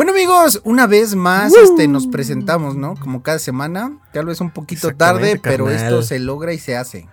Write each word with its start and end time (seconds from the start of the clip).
Bueno 0.00 0.12
amigos, 0.12 0.62
una 0.64 0.86
vez 0.86 1.14
más 1.14 1.52
este, 1.52 1.86
nos 1.86 2.06
presentamos, 2.06 2.74
¿no? 2.74 2.94
Como 2.94 3.22
cada 3.22 3.38
semana, 3.38 3.98
tal 4.14 4.24
vez 4.24 4.40
un 4.40 4.50
poquito 4.50 4.94
tarde, 4.96 5.38
pero 5.42 5.68
esto 5.68 6.00
se 6.00 6.18
logra 6.18 6.54
y 6.54 6.58
se 6.58 6.74
hace. 6.74 7.06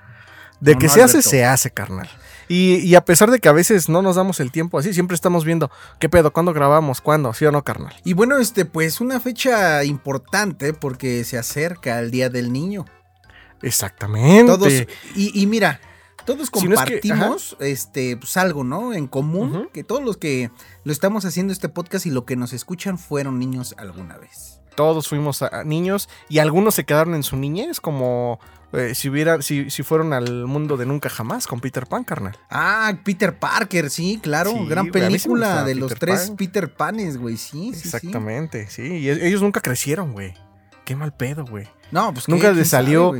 De 0.62 0.72
No, 0.72 0.80
que 0.80 0.88
no, 0.88 0.94
se 0.94 1.04
hace, 1.04 1.22
se 1.22 1.44
hace, 1.44 1.70
carnal. 1.70 2.10
Y, 2.48 2.76
y 2.76 2.96
a 2.96 3.04
pesar 3.04 3.30
de 3.30 3.40
que 3.40 3.50
a 3.50 3.52
veces 3.52 3.90
no 3.90 4.02
nos 4.02 4.16
damos 4.16 4.40
el 4.40 4.54
tiempo 4.54 4.80
así, 4.80 4.94
siempre 4.94 5.16
estamos 5.16 5.44
viendo 5.44 5.70
qué 6.00 6.08
pedo, 6.08 6.32
cuándo 6.32 6.54
grabamos, 6.54 7.02
cuándo, 7.02 7.34
sí 7.34 7.44
o 7.44 7.52
no, 7.52 7.62
carnal. 7.66 7.94
Y 8.06 8.14
bueno, 8.14 8.38
este, 8.38 8.64
pues 8.64 9.02
una 9.02 9.20
fecha 9.20 9.84
importante 9.84 10.72
porque 10.72 11.26
se 11.26 11.38
acerca 11.38 12.00
el 12.00 12.10
Día 12.10 12.30
del 12.30 12.54
Niño. 12.54 12.86
Exactamente. 13.64 14.50
Todos, 14.50 14.72
y, 15.14 15.38
y 15.38 15.46
mira, 15.46 15.82
todos 16.28 16.50
Si 16.54 16.68
no 16.68 16.76
es 16.76 16.82
que- 16.82 17.00
compartimos 17.00 17.58
este, 17.60 18.18
pues 18.18 18.38
algo, 18.38 18.64
¿no? 18.64 18.94
En 18.94 19.08
común, 19.08 19.70
que 19.74 19.84
todos 19.84 20.04
los 20.04 20.18
que 20.18 20.52
lo 20.84 20.92
estamos 20.92 21.26
haciendo 21.26 21.52
este 21.54 21.70
podcast 21.70 22.06
y 22.06 22.12
lo 22.12 22.26
que 22.26 22.36
nos 22.36 22.54
escuchan 22.54 23.00
fueron 23.00 23.40
niños 23.40 23.74
alguna 23.80 24.18
vez. 24.18 24.60
Todos 24.76 25.08
fuimos 25.08 25.42
a- 25.42 25.48
a 25.62 25.64
niños 25.64 26.08
y 26.30 26.38
algunos 26.38 26.76
se 26.76 26.84
quedaron 26.84 27.16
en 27.16 27.24
su 27.24 27.36
niñez, 27.38 27.80
como 27.82 28.40
eh, 28.74 28.94
si, 28.94 29.08
hubiera, 29.10 29.42
si, 29.42 29.72
si 29.72 29.82
fueron 29.82 30.12
al 30.12 30.46
mundo 30.46 30.76
de 30.76 30.86
nunca 30.86 31.10
jamás 31.10 31.48
con 31.48 31.62
Peter 31.62 31.88
Pan, 31.88 32.04
carnal. 32.04 32.38
Ah, 32.50 32.94
Peter 33.06 33.40
Parker, 33.40 33.90
sí, 33.90 34.20
claro, 34.22 34.52
Sí, 34.52 34.66
gran 34.68 34.92
película 34.92 35.64
de 35.64 35.74
los 35.76 35.96
tres. 35.96 36.34
Peter 36.38 36.72
Panes, 36.74 37.18
güey, 37.18 37.38
sí. 37.38 37.70
Exactamente, 37.74 38.68
sí. 38.70 38.84
Y 38.84 39.10
e- 39.10 39.26
ellos 39.28 39.42
nunca 39.42 39.62
crecieron, 39.62 40.12
güey. 40.12 40.34
Qué 40.84 40.96
mal 40.98 41.16
pedo, 41.16 41.46
güey. 41.46 41.66
No, 41.92 42.14
pues 42.14 42.28
Nunca 42.28 42.48
¿qué? 42.48 42.48
le 42.50 42.54
¿Quién 42.56 42.66
sabe, 42.66 42.84
salió-? 42.86 43.14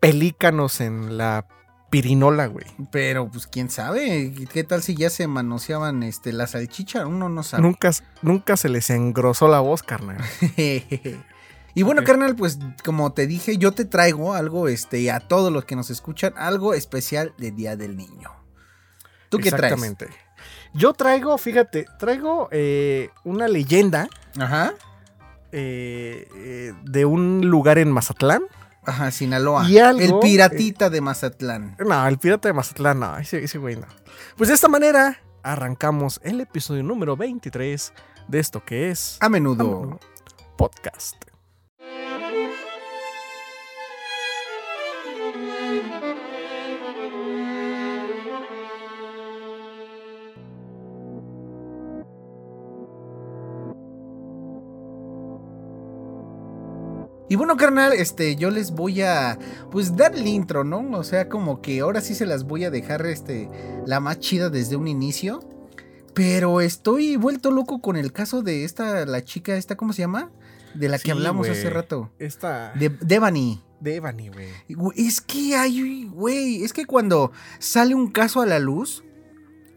Pelícanos 0.00 0.80
en 0.80 1.16
la 1.18 1.46
pirinola, 1.90 2.46
güey. 2.46 2.66
Pero 2.90 3.28
pues 3.28 3.46
quién 3.46 3.68
sabe, 3.68 4.32
¿qué 4.52 4.64
tal 4.64 4.82
si 4.82 4.94
ya 4.94 5.10
se 5.10 5.26
manoseaban 5.26 6.02
este 6.02 6.32
la 6.32 6.46
salchicha? 6.46 7.06
Uno 7.06 7.28
no 7.28 7.42
sabe. 7.42 7.62
Nunca, 7.62 7.90
nunca 8.22 8.56
se 8.56 8.68
les 8.68 8.88
engrosó 8.90 9.48
la 9.48 9.60
voz, 9.60 9.82
carnal. 9.82 10.18
y 11.74 11.82
bueno, 11.82 12.04
carnal, 12.04 12.36
pues 12.36 12.58
como 12.84 13.12
te 13.12 13.26
dije, 13.26 13.58
yo 13.58 13.72
te 13.72 13.84
traigo 13.84 14.34
algo, 14.34 14.68
este, 14.68 15.00
y 15.00 15.08
a 15.08 15.20
todos 15.20 15.52
los 15.52 15.64
que 15.64 15.76
nos 15.76 15.90
escuchan, 15.90 16.32
algo 16.36 16.74
especial 16.74 17.34
de 17.36 17.50
Día 17.50 17.76
del 17.76 17.96
Niño. 17.96 18.30
¿Tú 19.28 19.38
qué 19.38 19.50
traes? 19.50 19.72
Exactamente. 19.72 20.08
Yo 20.72 20.92
traigo, 20.92 21.36
fíjate, 21.38 21.86
traigo 21.98 22.48
eh, 22.52 23.10
una 23.24 23.48
leyenda 23.48 24.08
Ajá. 24.38 24.74
eh, 25.50 26.28
eh, 26.36 26.72
de 26.84 27.04
un 27.04 27.48
lugar 27.48 27.78
en 27.78 27.90
Mazatlán. 27.90 28.42
Ajá, 28.84 29.10
Sinaloa. 29.10 29.68
Y 29.68 29.78
algo, 29.78 30.00
el 30.00 30.18
piratita 30.20 30.88
de 30.90 31.00
Mazatlán. 31.00 31.76
No, 31.78 32.06
el 32.06 32.18
pirata 32.18 32.48
de 32.48 32.54
Mazatlán, 32.54 33.00
no, 33.00 33.18
ese, 33.18 33.44
ese 33.44 33.58
güey 33.58 33.76
no. 33.76 33.86
Pues 34.36 34.48
de 34.48 34.54
esta 34.54 34.68
manera 34.68 35.20
arrancamos 35.42 36.20
el 36.22 36.40
episodio 36.40 36.82
número 36.82 37.16
23 37.16 37.92
de 38.28 38.38
esto 38.38 38.64
que 38.64 38.90
es 38.90 39.16
A 39.20 39.28
menudo. 39.28 39.98
podcast. 40.56 41.16
Y 57.30 57.36
bueno, 57.36 57.56
carnal, 57.56 57.92
este, 57.92 58.34
yo 58.34 58.50
les 58.50 58.72
voy 58.72 59.02
a, 59.02 59.38
pues, 59.70 59.96
dar 59.96 60.16
el 60.16 60.26
intro, 60.26 60.64
¿no? 60.64 60.98
O 60.98 61.04
sea, 61.04 61.28
como 61.28 61.62
que 61.62 61.78
ahora 61.78 62.00
sí 62.00 62.16
se 62.16 62.26
las 62.26 62.42
voy 62.42 62.64
a 62.64 62.72
dejar, 62.72 63.06
este, 63.06 63.48
la 63.86 64.00
más 64.00 64.18
chida 64.18 64.50
desde 64.50 64.74
un 64.74 64.88
inicio. 64.88 65.38
Pero 66.12 66.60
estoy 66.60 67.14
vuelto 67.14 67.52
loco 67.52 67.80
con 67.80 67.96
el 67.96 68.12
caso 68.12 68.42
de 68.42 68.64
esta, 68.64 69.06
la 69.06 69.22
chica, 69.22 69.54
esta, 69.54 69.76
¿cómo 69.76 69.92
se 69.92 70.02
llama? 70.02 70.32
De 70.74 70.88
la 70.88 70.98
que 70.98 71.12
hablamos 71.12 71.48
hace 71.48 71.70
rato. 71.70 72.10
Esta 72.18 72.72
De 72.74 72.88
Devani. 72.88 73.62
de 73.78 73.94
Evany, 73.94 74.28
güey. 74.30 74.48
Güey, 74.68 75.06
Es 75.06 75.20
que 75.20 75.54
hay, 75.54 76.06
güey, 76.12 76.64
es 76.64 76.72
que 76.72 76.84
cuando 76.84 77.30
sale 77.60 77.94
un 77.94 78.10
caso 78.10 78.40
a 78.40 78.46
la 78.46 78.58
luz, 78.58 79.04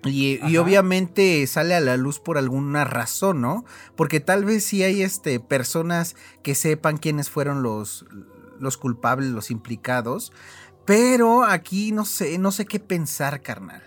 y, 0.05 0.57
obviamente 0.57 1.45
sale 1.47 1.75
a 1.75 1.79
la 1.79 1.97
luz 1.97 2.19
por 2.19 2.37
alguna 2.37 2.83
razón, 2.83 3.41
¿no? 3.41 3.65
Porque 3.95 4.19
tal 4.19 4.45
vez 4.45 4.65
sí 4.65 4.83
hay 4.83 5.01
este, 5.01 5.39
personas 5.39 6.15
que 6.41 6.55
sepan 6.55 6.97
quiénes 6.97 7.29
fueron 7.29 7.63
los, 7.63 8.05
los 8.59 8.77
culpables, 8.77 9.29
los 9.29 9.51
implicados, 9.51 10.31
pero 10.85 11.43
aquí 11.43 11.91
no 11.91 12.05
sé, 12.05 12.37
no 12.37 12.51
sé 12.51 12.65
qué 12.65 12.79
pensar, 12.79 13.41
carnal. 13.41 13.83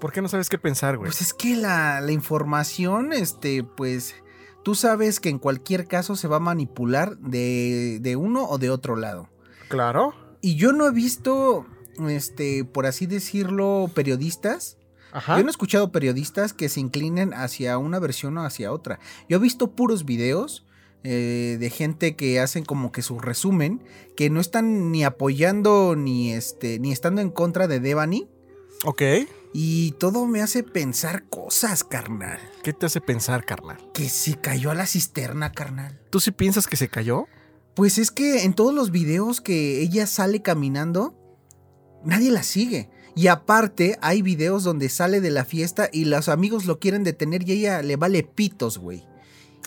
¿Por 0.00 0.12
qué 0.12 0.20
no 0.20 0.28
sabes 0.28 0.48
qué 0.48 0.58
pensar, 0.58 0.96
güey? 0.96 1.08
Pues 1.08 1.22
es 1.22 1.32
que 1.32 1.56
la, 1.56 2.00
la 2.00 2.12
información, 2.12 3.12
este, 3.12 3.64
pues, 3.64 4.14
tú 4.62 4.74
sabes 4.74 5.20
que 5.20 5.28
en 5.28 5.38
cualquier 5.38 5.86
caso 5.86 6.16
se 6.16 6.28
va 6.28 6.36
a 6.36 6.40
manipular 6.40 7.16
de, 7.18 7.98
de 8.00 8.16
uno 8.16 8.44
o 8.44 8.58
de 8.58 8.70
otro 8.70 8.96
lado. 8.96 9.28
claro. 9.68 10.14
Y 10.40 10.56
yo 10.56 10.74
no 10.74 10.86
he 10.86 10.92
visto, 10.92 11.64
este, 12.06 12.66
por 12.66 12.84
así 12.84 13.06
decirlo, 13.06 13.90
periodistas. 13.94 14.76
Ajá. 15.14 15.38
Yo 15.38 15.42
no 15.42 15.48
he 15.48 15.50
escuchado 15.50 15.90
periodistas 15.92 16.52
que 16.52 16.68
se 16.68 16.80
inclinen 16.80 17.32
hacia 17.32 17.78
una 17.78 17.98
versión 17.98 18.36
o 18.36 18.44
hacia 18.44 18.72
otra. 18.72 18.98
Yo 19.28 19.38
he 19.38 19.40
visto 19.40 19.70
puros 19.70 20.04
videos 20.04 20.66
eh, 21.06 21.58
de 21.60 21.68
gente 21.68 22.16
que 22.16 22.40
hacen 22.40 22.64
como 22.64 22.90
que 22.90 23.02
su 23.02 23.18
resumen, 23.18 23.82
que 24.16 24.30
no 24.30 24.40
están 24.40 24.90
ni 24.90 25.04
apoyando 25.04 25.96
ni, 25.96 26.32
este, 26.32 26.78
ni 26.78 26.92
estando 26.92 27.20
en 27.20 27.30
contra 27.30 27.68
de 27.68 27.78
Devani. 27.78 28.26
Ok. 28.84 29.02
Y 29.52 29.92
todo 29.92 30.26
me 30.26 30.42
hace 30.42 30.62
pensar 30.62 31.28
cosas, 31.28 31.84
carnal. 31.84 32.40
¿Qué 32.62 32.72
te 32.72 32.86
hace 32.86 33.02
pensar, 33.02 33.44
carnal? 33.44 33.76
Que 33.92 34.08
se 34.08 34.34
cayó 34.40 34.70
a 34.70 34.74
la 34.74 34.86
cisterna, 34.86 35.52
carnal. 35.52 36.00
¿Tú 36.08 36.20
sí 36.20 36.30
piensas 36.30 36.66
que 36.66 36.76
se 36.76 36.88
cayó? 36.88 37.26
Pues 37.74 37.98
es 37.98 38.10
que 38.10 38.44
en 38.44 38.54
todos 38.54 38.74
los 38.74 38.90
videos 38.90 39.42
que 39.42 39.82
ella 39.82 40.06
sale 40.06 40.40
caminando, 40.40 41.14
nadie 42.02 42.30
la 42.30 42.42
sigue. 42.42 42.88
Y 43.16 43.28
aparte, 43.28 43.96
hay 44.02 44.22
videos 44.22 44.64
donde 44.64 44.88
sale 44.88 45.20
de 45.20 45.30
la 45.30 45.44
fiesta 45.44 45.88
y 45.92 46.04
los 46.06 46.28
amigos 46.28 46.64
lo 46.66 46.78
quieren 46.80 47.04
detener 47.04 47.48
y 47.48 47.52
ella 47.52 47.82
le 47.82 47.96
vale 47.96 48.22
pitos, 48.24 48.78
güey. 48.78 49.04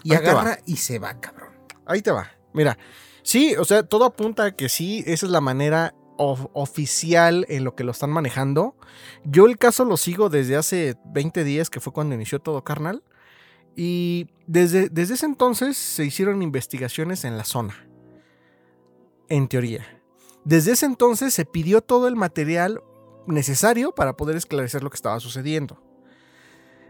Y 0.03 0.11
Ahí 0.13 0.17
agarra 0.17 0.59
y 0.65 0.77
se 0.77 0.99
va, 0.99 1.19
cabrón. 1.19 1.49
Ahí 1.85 2.01
te 2.01 2.11
va. 2.11 2.29
Mira, 2.53 2.77
sí, 3.23 3.55
o 3.57 3.63
sea, 3.65 3.83
todo 3.83 4.05
apunta 4.05 4.45
a 4.45 4.51
que 4.55 4.67
sí, 4.69 5.03
esa 5.07 5.25
es 5.25 5.31
la 5.31 5.39
manera 5.41 5.95
of- 6.17 6.47
oficial 6.53 7.45
en 7.47 7.63
lo 7.63 7.73
que 7.75 7.83
lo 7.85 7.91
están 7.91 8.09
manejando. 8.09 8.75
Yo 9.23 9.45
el 9.45 9.57
caso 9.57 9.85
lo 9.85 9.95
sigo 9.95 10.29
desde 10.29 10.57
hace 10.57 10.95
20 11.05 11.43
días, 11.45 11.69
que 11.69 11.79
fue 11.79 11.93
cuando 11.93 12.15
inició 12.15 12.39
todo 12.39 12.63
carnal. 12.65 13.03
Y 13.77 14.27
desde, 14.47 14.89
desde 14.89 15.13
ese 15.13 15.25
entonces 15.25 15.77
se 15.77 16.03
hicieron 16.03 16.41
investigaciones 16.41 17.23
en 17.23 17.37
la 17.37 17.43
zona. 17.45 17.87
En 19.29 19.47
teoría. 19.47 19.85
Desde 20.45 20.71
ese 20.71 20.85
entonces 20.85 21.33
se 21.33 21.45
pidió 21.45 21.81
todo 21.81 22.07
el 22.07 22.15
material 22.15 22.81
necesario 23.27 23.93
para 23.93 24.17
poder 24.17 24.35
esclarecer 24.35 24.83
lo 24.83 24.89
que 24.89 24.95
estaba 24.95 25.19
sucediendo. 25.19 25.81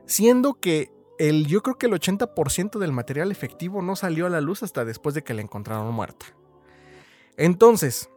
Siendo 0.06 0.56
que 0.56 0.92
el, 1.20 1.48
yo 1.48 1.62
creo 1.62 1.78
que 1.78 1.88
el 1.88 1.94
80% 1.94 2.80
del 2.80 2.92
material 2.92 3.32
efectivo 3.32 3.82
no 3.82 3.96
salió 3.96 4.26
a 4.26 4.30
la 4.30 4.42
luz 4.42 4.64
hasta 4.64 4.86
después 4.86 5.16
de 5.16 5.24
que 5.24 5.34
la 5.34 5.42
encontraron 5.42 5.94
muerta. 5.94 6.28
Entonces, 7.38 8.10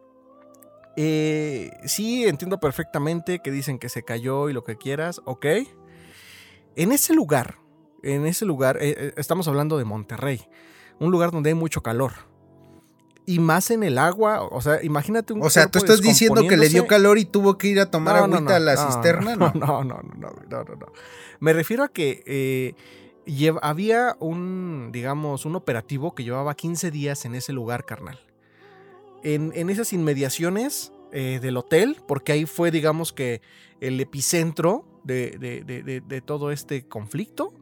eh, 0.97 1.71
sí 1.85 2.25
entiendo 2.25 2.59
perfectamente 2.59 3.39
que 3.39 3.51
dicen 3.51 3.79
que 3.79 3.89
se 3.89 4.03
cayó 4.03 4.49
y 4.49 4.53
lo 4.53 4.63
que 4.63 4.77
quieras, 4.77 5.21
ok. 5.25 5.45
En 6.75 6.91
ese 6.91 7.13
lugar, 7.13 7.57
en 8.03 8.25
ese 8.25 8.45
lugar, 8.45 8.77
eh, 8.77 8.95
eh, 8.97 9.13
estamos 9.17 9.47
hablando 9.47 9.77
de 9.77 9.85
Monterrey, 9.85 10.47
un 10.99 11.11
lugar 11.11 11.31
donde 11.31 11.49
hay 11.49 11.55
mucho 11.55 11.81
calor. 11.81 12.30
Y 13.25 13.39
más 13.39 13.69
en 13.71 13.83
el 13.83 13.97
agua, 13.99 14.41
o 14.41 14.61
sea, 14.61 14.83
imagínate 14.83 15.31
un 15.33 15.43
O 15.43 15.49
sea, 15.49 15.67
tú 15.67 15.77
estás 15.79 16.01
diciendo 16.01 16.41
que 16.47 16.57
le 16.57 16.69
dio 16.69 16.87
calor 16.87 17.17
y 17.19 17.25
tuvo 17.25 17.57
que 17.57 17.67
ir 17.67 17.79
a 17.79 17.89
tomar 17.91 18.15
No, 18.15 18.27
no, 18.27 18.35
agüita 18.37 18.55
a 18.55 18.59
la 18.59 18.75
cisterna, 18.77 19.35
¿no? 19.37 19.51
No, 19.53 19.83
no, 19.83 20.01
no, 20.17 20.29
no, 20.49 20.63
no. 20.63 20.87
Me 21.39 21.53
refiero 21.53 21.83
a 21.83 21.87
que 21.89 22.23
eh, 22.25 22.73
lleva- 23.25 23.59
había 23.61 24.17
un, 24.19 24.89
digamos, 24.91 25.45
un 25.45 25.55
operativo 25.55 26.15
que 26.15 26.23
llevaba 26.23 26.55
15 26.55 26.89
días 26.91 27.23
en 27.25 27.35
ese 27.35 27.53
lugar, 27.53 27.85
carnal. 27.85 28.19
En, 29.23 29.51
en 29.55 29.69
esas 29.69 29.93
inmediaciones 29.93 30.91
eh, 31.11 31.39
del 31.41 31.57
hotel, 31.57 31.97
porque 32.07 32.31
ahí 32.31 32.45
fue, 32.45 32.71
digamos, 32.71 33.13
que 33.13 33.41
el 33.81 33.99
epicentro 33.99 34.85
de- 35.03 35.37
de- 35.39 36.01
de 36.01 36.21
todo 36.21 36.51
este 36.51 36.87
conflicto. 36.87 37.53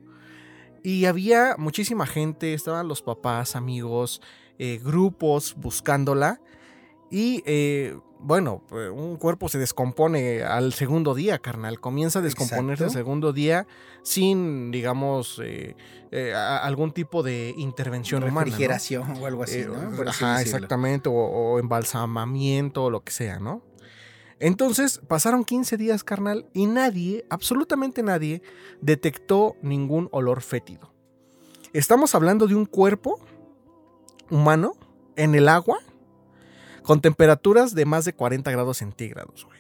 Y 0.83 1.06
había 1.06 1.56
muchísima 1.57 2.06
gente, 2.06 2.54
estaban 2.54 2.88
los 2.88 3.01
papás, 3.01 3.56
amigos, 3.57 4.22
eh, 4.59 4.79
grupos 4.83 5.56
buscándola. 5.57 6.39
Y 7.09 7.41
eh, 7.47 7.97
bueno, 8.19 8.61
pues, 8.67 8.91
un 8.91 9.15
cuerpo 9.15 9.47
se 9.50 9.57
descompone 9.57 10.44
al 10.44 10.73
segundo 10.73 11.15
día, 11.15 11.39
carnal. 11.39 11.79
Comienza 11.79 12.19
a 12.19 12.21
descomponerse 12.21 12.83
al 12.83 12.91
segundo 12.91 13.31
día 13.33 13.65
sin, 14.03 14.71
digamos, 14.71 15.39
eh, 15.44 15.75
eh, 16.11 16.33
algún 16.33 16.91
tipo 16.91 17.23
de 17.23 17.53
intervención 17.57 18.23
humana. 18.23 18.41
¿no? 18.41 18.45
Refrigeración 18.45 19.17
o 19.21 19.25
algo 19.25 19.44
así, 19.44 19.59
Eh, 19.59 19.67
¿no? 19.67 20.01
Así 20.09 20.23
ajá, 20.23 20.41
exactamente, 20.41 21.07
o, 21.09 21.13
o 21.13 21.59
embalsamamiento, 21.59 22.83
o 22.85 22.89
lo 22.89 23.03
que 23.03 23.11
sea, 23.11 23.39
¿no? 23.39 23.63
Entonces, 24.41 25.01
pasaron 25.07 25.44
15 25.44 25.77
días, 25.77 26.03
carnal, 26.03 26.47
y 26.53 26.65
nadie, 26.65 27.25
absolutamente 27.29 28.03
nadie, 28.03 28.41
detectó 28.81 29.56
ningún 29.61 30.07
olor 30.11 30.41
fétido. 30.41 30.94
Estamos 31.73 32.15
hablando 32.15 32.47
de 32.47 32.56
un 32.56 32.65
cuerpo 32.65 33.19
humano 34.30 34.76
en 35.16 35.36
el 35.36 35.50
agua 35.50 35.80
con 36.84 37.02
temperaturas 37.02 37.76
de 37.76 37.86
más 37.86 38.06
de 38.06 38.14
40 38.14 38.50
grados 38.52 38.78
centígrados, 38.78 39.46
güey. 39.46 39.60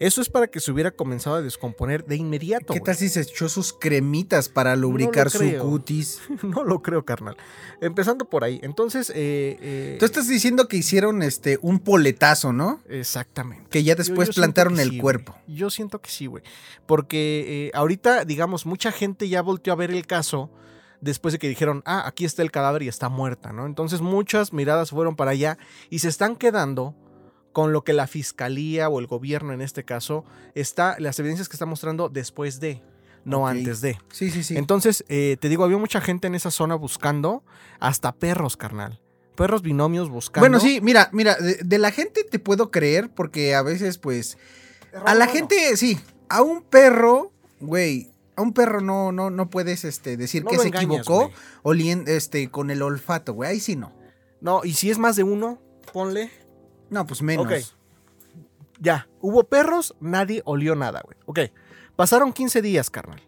Eso 0.00 0.20
es 0.20 0.28
para 0.28 0.48
que 0.48 0.58
se 0.58 0.72
hubiera 0.72 0.90
comenzado 0.90 1.36
a 1.36 1.42
descomponer 1.42 2.04
de 2.04 2.16
inmediato. 2.16 2.74
¿Qué 2.74 2.80
güey. 2.80 2.84
tal 2.84 2.96
si 2.96 3.08
se 3.08 3.20
echó 3.20 3.48
sus 3.48 3.72
cremitas 3.72 4.48
para 4.48 4.74
lubricar 4.74 5.30
su 5.30 5.44
cutis? 5.58 6.20
No 6.42 6.64
lo 6.64 6.82
creo, 6.82 7.04
carnal. 7.04 7.36
Empezando 7.80 8.28
por 8.28 8.42
ahí. 8.42 8.58
Entonces, 8.62 9.10
eh, 9.10 9.56
eh, 9.60 9.96
Tú 10.00 10.04
estás 10.04 10.26
diciendo 10.28 10.66
que 10.66 10.76
hicieron 10.76 11.22
este 11.22 11.58
un 11.62 11.78
poletazo, 11.78 12.52
¿no? 12.52 12.80
Exactamente. 12.88 13.66
Que 13.70 13.84
ya 13.84 13.94
después 13.94 14.28
yo 14.28 14.34
plantaron 14.34 14.80
el 14.80 14.90
sí, 14.90 14.98
cuerpo. 14.98 15.36
Yo 15.46 15.70
siento 15.70 16.00
que 16.00 16.10
sí, 16.10 16.26
güey. 16.26 16.42
Porque 16.86 17.68
eh, 17.68 17.70
ahorita, 17.72 18.24
digamos, 18.24 18.66
mucha 18.66 18.90
gente 18.90 19.28
ya 19.28 19.42
volteó 19.42 19.72
a 19.72 19.76
ver 19.76 19.92
el 19.92 20.06
caso 20.06 20.50
después 21.04 21.32
de 21.32 21.38
que 21.38 21.48
dijeron, 21.48 21.82
ah, 21.84 22.02
aquí 22.06 22.24
está 22.24 22.42
el 22.42 22.50
cadáver 22.50 22.82
y 22.82 22.88
está 22.88 23.08
muerta, 23.08 23.52
¿no? 23.52 23.66
Entonces 23.66 24.00
muchas 24.00 24.52
miradas 24.52 24.90
fueron 24.90 25.16
para 25.16 25.32
allá 25.32 25.58
y 25.90 26.00
se 26.00 26.08
están 26.08 26.36
quedando 26.36 26.96
con 27.52 27.72
lo 27.72 27.84
que 27.84 27.92
la 27.92 28.06
fiscalía 28.06 28.88
o 28.88 28.98
el 28.98 29.06
gobierno 29.06 29.52
en 29.52 29.60
este 29.60 29.84
caso 29.84 30.24
está, 30.54 30.96
las 30.98 31.18
evidencias 31.18 31.48
que 31.48 31.54
está 31.54 31.66
mostrando 31.66 32.08
después 32.08 32.58
de, 32.58 32.82
no 33.24 33.46
antes 33.46 33.80
de. 33.80 33.98
Sí, 34.10 34.30
sí, 34.30 34.42
sí. 34.42 34.56
Entonces, 34.56 35.04
eh, 35.08 35.36
te 35.38 35.48
digo, 35.48 35.62
había 35.62 35.78
mucha 35.78 36.00
gente 36.00 36.26
en 36.26 36.34
esa 36.34 36.50
zona 36.50 36.74
buscando, 36.74 37.44
hasta 37.78 38.12
perros, 38.12 38.56
carnal. 38.56 39.00
Perros 39.36 39.62
binomios 39.62 40.08
buscando. 40.08 40.42
bueno, 40.42 40.58
sí, 40.58 40.80
mira, 40.80 41.10
mira, 41.12 41.34
de, 41.36 41.56
de 41.62 41.78
la 41.78 41.90
gente 41.90 42.24
te 42.24 42.38
puedo 42.38 42.70
creer 42.70 43.10
porque 43.14 43.54
a 43.54 43.62
veces, 43.62 43.98
pues, 43.98 44.38
a 45.04 45.14
la 45.14 45.26
gente, 45.26 45.76
sí, 45.76 46.00
a 46.28 46.42
un 46.42 46.62
perro, 46.62 47.32
güey, 47.60 48.13
a 48.36 48.42
un 48.42 48.52
perro 48.52 48.80
no, 48.80 49.12
no, 49.12 49.30
no 49.30 49.50
puedes, 49.50 49.84
este, 49.84 50.16
decir 50.16 50.44
No 50.44 50.50
que 50.50 50.58
se 50.58 50.68
engañas, 50.68 50.84
equivocó 51.00 51.30
olien- 51.62 52.08
este, 52.08 52.50
con 52.50 52.70
el 52.70 52.82
olfato, 52.82 53.32
güey, 53.34 53.50
ahí 53.50 53.60
sí 53.60 53.76
no. 53.76 53.92
No, 54.40 54.64
y 54.64 54.72
si 54.74 54.90
es 54.90 54.98
más 54.98 55.16
de 55.16 55.22
uno, 55.22 55.60
ponle. 55.92 56.30
No, 56.90 57.06
pues 57.06 57.22
menos. 57.22 57.46
Ok. 57.46 57.52
Ya, 58.80 59.08
hubo 59.20 59.44
perros, 59.44 59.94
nadie 60.00 60.42
olió 60.44 60.74
nada, 60.74 61.00
güey. 61.04 61.16
Ok, 61.26 61.52
pasaron 61.96 62.32
15 62.32 62.60
días, 62.60 62.90
carnal. 62.90 63.22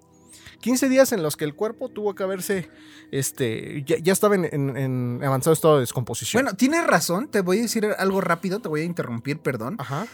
15 0.60 0.88
días 0.88 1.12
en 1.12 1.22
los 1.22 1.36
que 1.36 1.44
el 1.44 1.54
cuerpo 1.54 1.88
tuvo 1.88 2.14
que 2.14 2.22
haberse, 2.24 2.68
este, 3.12 3.84
ya, 3.86 3.98
ya 3.98 4.12
estaba 4.12 4.34
en, 4.34 4.46
en- 4.46 4.76
en 4.76 5.20
avanzado 5.24 5.52
estado 5.54 5.74
de 5.76 5.80
descomposición. 5.80 6.42
Bueno, 6.42 6.56
tienes 6.56 6.84
razón, 6.86 7.28
te 7.30 7.40
voy 7.40 7.58
a 7.58 7.62
decir 7.62 7.86
algo 7.98 8.20
rápido, 8.20 8.58
te 8.60 8.68
voy 8.68 8.80
a 8.80 8.84
interrumpir, 8.84 9.38
perdón. 9.38 9.76
Ajá. 9.78 10.06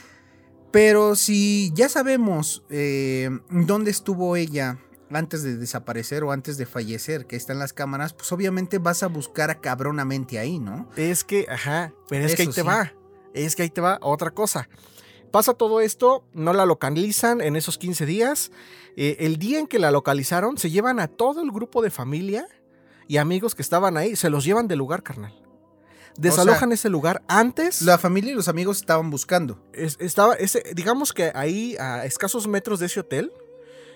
Pero 0.73 1.15
si 1.17 1.71
ya 1.75 1.89
sabemos 1.89 2.65
eh, 2.71 3.29
dónde 3.51 3.91
estuvo 3.91 4.37
ella 4.37 4.79
antes 5.11 5.43
de 5.43 5.57
desaparecer 5.57 6.25
o 6.25 6.33
antes 6.33 6.57
de 6.57 6.65
fallecer, 6.65 7.27
que 7.27 7.37
están 7.37 7.59
las 7.59 7.73
cámaras, 7.75 8.15
pues 8.15 8.33
obviamente 8.33 8.79
vas 8.79 9.03
a 9.03 9.09
buscar 9.09 9.61
cabronamente 9.61 10.39
ahí, 10.39 10.59
¿no? 10.59 10.89
Es 10.97 11.25
que, 11.25 11.47
ajá, 11.49 11.93
pero 12.09 12.25
es 12.25 12.35
que 12.35 12.43
ahí 12.43 12.49
te 12.49 12.55
sí. 12.55 12.63
va. 12.63 12.93
Es 13.35 13.55
que 13.55 13.63
ahí 13.63 13.71
te 13.71 13.81
va 13.81 13.99
otra 14.01 14.31
cosa. 14.31 14.69
Pasa 15.31 15.55
todo 15.55 15.81
esto, 15.81 16.25
no 16.35 16.53
la 16.53 16.67
localizan 16.67 17.41
en 17.41 17.57
esos 17.57 17.79
15 17.79 18.05
días. 18.07 18.51
Eh, 18.97 19.17
el 19.21 19.39
día 19.39 19.59
en 19.59 19.67
que 19.67 19.79
la 19.79 19.91
localizaron, 19.91 20.59
se 20.59 20.71
llevan 20.71 21.01
a 21.01 21.09
todo 21.09 21.43
el 21.43 21.51
grupo 21.51 21.83
de 21.83 21.91
familia 21.91 22.47
y 23.09 23.17
amigos 23.17 23.55
que 23.55 23.63
estaban 23.63 23.97
ahí, 23.97 24.17
se 24.17 24.31
los 24.31 24.45
llevan 24.45 24.69
del 24.69 24.79
lugar, 24.79 25.03
carnal. 25.03 25.42
Desalojan 26.17 26.73
ese 26.73 26.89
lugar 26.89 27.23
antes. 27.29 27.83
La 27.83 27.99
familia 27.99 28.33
y 28.33 28.35
los 28.35 28.49
amigos 28.49 28.79
estaban 28.79 29.11
buscando. 29.11 29.59
es- 29.73 29.97
estaba 30.01 30.35
ese, 30.35 30.63
digamos 30.75 31.13
que 31.13 31.33
ahí 31.35 31.77
a 31.79 32.05
escasos 32.05 32.47
metros 32.49 32.81
de 32.81 32.87
ese 32.87 33.01
hotel 33.01 33.33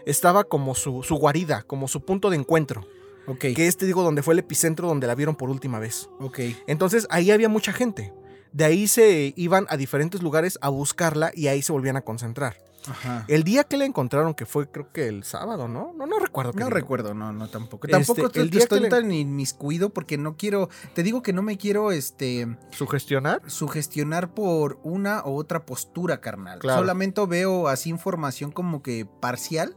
estaba 0.05 0.45
como 0.45 0.75
su, 0.75 1.03
su 1.03 1.17
guarida, 1.17 1.63
como 1.67 1.89
su 1.89 2.01
punto 2.05 2.31
de 2.31 2.37
encuentro. 2.37 2.87
Ok. 3.27 3.41
Que 3.57 3.67
este 3.67 3.87
digo 3.87 4.03
donde 4.03 4.23
fue 4.23 4.35
el 4.35 4.39
epicentro 4.41 4.87
donde 4.89 5.07
la 5.07 5.15
vieron 5.15 5.35
por 5.35 5.51
última 5.51 5.79
vez. 5.79 6.09
Ok. 6.21 6.39
Entonces 6.67 7.07
ahí 7.11 7.31
había 7.31 7.49
mucha 7.49 7.73
gente. 7.73 8.13
De 8.53 8.65
ahí 8.65 8.87
se 8.89 9.35
iban 9.37 9.67
a 9.69 9.77
diferentes 9.77 10.23
lugares 10.23 10.59
a 10.63 10.69
buscarla 10.69 11.31
y 11.35 11.49
ahí 11.49 11.61
se 11.61 11.73
volvían 11.73 11.97
a 11.97 12.03
concentrar. 12.03 12.57
Ajá. 12.89 13.25
El 13.29 13.43
día 13.45 13.65
que 13.65 13.77
la 13.77 13.85
encontraron, 13.85 14.35
que 14.35 14.47
fue 14.47 14.71
creo 14.71 14.93
que 14.93 15.09
el 15.09 15.25
sábado, 15.25 15.69
¿no? 15.69 15.93
No, 15.97 16.07
no 16.07 16.19
recuerdo. 16.19 16.53
No 16.55 16.71
recuerdo, 16.71 17.15
no, 17.15 17.33
no, 17.33 17.49
tampoco. 17.49 17.87
Este, 17.87 17.97
tampoco 17.99 18.31
te- 18.31 18.41
el 18.41 18.51
día 18.51 18.61
estoy 18.63 18.79
que 18.79 18.85
le- 18.85 18.91
tan 18.91 19.11
inmiscuido 19.13 19.91
porque 19.91 20.19
no 20.19 20.37
quiero, 20.37 20.69
te 20.95 21.03
digo 21.03 21.23
que 21.23 21.33
no 21.33 21.43
me 21.43 21.57
quiero, 21.59 21.93
este, 21.93 22.57
¿Sugestionar? 22.71 23.43
sugestionar 23.47 24.35
por 24.35 24.79
una 24.83 25.23
u 25.25 25.37
otra 25.39 25.67
postura, 25.67 26.21
carnal. 26.21 26.59
Claro. 26.59 26.81
Solamente 26.81 27.25
veo 27.27 27.69
así 27.69 27.91
información 27.91 28.53
como 28.53 28.83
que 28.83 29.07
parcial, 29.21 29.77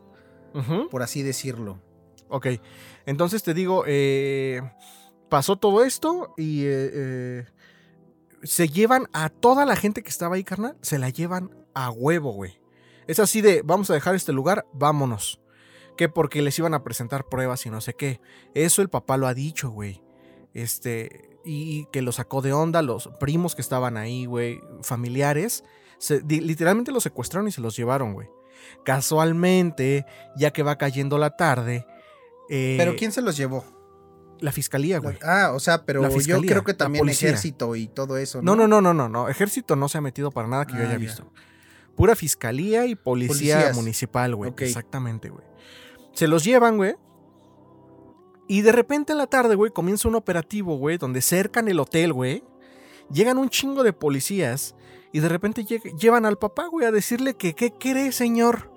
por 0.91 1.03
así 1.03 1.23
decirlo. 1.23 1.79
Ok. 2.27 2.47
Entonces 3.05 3.41
te 3.43 3.53
digo, 3.53 3.83
eh, 3.87 4.61
pasó 5.29 5.55
todo 5.55 5.83
esto 5.83 6.33
y 6.37 6.63
eh, 6.63 6.89
eh, 6.93 7.45
se 8.43 8.67
llevan 8.67 9.07
a 9.13 9.29
toda 9.29 9.65
la 9.65 9.75
gente 9.75 10.01
que 10.03 10.09
estaba 10.09 10.35
ahí, 10.35 10.43
carnal. 10.43 10.77
Se 10.81 10.99
la 10.99 11.09
llevan 11.09 11.49
a 11.73 11.89
huevo, 11.91 12.31
güey. 12.33 12.58
Es 13.09 13.19
así 13.19 13.41
de, 13.41 13.61
vamos 13.65 13.89
a 13.89 13.93
dejar 13.93 14.15
este 14.15 14.31
lugar, 14.33 14.65
vámonos. 14.73 15.41
Que 15.97 16.07
porque 16.09 16.41
les 16.41 16.57
iban 16.59 16.73
a 16.73 16.83
presentar 16.83 17.25
pruebas 17.27 17.65
y 17.65 17.69
no 17.69 17.81
sé 17.81 17.93
qué. 17.93 18.21
Eso 18.53 18.81
el 18.81 18.89
papá 18.89 19.17
lo 19.17 19.27
ha 19.27 19.33
dicho, 19.33 19.69
güey. 19.71 20.01
Este, 20.53 21.37
y 21.43 21.85
que 21.91 22.01
lo 22.01 22.11
sacó 22.11 22.41
de 22.41 22.53
onda, 22.53 22.81
los 22.81 23.09
primos 23.19 23.55
que 23.55 23.61
estaban 23.61 23.97
ahí, 23.97 24.25
güey, 24.25 24.61
familiares. 24.83 25.63
se- 25.97 26.21
literalmente 26.21 26.91
los 26.93 27.03
secuestraron 27.03 27.47
y 27.49 27.51
se 27.51 27.59
los 27.61 27.75
llevaron, 27.75 28.13
güey. 28.13 28.29
Casualmente, 28.85 30.05
ya 30.35 30.51
que 30.51 30.63
va 30.63 30.77
cayendo 30.77 31.17
la 31.17 31.35
tarde. 31.35 31.85
eh, 32.49 32.75
Pero 32.77 32.95
¿quién 32.95 33.11
se 33.11 33.21
los 33.21 33.35
llevó? 33.37 33.63
La 34.39 34.51
fiscalía, 34.51 34.99
güey. 34.99 35.17
Ah, 35.23 35.51
o 35.53 35.59
sea, 35.59 35.83
pero 35.85 36.01
yo 36.19 36.39
creo 36.41 36.63
que 36.63 36.73
también 36.73 37.07
ejército 37.09 37.75
y 37.75 37.87
todo 37.87 38.17
eso. 38.17 38.41
No, 38.41 38.55
no, 38.55 38.67
no, 38.67 38.81
no, 38.81 38.93
no, 38.93 39.09
no. 39.09 39.27
Ejército 39.29 39.75
no 39.75 39.89
se 39.89 39.97
ha 39.97 40.01
metido 40.01 40.31
para 40.31 40.47
nada 40.47 40.65
que 40.65 40.73
yo 40.73 40.79
Ah, 40.79 40.83
haya 40.83 40.91
ya. 40.93 40.97
visto. 40.97 41.31
Pura 41.99 42.15
fiscalía 42.15 42.85
y 42.85 42.95
policía 42.95 43.57
Policías. 43.57 43.75
municipal, 43.75 44.33
güey. 44.33 44.53
Exactamente, 44.59 45.27
güey. 45.27 45.43
Se 46.13 46.29
los 46.29 46.45
llevan, 46.45 46.77
güey. 46.77 46.95
Y 48.47 48.61
de 48.61 48.71
repente 48.71 49.11
en 49.11 49.17
la 49.17 49.27
tarde, 49.27 49.55
güey, 49.55 49.73
comienza 49.73 50.07
un 50.07 50.15
operativo, 50.15 50.77
güey, 50.77 50.97
donde 50.97 51.21
cercan 51.21 51.67
el 51.67 51.77
hotel, 51.77 52.13
güey. 52.13 52.41
Llegan 53.11 53.37
un 53.37 53.49
chingo 53.49 53.83
de 53.83 53.91
policías 53.91 54.75
y 55.11 55.19
de 55.19 55.27
repente 55.27 55.65
llevan 55.65 56.25
al 56.25 56.37
papá, 56.37 56.67
güey, 56.67 56.87
a 56.87 56.91
decirle 56.91 57.33
que, 57.33 57.53
¿qué 57.53 57.73
cree, 57.73 58.13
señor? 58.13 58.71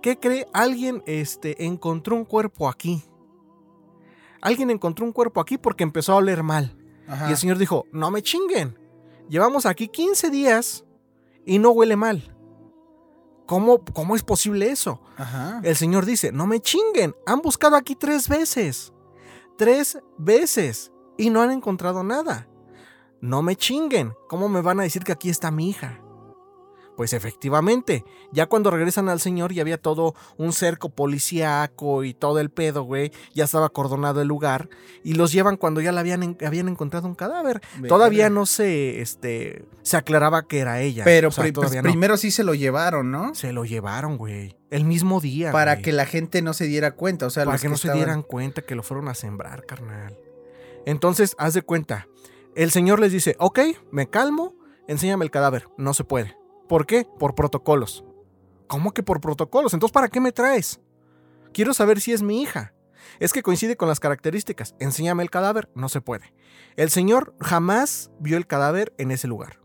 ¿Qué 0.00 0.18
cree? 0.18 0.46
Alguien 0.54 1.02
este, 1.04 1.66
encontró 1.66 2.16
un 2.16 2.24
cuerpo 2.24 2.70
aquí. 2.70 3.04
Alguien 4.40 4.70
encontró 4.70 5.04
un 5.04 5.12
cuerpo 5.12 5.38
aquí 5.42 5.58
porque 5.58 5.84
empezó 5.84 6.14
a 6.14 6.16
oler 6.16 6.42
mal. 6.42 6.74
Ajá. 7.06 7.28
Y 7.28 7.32
el 7.32 7.36
señor 7.36 7.58
dijo, 7.58 7.84
no 7.92 8.10
me 8.10 8.22
chinguen. 8.22 8.78
Llevamos 9.28 9.66
aquí 9.66 9.88
15 9.88 10.30
días 10.30 10.86
y 11.44 11.58
no 11.58 11.68
huele 11.72 11.96
mal. 11.96 12.33
¿Cómo, 13.46 13.84
cómo 13.84 14.16
es 14.16 14.22
posible 14.22 14.70
eso? 14.70 15.00
Ajá. 15.16 15.60
El 15.62 15.76
señor 15.76 16.06
dice, 16.06 16.32
no 16.32 16.46
me 16.46 16.60
chinguen. 16.60 17.14
Han 17.26 17.40
buscado 17.40 17.76
aquí 17.76 17.94
tres 17.94 18.28
veces. 18.28 18.92
Tres 19.58 19.98
veces. 20.18 20.92
Y 21.18 21.30
no 21.30 21.42
han 21.42 21.50
encontrado 21.50 22.02
nada. 22.02 22.48
No 23.20 23.42
me 23.42 23.56
chinguen. 23.56 24.14
¿Cómo 24.28 24.48
me 24.48 24.62
van 24.62 24.80
a 24.80 24.84
decir 24.84 25.04
que 25.04 25.12
aquí 25.12 25.30
está 25.30 25.50
mi 25.50 25.70
hija? 25.70 26.00
Pues 26.96 27.12
efectivamente, 27.12 28.04
ya 28.30 28.46
cuando 28.46 28.70
regresan 28.70 29.08
al 29.08 29.18
señor 29.18 29.52
ya 29.52 29.62
había 29.62 29.78
todo 29.78 30.14
un 30.36 30.52
cerco 30.52 30.90
policíaco 30.90 32.04
y 32.04 32.14
todo 32.14 32.38
el 32.38 32.50
pedo, 32.50 32.84
güey. 32.84 33.10
Ya 33.34 33.44
estaba 33.44 33.66
acordonado 33.66 34.22
el 34.22 34.28
lugar 34.28 34.68
y 35.02 35.14
los 35.14 35.32
llevan 35.32 35.56
cuando 35.56 35.80
ya 35.80 35.90
la 35.90 36.00
habían, 36.00 36.22
en- 36.22 36.38
habían 36.46 36.68
encontrado 36.68 37.08
un 37.08 37.14
cadáver. 37.16 37.60
Todavía 37.88 38.30
no 38.30 38.46
se, 38.46 39.00
este, 39.00 39.64
se 39.82 39.96
aclaraba 39.96 40.46
que 40.46 40.60
era 40.60 40.80
ella. 40.80 41.02
Pero 41.04 41.28
O 41.28 41.32
sea, 41.32 41.42
pri- 41.42 41.52
pues, 41.52 41.74
no. 41.74 41.82
primero 41.82 42.16
sí 42.16 42.30
se 42.30 42.44
lo 42.44 42.54
llevaron, 42.54 43.10
¿no? 43.10 43.34
Se 43.34 43.52
lo 43.52 43.64
llevaron, 43.64 44.16
güey. 44.16 44.56
El 44.70 44.84
mismo 44.84 45.20
día. 45.20 45.50
Para 45.50 45.74
güey. 45.74 45.82
que 45.82 45.92
la 45.92 46.06
gente 46.06 46.42
no 46.42 46.52
se 46.54 46.66
diera 46.66 46.92
cuenta. 46.92 47.26
O 47.26 47.30
sea, 47.30 47.44
Para 47.44 47.58
que 47.58 47.68
no 47.68 47.76
se 47.76 47.92
dieran 47.92 48.22
cuenta 48.22 48.62
que 48.62 48.74
lo 48.76 48.82
fueron 48.84 49.08
a 49.08 49.14
sembrar, 49.14 49.66
carnal. 49.66 50.16
Entonces, 50.86 51.34
haz 51.38 51.54
de 51.54 51.62
cuenta. 51.62 52.06
El 52.54 52.70
señor 52.70 53.00
les 53.00 53.10
dice, 53.12 53.34
ok, 53.38 53.58
me 53.90 54.08
calmo, 54.08 54.54
enséñame 54.86 55.24
el 55.24 55.30
cadáver. 55.30 55.66
No 55.76 55.92
se 55.94 56.04
puede. 56.04 56.36
¿Por 56.68 56.86
qué? 56.86 57.06
Por 57.18 57.34
protocolos. 57.34 58.04
¿Cómo 58.66 58.92
que 58.92 59.02
por 59.02 59.20
protocolos? 59.20 59.74
Entonces, 59.74 59.92
¿para 59.92 60.08
qué 60.08 60.20
me 60.20 60.32
traes? 60.32 60.80
Quiero 61.52 61.74
saber 61.74 62.00
si 62.00 62.12
es 62.12 62.22
mi 62.22 62.42
hija. 62.42 62.72
Es 63.20 63.32
que 63.32 63.42
coincide 63.42 63.76
con 63.76 63.88
las 63.88 64.00
características. 64.00 64.74
Enséñame 64.78 65.22
el 65.22 65.30
cadáver. 65.30 65.68
No 65.74 65.88
se 65.88 66.00
puede. 66.00 66.32
El 66.76 66.90
señor 66.90 67.34
jamás 67.40 68.10
vio 68.18 68.36
el 68.36 68.46
cadáver 68.46 68.92
en 68.98 69.10
ese 69.10 69.28
lugar. 69.28 69.60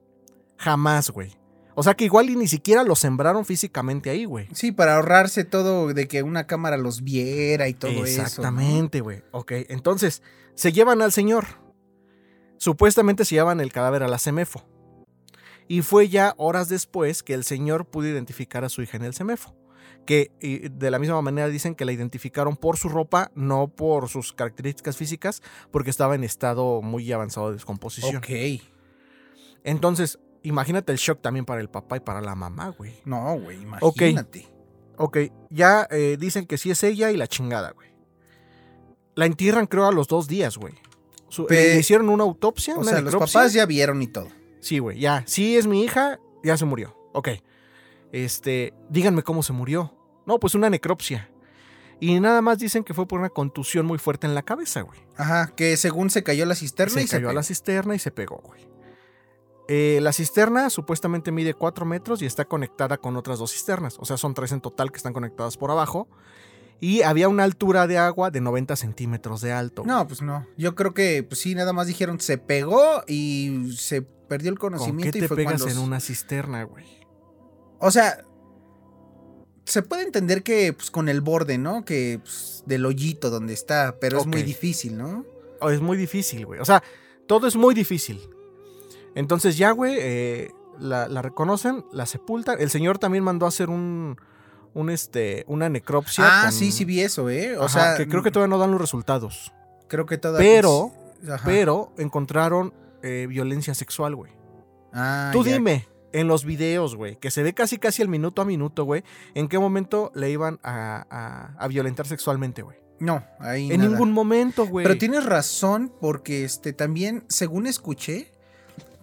Jamás, 0.58 1.10
güey. 1.10 1.40
O 1.76 1.84
sea 1.84 1.94
que 1.94 2.04
igual 2.04 2.30
y 2.30 2.36
ni 2.36 2.48
siquiera 2.50 2.84
lo 2.84 2.96
sembraron 2.96 3.46
físicamente 3.46 4.10
ahí, 4.10 4.26
güey. 4.26 4.50
Sí, 4.54 4.74
para 4.74 4.98
ahorrarse 4.98 5.46
todo 5.46 5.94
de 5.94 6.08
que 6.10 6.24
una 6.24 6.46
cámara 6.46 6.76
los 6.76 7.04
viera 7.04 7.70
y 7.70 7.74
todo 7.74 7.92
eso. 7.92 8.18
¿no? 8.18 8.24
Exactamente, 8.24 9.00
güey. 9.00 9.24
Ok, 9.32 9.54
entonces, 9.70 10.22
se 10.56 10.74
llevan 10.74 11.02
al 11.02 11.14
señor. 11.14 11.46
Supuestamente 12.58 13.24
se 13.24 13.36
llevan 13.36 13.62
el 13.62 13.72
cadáver 13.72 14.04
a 14.04 14.10
la 14.10 14.20
CEMEFO. 14.20 14.68
Y 15.70 15.82
fue 15.84 16.10
ya 16.10 16.34
horas 16.38 16.68
después 16.68 17.24
que 17.24 17.34
el 17.34 17.46
señor 17.46 17.86
pudo 17.86 18.08
identificar 18.10 18.66
a 18.66 18.70
su 18.70 18.82
hija 18.82 18.98
en 18.98 19.04
el 19.06 19.14
CEMEFO. 19.14 19.56
que 20.06 20.32
de 20.74 20.90
la 20.90 20.98
misma 20.98 21.22
manera 21.22 21.48
dicen 21.50 21.76
que 21.76 21.86
la 21.86 21.92
identificaron 21.92 22.56
por 22.58 22.78
su 22.78 22.90
ropa, 22.90 23.30
no 23.36 23.68
por 23.68 24.10
sus 24.10 24.34
características 24.34 24.98
físicas, 24.98 25.44
porque 25.70 25.92
estaba 25.92 26.16
en 26.16 26.24
estado 26.24 26.82
muy 26.82 27.12
avanzado 27.12 27.50
de 27.50 27.54
descomposición. 27.54 28.16
Ok. 28.18 28.28
Entonces, 29.64 30.18
imagínate 30.42 30.92
el 30.92 30.98
shock 30.98 31.22
también 31.22 31.46
para 31.46 31.62
el 31.62 31.70
papá 31.70 31.98
y 31.98 32.00
para 32.00 32.22
la 32.22 32.34
mamá, 32.34 32.70
güey. 32.70 32.94
No, 33.06 33.38
güey, 33.40 33.62
imagínate. 33.62 34.48
Ok, 34.98 35.18
ya 35.52 35.88
eh, 35.92 36.18
dicen 36.20 36.46
que 36.48 36.58
sí 36.58 36.72
es 36.72 36.82
ella 36.84 37.12
y 37.12 37.18
la 37.18 37.28
chingada, 37.28 37.72
güey. 37.72 37.90
La 39.16 39.26
entierran, 39.28 39.68
creo, 39.68 39.86
a 39.86 39.92
los 39.92 40.08
dos 40.08 40.28
días, 40.28 40.58
güey. 40.58 40.74
Su- 41.28 41.46
Pe- 41.46 41.74
le 41.76 41.80
hicieron 41.80 42.10
una 42.10 42.24
autopsia, 42.24 42.76
O 42.76 42.80
una 42.80 42.90
sea, 42.92 43.02
los 43.02 43.14
papás 43.16 43.54
ya 43.54 43.66
vieron 43.68 44.02
y 44.02 44.08
todo. 44.08 44.28
Sí, 44.60 44.80
güey, 44.80 45.00
ya. 45.00 45.24
Sí 45.26 45.58
es 45.58 45.68
mi 45.68 45.84
hija, 45.84 46.20
ya 46.44 46.58
se 46.58 46.66
murió. 46.66 46.98
Ok. 47.14 47.30
Este, 48.12 48.74
díganme 48.90 49.24
cómo 49.24 49.44
se 49.44 49.54
murió. 49.54 49.94
No, 50.26 50.40
pues 50.40 50.56
una 50.56 50.70
necropsia. 50.70 51.30
Y 52.00 52.20
nada 52.20 52.42
más 52.42 52.60
dicen 52.60 52.84
que 52.84 52.94
fue 52.94 53.08
por 53.08 53.20
una 53.20 53.30
contusión 53.30 53.86
muy 53.86 53.98
fuerte 53.98 54.26
en 54.26 54.34
la 54.34 54.44
cabeza, 54.44 54.82
güey. 54.82 55.00
Ajá, 55.18 55.54
que 55.56 55.76
según 55.76 56.10
se 56.10 56.24
cayó 56.24 56.46
la 56.46 56.56
cisterna 56.56 56.94
Se 56.94 57.04
y 57.04 57.08
cayó 57.08 57.28
se 57.28 57.32
a 57.32 57.34
la 57.34 57.44
cisterna 57.44 57.96
y 57.96 58.00
se 58.00 58.12
pegó, 58.12 58.38
güey. 58.38 58.70
Eh, 59.68 60.00
la 60.02 60.14
cisterna 60.14 60.70
supuestamente 60.70 61.32
mide 61.32 61.54
4 61.54 61.86
metros 61.86 62.22
y 62.22 62.26
está 62.26 62.46
conectada 62.46 62.98
con 62.98 63.18
otras 63.18 63.38
dos 63.38 63.52
cisternas. 63.52 63.98
O 64.00 64.06
sea, 64.06 64.18
son 64.18 64.34
tres 64.34 64.52
en 64.52 64.62
total 64.62 64.92
que 64.92 64.98
están 64.98 65.14
conectadas 65.14 65.58
por 65.58 65.70
abajo. 65.72 66.08
Y 66.80 67.02
había 67.02 67.28
una 67.28 67.44
altura 67.44 67.86
de 67.86 67.98
agua 67.98 68.32
de 68.32 68.40
90 68.40 68.76
centímetros 68.78 69.42
de 69.42 69.52
alto. 69.52 69.84
No, 69.86 70.08
pues 70.08 70.22
no. 70.22 70.48
Yo 70.58 70.76
creo 70.76 70.94
que, 70.94 71.24
pues 71.24 71.42
sí, 71.42 71.54
nada 71.54 71.74
más 71.74 71.88
dijeron 71.88 72.20
se 72.20 72.38
pegó 72.38 73.04
y 73.06 73.74
se 73.78 74.08
perdió 74.30 74.50
el 74.52 74.58
¿Con 74.58 74.72
qué 74.72 74.78
conocimiento 74.78 75.18
y 75.18 75.22
te 75.22 75.28
fue 75.28 75.36
pegas 75.38 75.62
cuando... 75.64 75.80
en 75.82 75.86
una 75.86 76.00
cisterna, 76.00 76.64
güey? 76.64 76.86
O 77.80 77.92
sea, 77.92 78.24
se 79.66 79.82
puede 79.84 80.04
entender 80.04 80.42
que, 80.44 80.74
pues 80.74 80.90
con 80.92 81.10
el 81.10 81.22
borde, 81.22 81.58
¿no? 81.58 81.84
Que, 81.86 82.20
pues, 82.24 82.64
del 82.66 82.86
hoyito 82.86 83.30
donde 83.30 83.54
está, 83.54 83.98
pero 84.00 84.20
es 84.20 84.26
muy 84.28 84.44
difícil, 84.44 84.98
¿no? 84.98 85.26
Oh, 85.62 85.70
es 85.70 85.82
muy 85.82 85.98
difícil, 85.98 86.46
güey. 86.46 86.60
O 86.60 86.66
sea, 86.66 86.82
todo 87.28 87.48
es 87.48 87.56
muy 87.56 87.76
difícil. 87.76 88.22
Entonces 89.16 89.58
ya, 89.58 89.72
güey, 89.72 89.96
eh, 90.00 90.52
la, 90.80 91.08
la 91.08 91.22
reconocen, 91.22 91.84
la 91.92 92.06
sepultan. 92.06 92.60
El 92.60 92.70
señor 92.70 92.98
también 93.00 93.24
mandó 93.24 93.46
a 93.46 93.50
hacer 93.50 93.70
un, 93.70 94.18
un 94.74 94.90
este, 94.90 95.44
una 95.48 95.68
necropsia. 95.70 96.24
ah, 96.28 96.42
con- 96.46 96.54
sí, 96.54 96.72
sí 96.72 96.86
vi 96.86 97.02
eso, 97.02 97.30
¿eh? 97.30 97.58
O 97.58 97.64
Ajá, 97.66 97.96
sea, 97.96 97.98
que 97.98 98.08
creo 98.08 98.24
que 98.24 98.32
todavía 98.32 98.50
no 98.56 98.60
dan 98.60 98.72
los 98.72 98.80
resultados. 98.82 99.52
creo 99.88 100.06
que 100.06 100.18
todavía... 100.18 100.48
Pero, 100.50 100.92
pero 101.44 101.92
encontraron 101.98 102.74
eh, 103.04 103.26
violencia 103.30 103.74
sexual, 103.74 104.16
güey. 104.16 104.32
Ah, 104.94 105.30
Tú 105.34 105.44
ya. 105.44 105.54
dime, 105.54 105.88
en 106.12 106.28
los 106.28 106.44
videos, 106.46 106.96
güey, 106.96 107.18
que 107.18 107.30
se 107.32 107.44
ve 107.44 107.54
casi 107.54 107.78
casi 107.78 108.02
el 108.02 108.08
minuto 108.10 108.42
a 108.42 108.46
minuto, 108.46 108.84
güey, 108.84 109.04
¿en 109.36 109.48
qué 109.48 109.60
momento 109.60 110.12
le 110.16 110.32
iban 110.32 110.60
a, 110.64 111.06
a- 111.10 111.56
a 111.64 111.68
violentar 111.68 112.08
sexualmente, 112.08 112.62
güey? 112.64 112.78
No, 113.00 113.24
ahí 113.40 113.72
En 113.72 113.78
nada. 113.80 113.90
ningún 113.92 114.12
momento, 114.12 114.66
güey. 114.68 114.84
Pero 114.86 114.98
tienes 114.98 115.24
razón 115.26 115.94
porque 116.02 116.44
este 116.44 116.74
también, 116.74 117.24
según 117.30 117.66
escuché, 117.68 118.34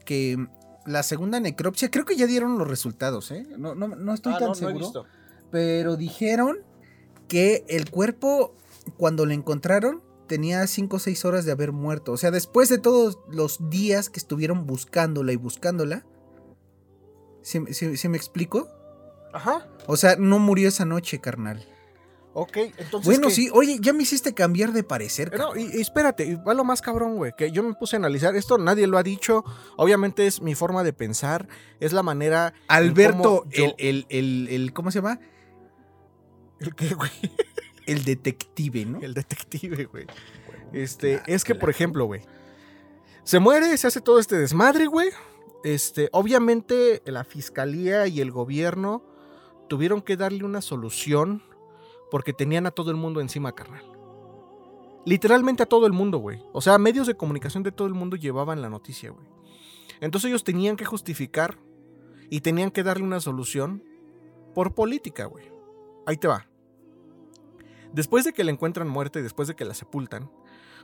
que 0.04 0.46
la 0.84 1.02
segunda 1.02 1.40
necropsia, 1.40 1.90
creo 1.90 2.04
que 2.04 2.16
ya 2.16 2.26
dieron 2.26 2.58
los 2.58 2.68
resultados, 2.68 3.30
¿eh? 3.30 3.46
No, 3.56 3.74
no, 3.74 3.88
no 3.88 4.12
estoy 4.14 4.34
Ah, 4.34 4.38
tan 4.38 4.48
no, 4.48 4.48
no 4.48 4.52
he 4.54 4.58
seguro. 4.58 4.78
visto. 4.78 5.06
pero 5.50 5.96
dijeron 5.96 6.58
que 7.28 7.64
el 7.68 7.90
cuerpo, 7.90 8.54
cuando 8.98 9.24
lo 9.26 9.32
encontraron, 9.32 10.02
tenía 10.26 10.66
5 10.66 10.97
o 10.97 10.99
6 10.99 11.25
horas 11.25 11.45
de 11.45 11.52
haber 11.52 11.73
muerto. 11.73 12.12
O 12.12 12.16
sea, 12.16 12.30
después 12.30 12.68
de 12.68 12.78
todos 12.78 13.18
los 13.30 13.71
días 13.71 14.11
que 14.11 14.18
estuvieron 14.21 14.66
buscándola 14.66 15.33
y 15.33 15.37
buscándola. 15.37 16.04
¿Sí, 17.42 17.61
sí- 17.73 17.97
sí 17.97 18.09
me 18.09 18.16
explico? 18.16 18.68
Ajá. 19.33 19.66
O 19.87 19.97
sea, 19.97 20.16
no 20.16 20.38
murió 20.38 20.68
esa 20.68 20.85
noche, 20.85 21.21
carnal. 21.21 21.64
Ok, 22.38 22.56
entonces. 22.56 23.04
Bueno, 23.06 23.28
¿qué? 23.28 23.35
sí, 23.35 23.49
oye, 23.52 23.78
ya 23.80 23.95
me 23.95 24.02
hiciste 24.02 24.35
cambiar 24.35 24.73
de 24.73 24.83
parecer. 24.83 25.30
No, 25.33 25.38
cabrón. 25.49 25.59
y, 25.73 25.78
y 25.78 25.80
espérate, 25.80 26.26
y 26.26 26.35
va 26.35 26.52
lo 26.52 26.64
más 26.64 26.83
cabrón, 26.83 27.16
güey, 27.16 27.33
que 27.37 27.50
yo 27.50 27.62
me 27.62 27.73
puse 27.75 27.97
a 27.97 27.99
analizar. 27.99 28.37
Esto 28.37 28.59
nadie 28.59 28.87
lo 28.87 28.99
ha 28.99 29.02
dicho. 29.02 29.42
Obviamente 29.78 30.26
es 30.26 30.42
mi 30.42 30.54
forma 30.54 30.83
de 30.85 30.92
pensar. 30.92 31.49
Es 31.80 31.92
la 31.95 32.02
manera. 32.02 32.52
Alberto, 32.68 33.45
yo- 33.49 33.64
el, 33.64 33.75
el, 33.78 34.06
el, 34.11 34.49
el- 34.50 34.73
¿cómo 34.75 34.90
se 34.90 34.99
llama? 34.99 35.18
¿El 36.61 36.75
qué, 36.75 36.92
güey? 36.95 37.11
El 37.87 38.05
detective, 38.05 38.85
¿no? 38.85 39.00
El 39.00 39.14
detective, 39.14 39.85
güey. 39.87 40.07
Este, 40.73 41.23
es 41.26 41.45
que, 41.45 41.55
por 41.55 41.71
ejemplo, 41.71 42.05
güey. 42.07 42.23
Se 43.23 43.38
muere, 43.38 43.76
se 43.76 43.87
hace 43.87 44.00
todo 44.00 44.19
este 44.19 44.37
desmadre, 44.37 44.87
güey. 44.87 45.09
Este, 45.64 46.09
obviamente, 46.12 47.02
la 47.07 47.25
fiscalía 47.25 48.07
y 48.07 48.21
el 48.21 48.31
gobierno 48.31 49.02
tuvieron 49.69 50.00
que 50.02 50.16
darle 50.16 50.45
una 50.45 50.61
solución 50.61 51.43
porque 52.11 52.33
tenían 52.33 52.66
a 52.66 52.71
todo 52.71 52.90
el 52.90 52.97
mundo 52.97 53.21
encima, 53.21 53.52
carnal. 53.52 53.85
Literalmente 55.05 55.62
a 55.62 55.66
todo 55.66 55.87
el 55.87 55.93
mundo, 55.93 56.19
güey. 56.19 56.43
O 56.52 56.61
sea, 56.61 56.78
medios 56.78 57.07
de 57.07 57.16
comunicación 57.16 57.62
de 57.62 57.73
todo 57.73 57.88
el 57.88 57.95
mundo 57.95 58.16
llevaban 58.16 58.62
la 58.62 58.69
noticia, 58.69 59.11
güey. 59.11 59.26
Entonces 60.00 60.28
ellos 60.28 60.45
tenían 60.45 60.76
que 60.76 60.85
justificar 60.85 61.59
y 62.28 62.40
tenían 62.40 62.71
que 62.71 62.83
darle 62.83 63.05
una 63.05 63.21
solución 63.21 63.83
por 64.55 64.75
política, 64.75 65.26
güey. 65.26 65.45
Ahí 66.07 66.16
te 66.16 66.28
va. 66.28 66.49
Después 67.96 68.26
de 68.26 68.34
que 68.34 68.44
la 68.44 68.50
encuentran 68.50 68.88
muerta 68.88 69.20
y 69.20 69.22
después 69.22 69.48
de 69.48 69.56
que 69.56 69.64
la 69.64 69.72
sepultan, 69.72 70.30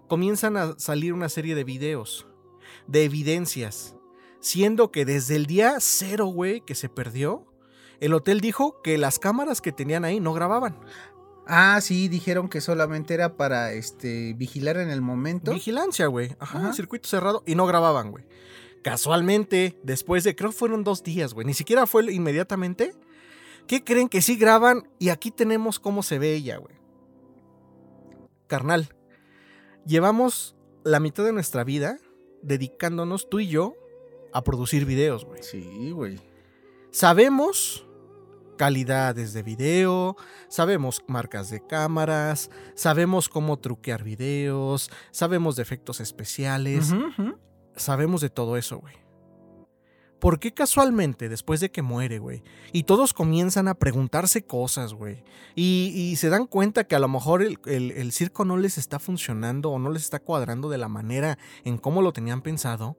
comienzan 0.08 0.56
a 0.56 0.78
salir 0.78 1.12
una 1.12 1.28
serie 1.28 1.54
de 1.54 1.62
videos, 1.62 2.26
de 2.86 3.04
evidencias, 3.04 3.96
siendo 4.40 4.90
que 4.90 5.04
desde 5.04 5.36
el 5.36 5.44
día 5.44 5.74
cero, 5.78 6.24
güey, 6.24 6.62
que 6.62 6.74
se 6.74 6.88
perdió, 6.88 7.46
el 8.00 8.14
hotel 8.14 8.40
dijo 8.40 8.80
que 8.80 8.96
las 8.96 9.18
cámaras 9.18 9.60
que 9.60 9.72
tenían 9.72 10.06
ahí 10.06 10.20
no 10.20 10.32
grababan. 10.32 10.80
Ah, 11.46 11.78
sí, 11.82 12.08
dijeron 12.08 12.48
que 12.48 12.62
solamente 12.62 13.12
era 13.12 13.36
para 13.36 13.74
este 13.74 14.32
vigilar 14.32 14.78
en 14.78 14.88
el 14.88 15.02
momento. 15.02 15.52
Vigilancia, 15.52 16.06
güey. 16.06 16.34
Ajá, 16.38 16.60
Ajá. 16.60 16.72
circuito 16.72 17.10
cerrado 17.10 17.42
y 17.46 17.56
no 17.56 17.66
grababan, 17.66 18.10
güey. 18.10 18.24
Casualmente, 18.82 19.78
después 19.82 20.24
de, 20.24 20.34
creo 20.34 20.48
que 20.50 20.56
fueron 20.56 20.82
dos 20.82 21.02
días, 21.02 21.34
güey, 21.34 21.46
ni 21.46 21.52
siquiera 21.52 21.86
fue 21.86 22.10
inmediatamente. 22.10 22.94
¿Qué 23.66 23.84
creen 23.84 24.08
que 24.08 24.22
sí 24.22 24.36
graban? 24.36 24.88
Y 24.98 25.10
aquí 25.10 25.30
tenemos 25.30 25.78
cómo 25.78 26.02
se 26.02 26.18
ve 26.18 26.32
ella, 26.32 26.56
güey. 26.56 26.80
Carnal, 28.52 28.94
llevamos 29.86 30.56
la 30.84 31.00
mitad 31.00 31.24
de 31.24 31.32
nuestra 31.32 31.64
vida 31.64 31.96
dedicándonos 32.42 33.30
tú 33.30 33.40
y 33.40 33.48
yo 33.48 33.76
a 34.30 34.44
producir 34.44 34.84
videos, 34.84 35.24
güey. 35.24 35.42
Sí, 35.42 35.90
güey. 35.90 36.20
Sabemos 36.90 37.86
calidades 38.58 39.32
de 39.32 39.42
video, 39.42 40.16
sabemos 40.48 41.02
marcas 41.08 41.48
de 41.48 41.66
cámaras, 41.66 42.50
sabemos 42.74 43.30
cómo 43.30 43.58
truquear 43.58 44.04
videos, 44.04 44.90
sabemos 45.12 45.56
de 45.56 45.62
efectos 45.62 46.00
especiales, 46.00 46.92
sabemos 47.74 48.20
de 48.20 48.28
todo 48.28 48.58
eso, 48.58 48.80
güey. 48.80 49.01
¿Por 50.22 50.38
qué 50.38 50.54
casualmente, 50.54 51.28
después 51.28 51.58
de 51.58 51.72
que 51.72 51.82
muere, 51.82 52.20
güey, 52.20 52.44
y 52.72 52.84
todos 52.84 53.12
comienzan 53.12 53.66
a 53.66 53.74
preguntarse 53.74 54.44
cosas, 54.44 54.94
güey, 54.94 55.24
y, 55.56 55.92
y 55.96 56.14
se 56.14 56.28
dan 56.28 56.46
cuenta 56.46 56.84
que 56.84 56.94
a 56.94 57.00
lo 57.00 57.08
mejor 57.08 57.42
el, 57.42 57.58
el- 57.66 57.90
el 57.90 58.12
circo 58.12 58.44
no 58.44 58.56
les 58.56 58.78
está 58.78 59.00
funcionando 59.00 59.70
o 59.72 59.80
no 59.80 59.90
les 59.90 60.04
está 60.04 60.20
cuadrando 60.20 60.70
de 60.70 60.78
la 60.78 60.86
manera 60.86 61.38
en 61.64 61.76
cómo 61.76 62.02
lo 62.02 62.12
tenían 62.12 62.40
pensado, 62.40 62.96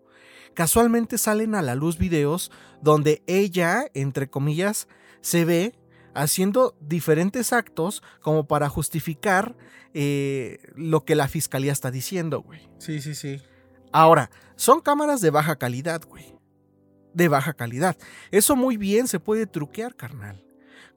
casualmente 0.53 1.17
salen 1.17 1.55
a 1.55 1.61
la 1.61 1.75
luz 1.75 1.97
videos 1.97 2.51
donde 2.81 3.23
ella, 3.25 3.85
entre 3.93 4.29
comillas, 4.29 4.89
se 5.21 5.45
ve 5.45 5.73
haciendo 6.13 6.75
diferentes 6.81 7.53
actos 7.53 8.03
como 8.21 8.47
para 8.47 8.67
justificar 8.67 9.55
eh, 9.93 10.57
lo 10.75 11.05
que 11.05 11.15
la 11.15 11.29
fiscalía 11.29 11.71
está 11.71 11.89
diciendo, 11.89 12.41
güey. 12.41 12.69
Sí, 12.79 12.99
sí, 12.99 13.15
sí. 13.15 13.41
Ahora, 13.93 14.29
son 14.57 14.81
cámaras 14.81 15.21
de 15.21 15.29
baja 15.29 15.55
calidad, 15.55 16.01
güey. 16.05 16.32
De 17.13 17.27
baja 17.27 17.53
calidad. 17.53 17.97
Eso 18.31 18.55
muy 18.55 18.77
bien 18.77 19.07
se 19.07 19.19
puede 19.19 19.45
truquear, 19.47 19.95
carnal. 19.95 20.43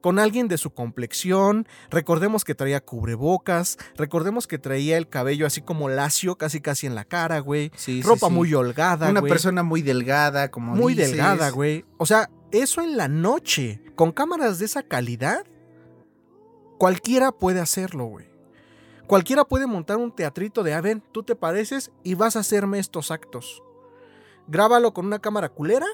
Con 0.01 0.19
alguien 0.19 0.47
de 0.47 0.57
su 0.59 0.69
complexión, 0.69 1.67
recordemos 1.89 2.43
que 2.45 2.53
traía 2.53 2.79
cubrebocas, 2.81 3.77
recordemos 3.95 4.45
que 4.45 4.59
traía 4.59 4.95
el 4.97 5.09
cabello 5.09 5.47
así 5.47 5.61
como 5.61 5.89
lacio, 5.89 6.37
casi 6.37 6.61
casi 6.61 6.85
en 6.85 6.93
la 6.95 7.03
cara, 7.03 7.39
güey. 7.39 7.71
Sí, 7.75 8.01
Ropa 8.03 8.27
sí. 8.27 8.33
muy 8.33 8.53
holgada, 8.53 9.09
Una 9.09 9.21
güey. 9.21 9.31
persona 9.31 9.63
muy 9.63 9.81
delgada, 9.81 10.51
como 10.51 10.75
muy 10.75 10.93
dices. 10.93 11.11
delgada, 11.11 11.49
güey. 11.49 11.83
O 11.97 12.05
sea, 12.05 12.29
eso 12.51 12.81
en 12.81 12.95
la 12.95 13.07
noche, 13.07 13.81
con 13.95 14.11
cámaras 14.11 14.59
de 14.59 14.65
esa 14.65 14.83
calidad, 14.83 15.43
cualquiera 16.77 17.31
puede 17.31 17.59
hacerlo, 17.59 18.05
güey. 18.05 18.27
Cualquiera 19.07 19.45
puede 19.45 19.67
montar 19.67 19.97
un 19.97 20.13
teatrito 20.15 20.63
de, 20.63 20.73
a 20.73 20.81
ver, 20.81 21.01
tú 21.11 21.23
te 21.23 21.35
pareces 21.35 21.91
y 22.03 22.13
vas 22.13 22.35
a 22.35 22.39
hacerme 22.39 22.77
estos 22.79 23.09
actos. 23.09 23.63
Grábalo 24.47 24.93
con 24.93 25.05
una 25.05 25.19
cámara 25.19 25.49
culera, 25.49 25.87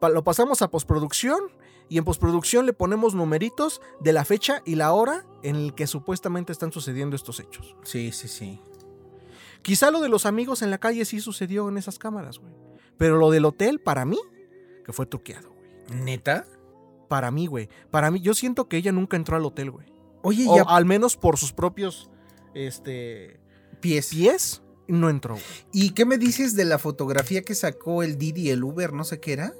lo 0.00 0.24
pasamos 0.24 0.62
a 0.62 0.70
postproducción 0.70 1.40
y 1.88 1.98
en 1.98 2.04
postproducción 2.04 2.66
le 2.66 2.72
ponemos 2.72 3.14
numeritos 3.14 3.80
de 4.00 4.12
la 4.12 4.24
fecha 4.24 4.62
y 4.64 4.74
la 4.74 4.92
hora 4.92 5.24
en 5.42 5.56
el 5.56 5.74
que 5.74 5.86
supuestamente 5.86 6.52
están 6.52 6.72
sucediendo 6.72 7.16
estos 7.16 7.40
hechos. 7.40 7.76
Sí, 7.84 8.12
sí, 8.12 8.28
sí. 8.28 8.60
Quizá 9.62 9.90
lo 9.90 10.00
de 10.00 10.08
los 10.08 10.26
amigos 10.26 10.62
en 10.62 10.70
la 10.70 10.78
calle 10.78 11.04
sí 11.04 11.20
sucedió 11.20 11.68
en 11.68 11.78
esas 11.78 11.98
cámaras, 11.98 12.38
güey. 12.38 12.52
Pero 12.98 13.16
lo 13.16 13.30
del 13.30 13.44
hotel, 13.44 13.80
para 13.80 14.04
mí, 14.04 14.18
que 14.84 14.92
fue 14.92 15.06
truqueado, 15.06 15.50
güey. 15.52 16.00
¿Neta? 16.02 16.46
Para 17.08 17.30
mí, 17.30 17.46
güey. 17.46 17.68
Para 17.90 18.10
mí, 18.10 18.20
yo 18.20 18.34
siento 18.34 18.68
que 18.68 18.76
ella 18.76 18.92
nunca 18.92 19.16
entró 19.16 19.36
al 19.36 19.44
hotel, 19.44 19.70
güey. 19.70 19.86
Oye, 20.22 20.46
O 20.48 20.56
ya 20.56 20.62
al 20.62 20.84
menos 20.84 21.16
por 21.16 21.38
sus 21.38 21.52
propios 21.52 22.10
este, 22.54 23.40
pies. 23.80 24.08
pies, 24.08 24.62
no 24.86 25.10
entró. 25.10 25.34
güey. 25.34 25.44
¿Y 25.72 25.90
qué 25.90 26.04
me 26.04 26.18
dices 26.18 26.56
de 26.56 26.64
la 26.64 26.78
fotografía 26.78 27.42
que 27.42 27.54
sacó 27.54 28.02
el 28.02 28.16
Didi, 28.16 28.50
el 28.50 28.64
Uber, 28.64 28.92
no 28.92 29.04
sé 29.04 29.20
qué 29.20 29.32
era? 29.34 29.54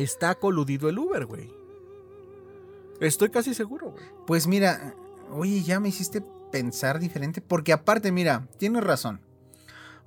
Está 0.00 0.34
coludido 0.34 0.88
el 0.88 0.98
Uber, 0.98 1.26
güey. 1.26 1.52
Estoy 3.00 3.30
casi 3.30 3.54
seguro, 3.54 3.90
güey. 3.90 4.04
Pues 4.26 4.46
mira, 4.46 4.94
oye, 5.30 5.62
ya 5.62 5.80
me 5.80 5.90
hiciste 5.90 6.22
pensar 6.50 6.98
diferente, 6.98 7.40
porque 7.40 7.72
aparte, 7.72 8.12
mira, 8.12 8.48
tienes 8.58 8.82
razón. 8.82 9.20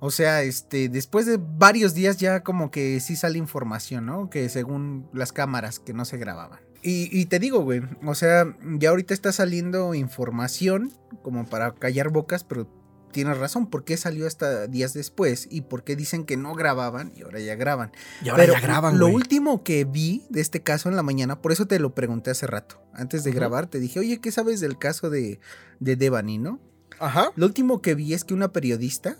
O 0.00 0.10
sea, 0.10 0.42
este, 0.42 0.88
después 0.88 1.26
de 1.26 1.38
varios 1.40 1.94
días 1.94 2.18
ya 2.18 2.40
como 2.40 2.70
que 2.70 3.00
sí 3.00 3.16
sale 3.16 3.38
información, 3.38 4.06
¿no? 4.06 4.28
Que 4.28 4.48
según 4.48 5.08
las 5.12 5.32
cámaras 5.32 5.78
que 5.78 5.94
no 5.94 6.04
se 6.04 6.18
grababan. 6.18 6.60
Y, 6.82 7.08
y 7.18 7.26
te 7.26 7.38
digo, 7.38 7.60
güey, 7.60 7.80
o 8.04 8.14
sea, 8.14 8.54
ya 8.78 8.90
ahorita 8.90 9.14
está 9.14 9.32
saliendo 9.32 9.94
información 9.94 10.92
como 11.22 11.46
para 11.46 11.74
callar 11.74 12.10
bocas, 12.10 12.44
pero 12.44 12.66
tienes 13.14 13.38
razón, 13.38 13.70
¿por 13.70 13.84
qué 13.84 13.96
salió 13.96 14.26
hasta 14.26 14.66
días 14.66 14.92
después? 14.92 15.46
¿Y 15.48 15.62
por 15.62 15.84
qué 15.84 15.94
dicen 15.94 16.24
que 16.24 16.36
no 16.36 16.52
grababan 16.54 17.12
y 17.14 17.22
ahora 17.22 17.38
ya 17.38 17.54
graban? 17.54 17.92
Y 18.22 18.28
ahora 18.28 18.42
Pero 18.42 18.54
ya 18.54 18.60
graban, 18.60 18.98
lo 18.98 19.06
último 19.06 19.62
que 19.62 19.84
vi 19.84 20.26
de 20.30 20.40
este 20.40 20.62
caso 20.62 20.88
en 20.88 20.96
la 20.96 21.04
mañana, 21.04 21.40
por 21.40 21.52
eso 21.52 21.66
te 21.66 21.78
lo 21.78 21.94
pregunté 21.94 22.32
hace 22.32 22.48
rato. 22.48 22.82
Antes 22.92 23.22
de 23.22 23.30
grabar, 23.30 23.68
te 23.68 23.78
dije, 23.78 24.00
oye, 24.00 24.20
¿qué 24.20 24.32
sabes 24.32 24.58
del 24.58 24.78
caso 24.78 25.10
de, 25.10 25.38
de 25.78 25.94
Devani, 25.94 26.38
no? 26.38 26.58
Ajá. 26.98 27.30
Lo 27.36 27.46
último 27.46 27.80
que 27.80 27.94
vi 27.94 28.14
es 28.14 28.24
que 28.24 28.34
una 28.34 28.52
periodista, 28.52 29.16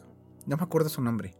no 0.47 0.57
me 0.57 0.63
acuerdo 0.65 0.89
su 0.89 1.01
nombre, 1.01 1.37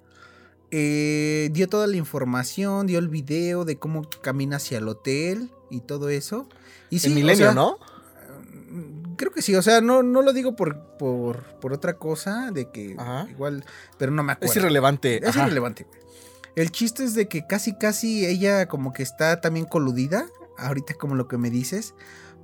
eh, 0.71 1.51
dio 1.53 1.69
toda 1.69 1.89
la 1.89 1.97
información, 1.97 2.87
dio 2.87 3.01
el 3.01 3.09
video 3.09 3.65
de 3.65 3.79
cómo 3.79 4.09
camina 4.23 4.57
hacia 4.57 4.79
el 4.79 4.87
hotel 4.87 5.51
y 5.71 5.81
todo 5.81 6.09
eso. 6.09 6.49
Y 6.89 7.01
sí, 7.01 7.09
el 7.09 7.13
o 7.13 7.17
milenio, 7.17 7.47
sea, 7.47 7.55
¿no? 7.55 7.79
Mm, 8.75 9.15
Creo 9.17 9.33
que 9.33 9.43
sí, 9.43 9.55
o 9.55 9.63
sea, 9.63 9.81
no, 9.81 10.03
no 10.03 10.23
lo 10.23 10.33
digo 10.33 10.57
por, 10.57 10.97
por, 10.99 11.45
por 11.61 11.73
otra 11.73 11.95
cosa, 11.95 12.51
de 12.51 12.71
que 12.71 12.97
Ajá. 12.99 13.27
igual, 13.31 13.65
pero 13.99 14.13
no 14.13 14.23
me 14.23 14.33
acuerdo. 14.33 14.53
Es 14.53 14.57
irrelevante. 14.57 15.19
Es 15.23 15.31
ajá. 15.31 15.43
irrelevante, 15.45 15.85
güey. 15.85 16.01
El 16.57 16.71
chiste 16.71 17.05
es 17.05 17.15
de 17.15 17.27
que 17.29 17.47
casi, 17.47 17.77
casi 17.77 18.27
ella 18.27 18.67
como 18.67 18.93
que 18.93 19.03
está 19.03 19.41
también 19.41 19.67
coludida, 19.67 20.27
ahorita 20.57 20.95
como 20.95 21.15
lo 21.17 21.27
que 21.27 21.37
me 21.37 21.51
dices, 21.51 21.95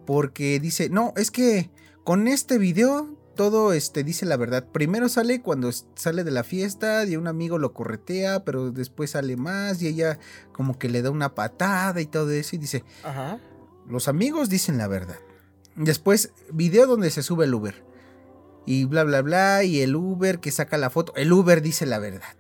porque 0.07 0.59
dice, 0.59 0.89
no, 0.91 1.13
es 1.17 1.31
que 1.31 1.71
con 2.05 2.27
este 2.27 2.59
video 2.59 3.17
todo 3.37 3.73
este 3.73 4.05
dice 4.05 4.27
la 4.27 4.37
verdad. 4.37 4.67
Primero 4.71 5.09
sale 5.09 5.41
cuando 5.41 5.71
sale 5.95 6.25
de 6.25 6.31
la 6.31 6.45
fiesta 6.45 7.05
y 7.05 7.17
un 7.17 7.27
amigo 7.27 7.59
lo 7.59 7.73
corretea, 7.73 8.45
pero 8.45 8.71
después 8.71 9.13
sale 9.13 9.37
más 9.37 9.81
y 9.81 9.87
ella 9.87 10.19
como 10.53 10.79
que 10.79 10.89
le 10.89 11.03
da 11.03 11.11
una 11.11 11.35
patada 11.35 12.01
y 12.01 12.07
todo 12.07 12.31
eso 12.33 12.57
y 12.57 12.59
dice, 12.59 12.85
Ajá. 13.05 13.39
los 13.89 14.09
amigos 14.09 14.49
dicen 14.51 14.77
la 14.77 14.89
verdad. 14.89 15.19
Después, 15.77 16.33
video 16.53 16.87
donde 16.87 17.11
se 17.11 17.23
sube 17.23 17.45
el 17.45 17.55
Uber. 17.55 17.83
Y 18.67 18.85
bla, 18.85 19.05
bla, 19.05 19.23
bla. 19.23 19.65
Y 19.65 19.81
el 19.81 19.97
Uber 19.97 20.41
que 20.41 20.51
saca 20.51 20.79
la 20.79 20.91
foto. 20.91 21.15
El 21.17 21.33
Uber 21.33 21.63
dice 21.63 21.87
la 21.87 21.99
verdad. 21.99 22.37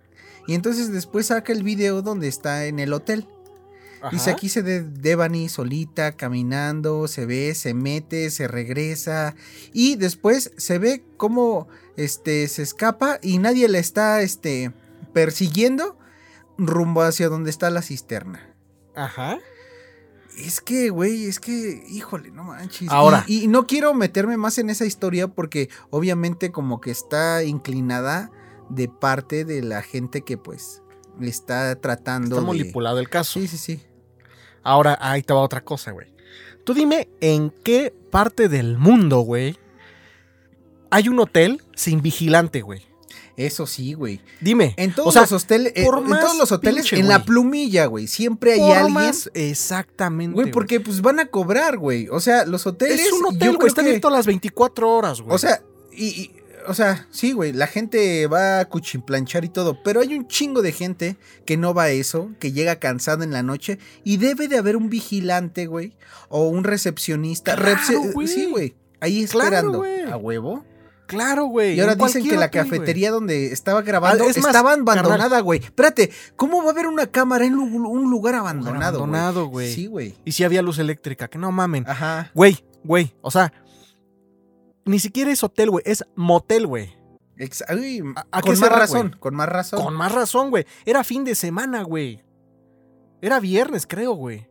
Y 0.46 0.54
entonces 0.54 0.92
después 0.92 1.26
saca 1.26 1.52
el 1.52 1.62
video 1.62 2.02
donde 2.02 2.28
está 2.28 2.66
en 2.66 2.78
el 2.78 2.92
hotel. 2.92 3.26
Dice 4.10 4.30
aquí 4.30 4.48
se 4.48 4.62
de 4.62 4.82
Devani 4.82 5.50
solita, 5.50 6.12
caminando, 6.12 7.06
se 7.06 7.26
ve, 7.26 7.54
se 7.54 7.74
mete, 7.74 8.30
se 8.30 8.48
regresa. 8.48 9.34
Y 9.72 9.96
después 9.96 10.52
se 10.56 10.78
ve 10.78 11.04
cómo 11.18 11.68
este, 11.96 12.48
se 12.48 12.62
escapa 12.62 13.18
y 13.22 13.38
nadie 13.38 13.68
le 13.68 13.78
está 13.78 14.22
este, 14.22 14.72
persiguiendo 15.12 15.98
rumbo 16.56 17.02
hacia 17.02 17.28
donde 17.28 17.50
está 17.50 17.68
la 17.68 17.82
cisterna. 17.82 18.54
Ajá. 18.94 19.38
Es 20.36 20.60
que, 20.60 20.90
güey, 20.90 21.26
es 21.26 21.40
que, 21.40 21.84
híjole, 21.88 22.30
no 22.30 22.44
manches. 22.44 22.88
Ahora. 22.88 23.24
Y, 23.26 23.44
y 23.44 23.46
no 23.48 23.66
quiero 23.66 23.92
meterme 23.94 24.36
más 24.36 24.58
en 24.58 24.70
esa 24.70 24.86
historia 24.86 25.28
porque 25.28 25.68
obviamente 25.90 26.50
como 26.50 26.80
que 26.80 26.90
está 26.90 27.42
inclinada 27.44 28.30
de 28.68 28.88
parte 28.88 29.44
de 29.44 29.62
la 29.62 29.82
gente 29.82 30.22
que 30.22 30.38
pues 30.38 30.82
está 31.20 31.76
tratando 31.76 32.36
Está 32.36 32.40
de... 32.40 32.46
manipulado 32.46 32.98
el 32.98 33.08
caso. 33.08 33.40
Sí, 33.40 33.48
sí, 33.48 33.58
sí. 33.58 33.82
Ahora, 34.62 34.96
ahí 35.00 35.22
te 35.22 35.32
va 35.32 35.40
otra 35.40 35.62
cosa, 35.62 35.90
güey. 35.90 36.12
Tú 36.64 36.74
dime 36.74 37.08
en 37.20 37.50
qué 37.50 37.94
parte 38.10 38.48
del 38.48 38.78
mundo, 38.78 39.20
güey, 39.20 39.58
hay 40.90 41.08
un 41.08 41.18
hotel 41.18 41.62
sin 41.74 42.02
vigilante, 42.02 42.60
güey. 42.62 42.82
Eso 43.36 43.66
sí, 43.66 43.94
güey. 43.94 44.20
Dime. 44.40 44.74
En 44.76 44.94
todos 44.94 45.08
o 45.08 45.12
sea, 45.12 45.22
los 45.22 45.32
hoteles, 45.32 45.72
eh, 45.74 45.84
en 45.84 45.90
todos 46.20 46.36
los 46.36 46.52
hoteles, 46.52 46.82
pinche, 46.82 46.98
en 47.00 47.08
la 47.08 47.24
plumilla, 47.24 47.86
güey, 47.86 48.06
siempre 48.06 48.54
hay 48.54 48.58
por 48.60 48.76
alguien. 48.76 48.92
más- 48.94 49.30
exactamente. 49.34 50.34
Güey, 50.34 50.50
porque 50.50 50.80
pues 50.80 51.00
van 51.00 51.20
a 51.20 51.26
cobrar, 51.26 51.78
güey. 51.78 52.08
O 52.08 52.20
sea, 52.20 52.44
los 52.44 52.66
hoteles. 52.66 53.00
es 53.00 53.12
un 53.12 53.26
hotel, 53.26 53.56
güey, 53.56 53.68
está 53.68 53.82
que- 53.82 53.88
abierto 53.88 54.08
a 54.08 54.10
las 54.10 54.26
24 54.26 54.90
horas, 54.90 55.20
güey. 55.20 55.34
O 55.34 55.38
sea, 55.38 55.62
y, 55.92 56.06
y- 56.06 56.30
o 56.68 56.74
sea, 56.74 57.06
sí, 57.10 57.32
güey, 57.32 57.52
la 57.54 57.66
gente 57.66 58.26
va 58.26 58.60
a 58.60 58.64
cuchimplanchar 58.66 59.44
y 59.46 59.48
todo, 59.48 59.82
pero 59.82 60.00
hay 60.00 60.14
un 60.14 60.28
chingo 60.28 60.60
de 60.60 60.72
gente 60.72 61.16
que 61.46 61.56
no 61.56 61.72
va 61.72 61.84
a 61.84 61.90
eso, 61.90 62.30
que 62.38 62.52
llega 62.52 62.76
cansada 62.76 63.24
en 63.24 63.30
la 63.32 63.42
noche 63.42 63.78
y 64.04 64.18
debe 64.18 64.46
de 64.46 64.58
haber 64.58 64.76
un 64.76 64.90
vigilante, 64.90 65.66
güey, 65.66 65.94
o 66.28 66.48
un 66.48 66.64
recepcionista. 66.64 67.56
Claro, 67.56 67.76
Repse- 67.78 68.12
güey. 68.12 68.28
sí, 68.28 68.46
güey, 68.50 68.74
ahí 69.00 69.24
Claro, 69.26 69.46
esperando 69.46 69.78
güey. 69.78 70.02
a 70.02 70.16
huevo. 70.18 70.64
Claro, 71.10 71.44
güey. 71.46 71.74
Y 71.76 71.80
ahora 71.80 71.92
en 71.92 71.98
dicen 71.98 72.22
que 72.24 72.36
la 72.36 72.50
cafetería 72.50 73.10
donde 73.10 73.52
estaba 73.52 73.82
grabando 73.82 74.24
Ah, 74.24 74.26
es 74.28 74.36
más, 74.38 74.46
estaba 74.46 74.72
abandonada, 74.72 75.40
güey. 75.40 75.60
Espérate, 75.60 76.10
¿cómo 76.36 76.62
va 76.62 76.68
a 76.68 76.72
haber 76.72 76.86
una 76.86 77.06
cámara 77.06 77.44
en 77.44 77.54
un 77.56 78.10
lugar 78.10 78.34
abandonado, 78.34 78.98
abandonado, 78.98 79.46
güey. 79.46 79.74
Sí, 79.74 79.86
güey. 79.86 80.14
Y 80.24 80.32
si 80.32 80.44
había 80.44 80.62
luz 80.62 80.78
eléctrica, 80.78 81.28
que 81.28 81.38
no 81.38 81.50
mamen. 81.52 81.84
Ajá. 81.88 82.30
Güey, 82.34 82.64
güey, 82.84 83.14
o 83.20 83.30
sea, 83.30 83.52
ni 84.84 84.98
siquiera 84.98 85.30
es 85.30 85.42
hotel, 85.42 85.70
güey, 85.70 85.82
es 85.86 86.04
motel, 86.14 86.66
güey. 86.66 86.94
Ex- 87.36 87.64
uy, 87.72 88.02
¿A- 88.16 88.26
a 88.30 88.42
qué 88.42 88.50
con 88.50 88.60
más 88.60 88.70
razón, 88.72 89.16
con 89.18 89.34
más 89.34 89.48
razón. 89.48 89.82
Con 89.84 89.94
más 89.94 90.12
razón, 90.12 90.50
güey. 90.50 90.66
Era 90.84 91.04
fin 91.04 91.24
de 91.24 91.34
semana, 91.34 91.82
güey. 91.82 92.22
Era 93.22 93.40
viernes, 93.40 93.86
creo, 93.86 94.12
güey. 94.12 94.48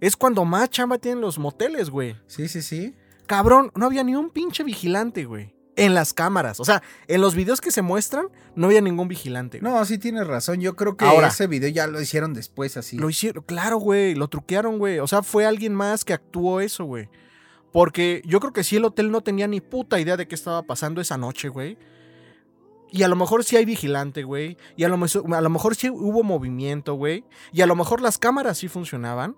Es 0.00 0.16
cuando 0.16 0.44
más 0.44 0.68
chamba 0.70 0.98
tienen 0.98 1.20
los 1.20 1.38
moteles, 1.38 1.88
güey. 1.90 2.16
Sí, 2.26 2.48
sí, 2.48 2.60
sí. 2.62 2.94
Cabrón, 3.26 3.72
no 3.74 3.86
había 3.86 4.04
ni 4.04 4.14
un 4.14 4.30
pinche 4.30 4.62
vigilante, 4.64 5.24
güey. 5.24 5.54
En 5.78 5.92
las 5.94 6.14
cámaras. 6.14 6.58
O 6.58 6.64
sea, 6.64 6.82
en 7.06 7.20
los 7.20 7.34
videos 7.34 7.60
que 7.60 7.70
se 7.70 7.82
muestran, 7.82 8.28
no 8.54 8.66
había 8.68 8.80
ningún 8.80 9.08
vigilante. 9.08 9.58
güey. 9.60 9.70
No, 9.70 9.84
sí 9.84 9.98
tienes 9.98 10.26
razón. 10.26 10.60
Yo 10.60 10.74
creo 10.74 10.96
que 10.96 11.04
Ahora. 11.04 11.28
ese 11.28 11.46
video 11.48 11.68
ya 11.68 11.86
lo 11.86 12.00
hicieron 12.00 12.32
después 12.32 12.78
así. 12.78 12.96
Lo 12.96 13.10
hicieron, 13.10 13.44
claro, 13.44 13.76
güey. 13.76 14.14
Lo 14.14 14.28
truquearon, 14.28 14.78
güey. 14.78 15.00
O 15.00 15.06
sea, 15.06 15.22
fue 15.22 15.44
alguien 15.44 15.74
más 15.74 16.04
que 16.04 16.14
actuó 16.14 16.60
eso, 16.60 16.84
güey. 16.84 17.10
Porque 17.72 18.22
yo 18.24 18.40
creo 18.40 18.54
que 18.54 18.64
sí 18.64 18.76
el 18.76 18.86
hotel 18.86 19.10
no 19.10 19.20
tenía 19.20 19.46
ni 19.48 19.60
puta 19.60 20.00
idea 20.00 20.16
de 20.16 20.26
qué 20.26 20.34
estaba 20.34 20.62
pasando 20.62 21.02
esa 21.02 21.18
noche, 21.18 21.50
güey. 21.50 21.76
Y 22.90 23.02
a 23.02 23.08
lo 23.08 23.16
mejor 23.16 23.44
sí 23.44 23.56
hay 23.56 23.66
vigilante, 23.66 24.22
güey. 24.22 24.56
Y 24.76 24.84
a 24.84 24.88
lo, 24.88 24.94
a 24.96 25.40
lo 25.42 25.50
mejor 25.50 25.74
sí 25.74 25.90
hubo 25.90 26.22
movimiento, 26.22 26.94
güey. 26.94 27.24
Y 27.52 27.60
a 27.60 27.66
lo 27.66 27.76
mejor 27.76 28.00
las 28.00 28.16
cámaras 28.16 28.56
sí 28.56 28.68
funcionaban. 28.68 29.36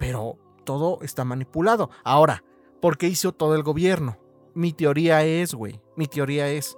Pero 0.00 0.36
todo 0.64 0.98
está 1.02 1.24
manipulado. 1.24 1.90
Ahora, 2.02 2.42
¿por 2.84 2.98
qué 2.98 3.08
hizo 3.08 3.32
todo 3.32 3.54
el 3.54 3.62
gobierno? 3.62 4.18
Mi 4.52 4.74
teoría 4.74 5.24
es, 5.24 5.54
güey. 5.54 5.80
Mi 5.96 6.06
teoría 6.06 6.50
es. 6.50 6.76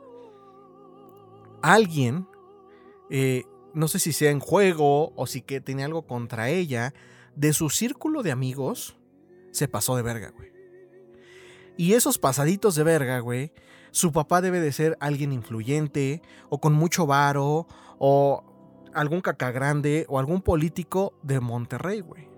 Alguien, 1.63 2.29
eh, 3.11 3.43
no 3.75 3.89
sé 3.89 3.99
si 3.99 4.13
sea 4.13 4.31
en 4.31 4.39
juego 4.39 5.13
o 5.17 5.27
si 5.27 5.43
que 5.43 5.61
tenía 5.61 5.85
algo 5.85 6.07
contra 6.07 6.49
ella, 6.49 6.95
de 7.35 7.53
su 7.53 7.71
círculo 7.71 8.23
de 8.23 8.31
amigos, 8.31 8.97
se 9.51 9.67
pasó 9.67 9.97
de 9.97 10.03
verga, 10.03 10.31
güey. 10.31 10.53
Y 11.77 11.95
esos 11.95 12.19
pasaditos 12.19 12.77
de 12.77 12.85
verga, 12.85 13.19
güey, 13.19 13.53
su 13.91 14.13
papá 14.13 14.41
debe 14.41 14.61
de 14.61 14.71
ser 14.71 14.97
alguien 15.01 15.33
influyente 15.33 16.23
o 16.51 16.61
con 16.61 16.73
mucho 16.73 17.07
varo 17.07 17.67
o 17.99 18.45
algún 18.95 19.23
caca 19.23 19.51
grande 19.51 20.07
o 20.09 20.21
algún 20.21 20.41
político 20.41 21.15
de 21.25 21.41
Monterrey, 21.41 22.01
güey. 22.01 22.36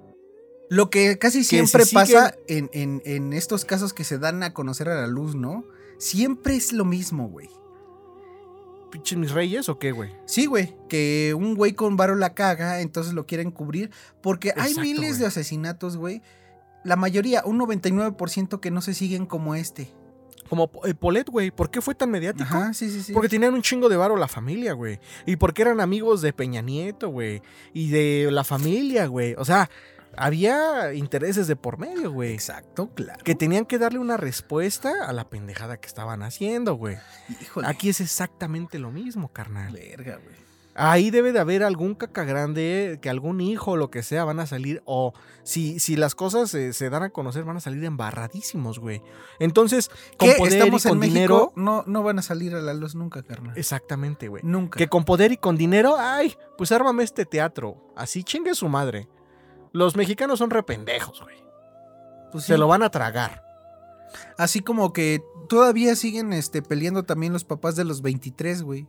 Lo 0.70 0.90
que 0.90 1.18
casi 1.18 1.44
si 1.44 1.50
siempre 1.56 1.84
siguen- 1.84 1.94
pasa 1.94 2.34
en, 2.46 2.68
en- 2.72 3.02
en 3.04 3.32
estos 3.32 3.64
casos 3.64 3.92
que 3.94 4.04
se 4.04 4.18
dan 4.18 4.42
a 4.42 4.52
conocer 4.52 4.88
a 4.88 5.00
la 5.00 5.06
luz, 5.06 5.34
¿no? 5.34 5.64
Siempre 5.98 6.56
es 6.56 6.72
lo 6.72 6.84
mismo, 6.84 7.28
güey. 7.28 7.48
¿Pinches 8.90 9.18
mis 9.18 9.32
reyes 9.32 9.68
o 9.68 9.78
qué, 9.78 9.92
güey? 9.92 10.10
Sí, 10.24 10.46
güey. 10.46 10.74
Que 10.88 11.34
un 11.36 11.54
güey 11.54 11.72
con 11.74 11.96
varo 11.96 12.14
la 12.16 12.34
caga, 12.34 12.80
entonces 12.80 13.12
lo 13.12 13.26
quieren 13.26 13.50
cubrir. 13.50 13.90
Porque 14.22 14.52
hay 14.56 14.74
miles 14.76 15.10
güey. 15.10 15.20
de 15.20 15.26
asesinatos, 15.26 15.96
güey. 15.98 16.22
La 16.84 16.96
mayoría, 16.96 17.42
un 17.44 17.58
99% 17.58 18.60
que 18.60 18.70
no 18.70 18.80
se 18.80 18.94
siguen 18.94 19.26
como 19.26 19.54
este. 19.54 19.90
Como 20.48 20.70
eh, 20.84 20.94
Polet, 20.94 21.28
güey. 21.28 21.50
¿Por 21.50 21.70
qué 21.70 21.82
fue 21.82 21.94
tan 21.94 22.10
mediático? 22.10 22.44
Ajá, 22.44 22.72
sí, 22.72 22.90
sí, 22.90 23.02
sí. 23.02 23.12
Porque 23.12 23.28
tenían 23.28 23.52
un 23.52 23.60
chingo 23.60 23.90
de 23.90 23.96
varo 23.98 24.16
la 24.16 24.28
familia, 24.28 24.72
güey. 24.72 24.98
Y 25.26 25.36
porque 25.36 25.60
eran 25.62 25.80
amigos 25.80 26.22
de 26.22 26.32
Peña 26.32 26.62
Nieto, 26.62 27.10
güey. 27.10 27.42
Y 27.74 27.90
de 27.90 28.28
la 28.30 28.44
familia, 28.44 29.06
güey. 29.06 29.34
O 29.36 29.44
sea, 29.44 29.68
había 30.18 30.94
intereses 30.94 31.46
de 31.46 31.56
por 31.56 31.78
medio, 31.78 32.12
güey. 32.12 32.32
Exacto, 32.32 32.90
claro. 32.94 33.22
Que 33.24 33.34
tenían 33.34 33.64
que 33.66 33.78
darle 33.78 33.98
una 33.98 34.16
respuesta 34.16 35.06
a 35.06 35.12
la 35.12 35.28
pendejada 35.28 35.78
que 35.78 35.86
estaban 35.86 36.22
haciendo, 36.22 36.74
güey. 36.74 36.96
Híjole. 37.40 37.66
Aquí 37.68 37.88
es 37.88 38.00
exactamente 38.00 38.78
lo 38.78 38.90
mismo, 38.90 39.32
carnal. 39.32 39.72
Verga, 39.72 40.16
güey. 40.22 40.48
Ahí 40.80 41.10
debe 41.10 41.32
de 41.32 41.40
haber 41.40 41.64
algún 41.64 41.96
caca 41.96 42.22
grande, 42.22 43.00
que 43.02 43.10
algún 43.10 43.40
hijo 43.40 43.72
o 43.72 43.76
lo 43.76 43.90
que 43.90 44.04
sea 44.04 44.24
van 44.24 44.38
a 44.38 44.46
salir, 44.46 44.80
o 44.84 45.12
si, 45.42 45.80
si 45.80 45.96
las 45.96 46.14
cosas 46.14 46.50
se, 46.50 46.72
se 46.72 46.88
dan 46.88 47.02
a 47.02 47.10
conocer, 47.10 47.42
van 47.42 47.56
a 47.56 47.60
salir 47.60 47.82
embarradísimos, 47.82 48.78
güey. 48.78 49.02
Entonces, 49.40 49.90
con 50.16 50.28
¿Qué? 50.28 50.36
poder 50.36 50.52
Estamos 50.52 50.84
y 50.84 50.88
con 50.88 50.96
en 50.96 51.00
México, 51.00 51.16
dinero. 51.18 51.52
no, 51.56 51.82
no 51.84 52.04
van 52.04 52.20
a 52.20 52.22
salir 52.22 52.54
a 52.54 52.60
la 52.60 52.74
luz 52.74 52.94
nunca, 52.94 53.24
carnal. 53.24 53.58
Exactamente, 53.58 54.28
güey. 54.28 54.44
Nunca. 54.44 54.78
Que 54.78 54.86
con 54.86 55.04
poder 55.04 55.32
y 55.32 55.36
con 55.36 55.56
dinero, 55.56 55.96
ay, 55.98 56.36
pues 56.56 56.70
ármame 56.70 57.02
este 57.02 57.24
teatro. 57.24 57.92
Así 57.96 58.22
chingue 58.22 58.54
su 58.54 58.68
madre. 58.68 59.08
Los 59.72 59.96
mexicanos 59.96 60.38
son 60.38 60.50
rependejos, 60.50 61.20
güey. 61.22 61.36
Pues 62.32 62.44
Se 62.44 62.58
lo 62.58 62.66
van 62.68 62.82
a 62.82 62.90
tragar. 62.90 63.44
Así 64.36 64.60
como 64.60 64.92
que 64.92 65.22
todavía 65.48 65.94
siguen 65.96 66.32
este, 66.32 66.62
peleando 66.62 67.04
también 67.04 67.32
los 67.32 67.44
papás 67.44 67.76
de 67.76 67.84
los 67.84 68.02
23, 68.02 68.62
güey. 68.62 68.86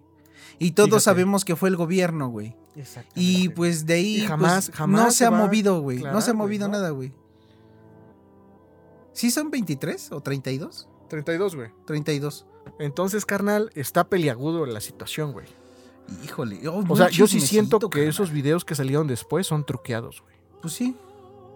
Y 0.58 0.72
todos 0.72 0.90
Fíjate. 0.90 1.04
sabemos 1.04 1.46
que 1.46 1.56
fue 1.56 1.70
el 1.70 1.76
gobierno, 1.76 2.30
güey. 2.30 2.56
Y 3.16 3.50
pues 3.50 3.86
de 3.86 3.94
ahí 3.96 4.22
jamás- 4.26 4.68
pues, 4.68 4.78
jamás 4.78 5.02
no 5.06 5.12
se 5.12 5.18
se 5.20 5.26
ha 5.26 5.32
movido, 5.32 5.82
güey. 5.82 6.00
No 6.00 6.22
se 6.22 6.32
ha 6.32 6.34
movido 6.34 6.68
¿no? 6.68 6.74
nada, 6.74 6.90
güey. 6.92 7.14
¿Sí 9.14 9.32
son 9.32 9.52
23 9.52 10.12
o 10.12 10.22
32? 10.22 10.88
32, 11.10 11.56
güey. 11.56 11.70
32. 11.86 12.46
Entonces, 12.80 13.26
carnal, 13.26 13.72
está 13.76 14.06
peliagudo 14.10 14.66
la 14.66 14.80
situación, 14.82 15.34
güey. 15.34 15.48
Híjole. 16.24 16.68
oh, 16.68 16.84
O 16.88 16.96
sea, 16.96 17.10
yo 17.10 17.28
sí 17.28 17.40
siento 17.42 17.80
que 17.80 17.90
carnal. 17.90 18.10
esos 18.10 18.32
videos 18.32 18.64
que 18.66 18.76
salieron 18.76 19.08
después 19.08 19.48
son 19.48 19.66
truqueados, 19.66 20.22
güey. 20.22 20.36
Pues 20.62 20.74
sí. 20.74 20.96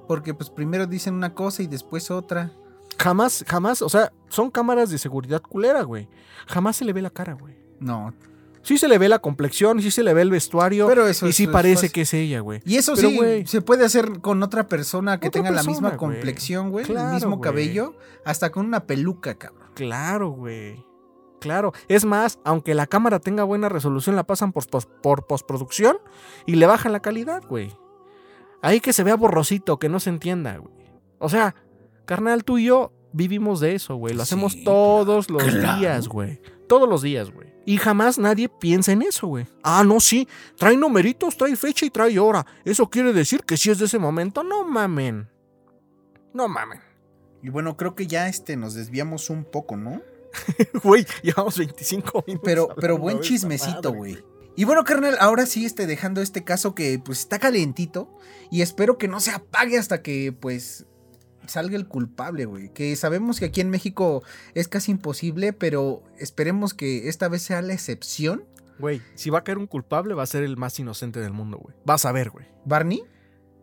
Porque 0.07 0.33
pues 0.33 0.49
primero 0.49 0.85
dicen 0.87 1.13
una 1.13 1.33
cosa 1.33 1.63
y 1.63 1.67
después 1.67 2.11
otra. 2.11 2.51
Jamás, 2.99 3.43
jamás, 3.47 3.81
o 3.81 3.89
sea, 3.89 4.11
son 4.29 4.51
cámaras 4.51 4.89
de 4.89 4.97
seguridad 4.97 5.41
culera, 5.41 5.81
güey. 5.83 6.07
Jamás 6.47 6.75
se 6.77 6.85
le 6.85 6.93
ve 6.93 7.01
la 7.01 7.09
cara, 7.09 7.33
güey. 7.33 7.55
No. 7.79 8.13
Sí 8.61 8.77
se 8.77 8.87
le 8.87 8.97
ve 8.97 9.09
la 9.09 9.19
complexión, 9.19 9.81
sí 9.81 9.91
se 9.91 10.03
le 10.03 10.13
ve 10.13 10.21
el 10.21 10.29
vestuario. 10.29 10.87
Pero 10.87 11.05
eso 11.07 11.27
y 11.27 11.33
sí 11.33 11.47
parece 11.47 11.89
que 11.89 12.01
es 12.01 12.13
ella, 12.13 12.39
güey. 12.39 12.61
Y 12.65 12.77
eso 12.77 12.93
Pero, 12.95 13.09
sí, 13.09 13.17
güey. 13.17 13.45
se 13.47 13.61
puede 13.61 13.83
hacer 13.85 14.21
con 14.21 14.41
otra 14.41 14.67
persona 14.69 15.19
que 15.19 15.27
Otra 15.27 15.41
tenga 15.41 15.51
la 15.51 15.63
misma 15.63 15.89
güey. 15.89 15.97
complexión, 15.99 16.69
güey. 16.71 16.85
Claro, 16.85 17.09
el 17.09 17.13
mismo 17.15 17.37
güey. 17.37 17.41
cabello. 17.41 17.95
Hasta 18.23 18.51
con 18.51 18.65
una 18.65 18.85
peluca, 18.85 19.35
cabrón. 19.35 19.67
Claro, 19.73 20.29
güey. 20.29 20.85
Claro. 21.41 21.73
Es 21.89 22.05
más, 22.05 22.39
aunque 22.45 22.73
la 22.73 22.87
cámara 22.87 23.19
tenga 23.19 23.43
buena 23.43 23.67
resolución, 23.67 24.15
la 24.15 24.23
pasan 24.23 24.53
por, 24.53 24.65
pos- 24.67 24.85
por 25.01 25.27
postproducción 25.27 25.97
y 26.45 26.55
le 26.55 26.65
bajan 26.65 26.93
la 26.93 27.01
calidad, 27.01 27.43
güey. 27.45 27.75
Ahí 28.63 28.79
que 28.79 28.93
se 28.93 29.03
vea 29.03 29.15
borrosito, 29.15 29.77
que 29.77 29.89
no 29.89 29.99
se 29.99 30.09
entienda, 30.09 30.57
güey. 30.57 30.73
O 31.19 31.27
sea, 31.27 31.53
carnal, 32.05 32.45
tú 32.45 32.57
y 32.57 32.65
yo 32.65 32.93
vivimos 33.11 33.59
de 33.59 33.75
eso, 33.75 33.95
güey. 33.97 34.15
Lo 34.15 34.23
hacemos 34.23 34.53
Sí, 34.53 34.63
todos 34.63 35.29
los 35.29 35.43
claro. 35.43 35.79
días, 35.79 36.07
güey. 36.07 36.41
Todos 36.67 36.87
los 36.87 37.01
días, 37.01 37.29
güey. 37.29 37.53
Y 37.65 37.75
jamás 37.75 38.17
nadie 38.17 38.47
piensa 38.47 38.93
en 38.93 39.01
eso, 39.01 39.27
güey. 39.27 39.45
Ah, 39.63 39.83
no, 39.85 39.99
sí. 39.99 40.27
Trae 40.57 40.77
numeritos, 40.77 41.35
trae 41.37 41.57
fecha 41.57 41.85
y 41.85 41.89
trae 41.89 42.17
hora. 42.17 42.45
Eso 42.63 42.89
quiere 42.89 43.11
decir 43.11 43.41
que 43.43 43.57
si 43.57 43.69
es 43.69 43.79
de 43.79 43.85
ese 43.85 43.99
momento, 43.99 44.43
no 44.43 44.63
mamen. 44.63 45.29
No 46.33 46.47
mamen. 46.47 46.79
Y 47.41 47.49
bueno, 47.49 47.75
creo 47.75 47.95
que 47.95 48.07
ya 48.07 48.29
este 48.29 48.55
nos 48.55 48.73
desviamos 48.75 49.29
un 49.29 49.43
poco, 49.43 49.75
¿no? 49.75 50.01
Güey, 50.83 51.05
llevamos 51.21 51.57
25 51.57 52.23
minutos. 52.25 52.45
Pero, 52.45 52.69
pero 52.79 52.97
buen 52.97 53.19
chismecito, 53.19 53.93
güey. 53.93 54.17
Y 54.55 54.65
bueno, 54.65 54.83
carnal, 54.83 55.17
ahora 55.19 55.45
sí, 55.45 55.65
este, 55.65 55.87
dejando 55.87 56.21
este 56.21 56.43
caso 56.43 56.75
que 56.75 56.99
pues 57.03 57.19
está 57.19 57.39
calientito. 57.39 58.15
Y 58.51 58.61
espero 58.61 58.97
que 58.97 59.07
no 59.07 59.19
se 59.19 59.31
apague 59.31 59.77
hasta 59.77 60.01
que 60.03 60.31
pues 60.31 60.85
salga 61.47 61.75
el 61.75 61.87
culpable, 61.87 62.45
güey. 62.45 62.69
Que 62.71 62.95
sabemos 62.95 63.39
que 63.39 63.45
aquí 63.45 63.61
en 63.61 63.69
México 63.69 64.23
es 64.53 64.67
casi 64.67 64.91
imposible, 64.91 65.53
pero 65.53 66.03
esperemos 66.17 66.73
que 66.73 67.09
esta 67.09 67.27
vez 67.29 67.41
sea 67.41 67.61
la 67.61 67.73
excepción. 67.73 68.45
Güey, 68.79 69.01
si 69.15 69.29
va 69.29 69.39
a 69.39 69.43
caer 69.43 69.57
un 69.57 69.67
culpable, 69.67 70.13
va 70.13 70.23
a 70.23 70.27
ser 70.27 70.43
el 70.43 70.57
más 70.57 70.77
inocente 70.79 71.19
del 71.19 71.31
mundo, 71.33 71.57
güey. 71.57 71.75
Vas 71.85 72.05
a 72.05 72.11
ver, 72.11 72.29
güey. 72.29 72.45
¿Barney? 72.65 73.03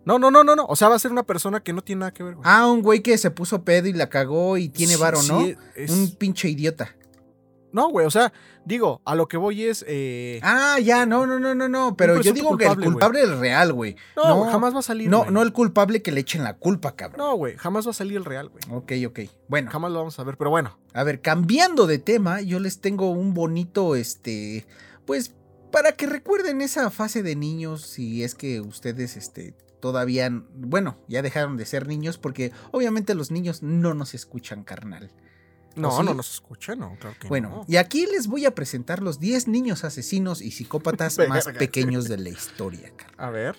No, 0.04 0.18
no, 0.18 0.30
no, 0.30 0.42
no, 0.44 0.56
no. 0.56 0.64
O 0.66 0.76
sea, 0.76 0.88
va 0.88 0.96
a 0.96 0.98
ser 0.98 1.10
una 1.12 1.24
persona 1.24 1.60
que 1.62 1.72
no 1.72 1.82
tiene 1.82 2.00
nada 2.00 2.12
que 2.12 2.22
ver, 2.22 2.34
güey. 2.34 2.44
Ah, 2.48 2.66
un 2.66 2.80
güey 2.82 3.00
que 3.00 3.16
se 3.18 3.30
puso 3.30 3.64
pedo 3.64 3.86
y 3.86 3.92
la 3.92 4.08
cagó 4.08 4.56
y 4.56 4.68
tiene 4.68 4.94
Sí, 4.94 5.00
varo, 5.00 5.22
¿no? 5.24 5.40
sí, 5.44 5.56
es- 5.76 5.90
Un 5.90 6.10
pinche 6.16 6.48
idiota. 6.48 6.96
No, 7.72 7.88
güey, 7.90 8.06
o 8.06 8.10
sea, 8.10 8.32
digo, 8.64 9.00
a 9.04 9.14
lo 9.14 9.28
que 9.28 9.36
voy 9.36 9.64
es. 9.64 9.84
eh, 9.86 10.40
Ah, 10.42 10.78
ya, 10.80 11.06
no, 11.06 11.26
no, 11.26 11.38
no, 11.38 11.54
no, 11.54 11.68
no. 11.68 11.96
Pero 11.96 12.20
yo 12.20 12.32
digo 12.32 12.56
que 12.56 12.64
el 12.64 12.70
culpable, 12.70 12.86
culpable 12.86 13.22
es 13.22 13.38
real, 13.38 13.72
güey. 13.72 13.96
no, 14.16 14.44
jamás 14.46 14.74
va 14.74 14.80
a 14.80 14.82
salir. 14.82 15.08
No, 15.08 15.20
güey. 15.20 15.30
no 15.30 15.42
el 15.42 15.52
culpable 15.52 16.02
que 16.02 16.12
le 16.12 16.20
echen 16.20 16.42
la 16.44 16.56
culpa, 16.56 16.96
cabrón. 16.96 17.18
No, 17.18 17.34
güey, 17.36 17.56
jamás 17.56 17.86
va 17.86 17.90
a 17.90 17.94
salir 17.94 18.16
el 18.16 18.24
real, 18.24 18.48
güey. 18.48 18.62
Ok, 18.70 18.92
ok. 19.08 19.30
Bueno, 19.48 19.70
Jamás 19.70 19.92
lo 19.92 19.98
vamos 19.98 20.18
a 20.18 20.24
ver, 20.24 20.36
pero 20.36 20.50
bueno. 20.50 20.78
a 20.94 21.04
ver, 21.04 21.20
cambiando 21.20 21.86
de 21.86 21.98
tema, 21.98 22.40
yo 22.40 22.58
les 22.60 22.80
tengo 22.80 23.10
un 23.10 23.34
bonito, 23.34 23.94
este, 23.96 24.66
pues, 25.06 25.34
para 25.70 25.92
que 25.92 26.06
recuerden 26.06 26.60
esa 26.60 26.90
fase 26.90 27.22
de 27.22 27.36
niños, 27.36 27.82
si 27.82 28.24
es 28.24 28.34
que 28.34 28.60
ustedes, 28.60 29.16
este, 29.16 29.54
todavía, 29.80 30.28
bueno, 30.54 30.96
ya 31.08 31.22
dejaron 31.22 31.56
de 31.56 31.64
ser 31.64 31.86
niños, 31.86 32.18
porque 32.18 32.50
obviamente 32.72 33.14
los 33.14 33.30
niños 33.30 33.62
no 33.62 33.94
nos 33.94 34.14
escuchan, 34.14 34.64
carnal. 34.64 35.10
No, 35.76 35.98
sí? 35.98 36.04
no 36.04 36.14
nos 36.14 36.34
escucha, 36.34 36.74
no, 36.74 36.96
claro 36.98 37.16
que 37.20 37.28
Bueno, 37.28 37.48
no. 37.48 37.64
y 37.68 37.76
aquí 37.76 38.06
les 38.06 38.26
voy 38.26 38.44
a 38.44 38.54
presentar 38.54 39.02
los 39.02 39.20
10 39.20 39.48
niños 39.48 39.84
asesinos 39.84 40.42
y 40.42 40.50
psicópatas 40.50 41.16
más 41.28 41.46
pequeños 41.46 42.08
de 42.08 42.18
la 42.18 42.28
historia, 42.28 42.92
carnal. 42.96 43.26
A 43.26 43.30
ver. 43.30 43.56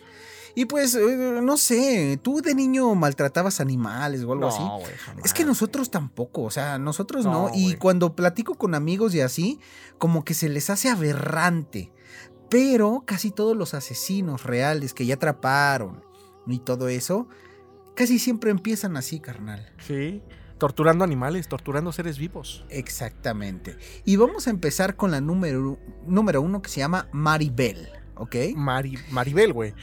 Y 0.53 0.65
pues, 0.65 0.95
eh, 0.95 1.39
no 1.41 1.55
sé, 1.55 2.19
tú 2.21 2.41
de 2.41 2.53
niño 2.53 2.93
maltratabas 2.95 3.61
animales 3.61 4.23
o 4.23 4.33
algo 4.33 4.47
así. 4.49 4.61
Güey, 4.61 4.97
jamás. 4.97 5.25
Es 5.25 5.33
que 5.33 5.45
nosotros 5.45 5.89
tampoco, 5.89 6.43
o 6.43 6.51
sea, 6.51 6.77
nosotros 6.77 7.23
no. 7.23 7.47
No, 7.47 7.51
y 7.53 7.75
cuando 7.75 8.15
platico 8.15 8.55
con 8.55 8.75
amigos 8.75 9.15
y 9.15 9.21
así, 9.21 9.59
como 9.97 10.25
que 10.25 10.33
se 10.33 10.49
les 10.49 10.69
hace 10.69 10.89
aberrante. 10.89 11.93
Pero 12.49 13.03
casi 13.05 13.31
todos 13.31 13.55
los 13.55 13.73
asesinos 13.73 14.43
reales 14.43 14.93
que 14.93 15.05
ya 15.05 15.15
atraparon 15.15 16.03
y 16.45 16.59
todo 16.59 16.89
eso, 16.89 17.29
casi 17.95 18.19
siempre 18.19 18.51
empiezan 18.51 18.97
así, 18.97 19.21
carnal. 19.21 19.73
Sí. 19.87 20.21
Torturando 20.61 21.03
animales, 21.03 21.47
torturando 21.47 21.91
seres 21.91 22.19
vivos. 22.19 22.63
Exactamente. 22.69 23.77
Y 24.05 24.15
vamos 24.17 24.45
a 24.45 24.51
empezar 24.51 24.95
con 24.95 25.09
la 25.09 25.19
número, 25.19 25.79
número 26.05 26.39
uno 26.39 26.61
que 26.61 26.69
se 26.69 26.81
llama 26.81 27.07
Maribel, 27.11 27.89
¿ok? 28.13 28.35
Mari, 28.55 28.99
Maribel, 29.09 29.53
güey. 29.53 29.73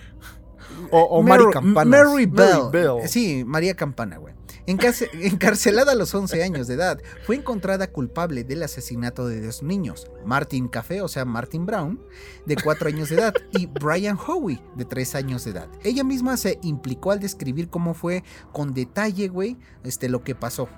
O, 0.92 1.00
o 1.02 1.22
Mary- 1.24 1.42
Mari 1.46 1.52
Campanas. 1.52 2.06
Mary 2.06 2.26
Bell. 2.26 2.70
Bell. 2.70 3.08
Sí, 3.08 3.42
María 3.44 3.74
Campana, 3.74 4.18
güey. 4.18 4.34
Encarce- 4.68 5.09
encarcelada 5.14 5.92
a 5.92 5.94
los 5.94 6.14
11 6.14 6.42
años 6.44 6.66
de 6.66 6.74
edad, 6.74 7.00
fue 7.24 7.37
encontrada 7.37 7.90
culpable 7.90 8.44
del 8.44 8.62
asesinato 8.62 9.26
de 9.26 9.40
dos 9.40 9.62
niños, 9.62 10.11
Martin 10.26 10.68
Café, 10.68 11.00
o 11.00 11.09
sea, 11.09 11.24
Martin 11.24 11.64
Brown, 11.64 11.98
de 12.44 12.54
4 12.57 12.88
años 12.88 13.09
de 13.09 13.16
edad, 13.16 13.35
y 13.52 13.64
Brian 13.66 14.18
Howie, 14.18 14.62
de 14.76 14.85
3 14.85 15.14
años 15.14 15.44
de 15.44 15.52
edad. 15.52 15.68
Ella 15.85 16.04
misma 16.04 16.37
se 16.37 16.59
implicó 16.62 17.12
al 17.12 17.20
describir 17.20 17.70
cómo 17.70 17.94
fue 17.94 18.22
con 18.52 18.74
detalle, 18.74 19.28
güey, 19.28 19.57
este, 19.85 20.11
lo 20.11 20.22
que 20.22 20.35
pasó. 20.35 20.68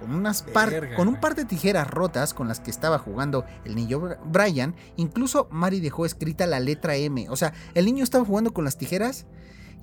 Con, 0.00 0.14
unas 0.14 0.42
par- 0.44 0.70
Verga, 0.70 0.96
con 0.96 1.08
un 1.08 1.20
par 1.20 1.34
de 1.34 1.44
tijeras 1.44 1.86
rotas 1.86 2.32
con 2.32 2.48
las 2.48 2.58
que 2.60 2.70
estaba 2.70 2.98
jugando 2.98 3.44
el 3.66 3.74
niño 3.76 4.00
Br- 4.00 4.18
Brian, 4.24 4.74
incluso 4.96 5.46
Mari 5.50 5.80
dejó 5.80 6.06
escrita 6.06 6.46
la 6.46 6.58
letra 6.58 6.96
M. 6.96 7.26
O 7.28 7.36
sea, 7.36 7.52
el 7.74 7.84
niño 7.84 8.02
estaba 8.02 8.24
jugando 8.24 8.54
con 8.54 8.64
las 8.64 8.78
tijeras 8.78 9.26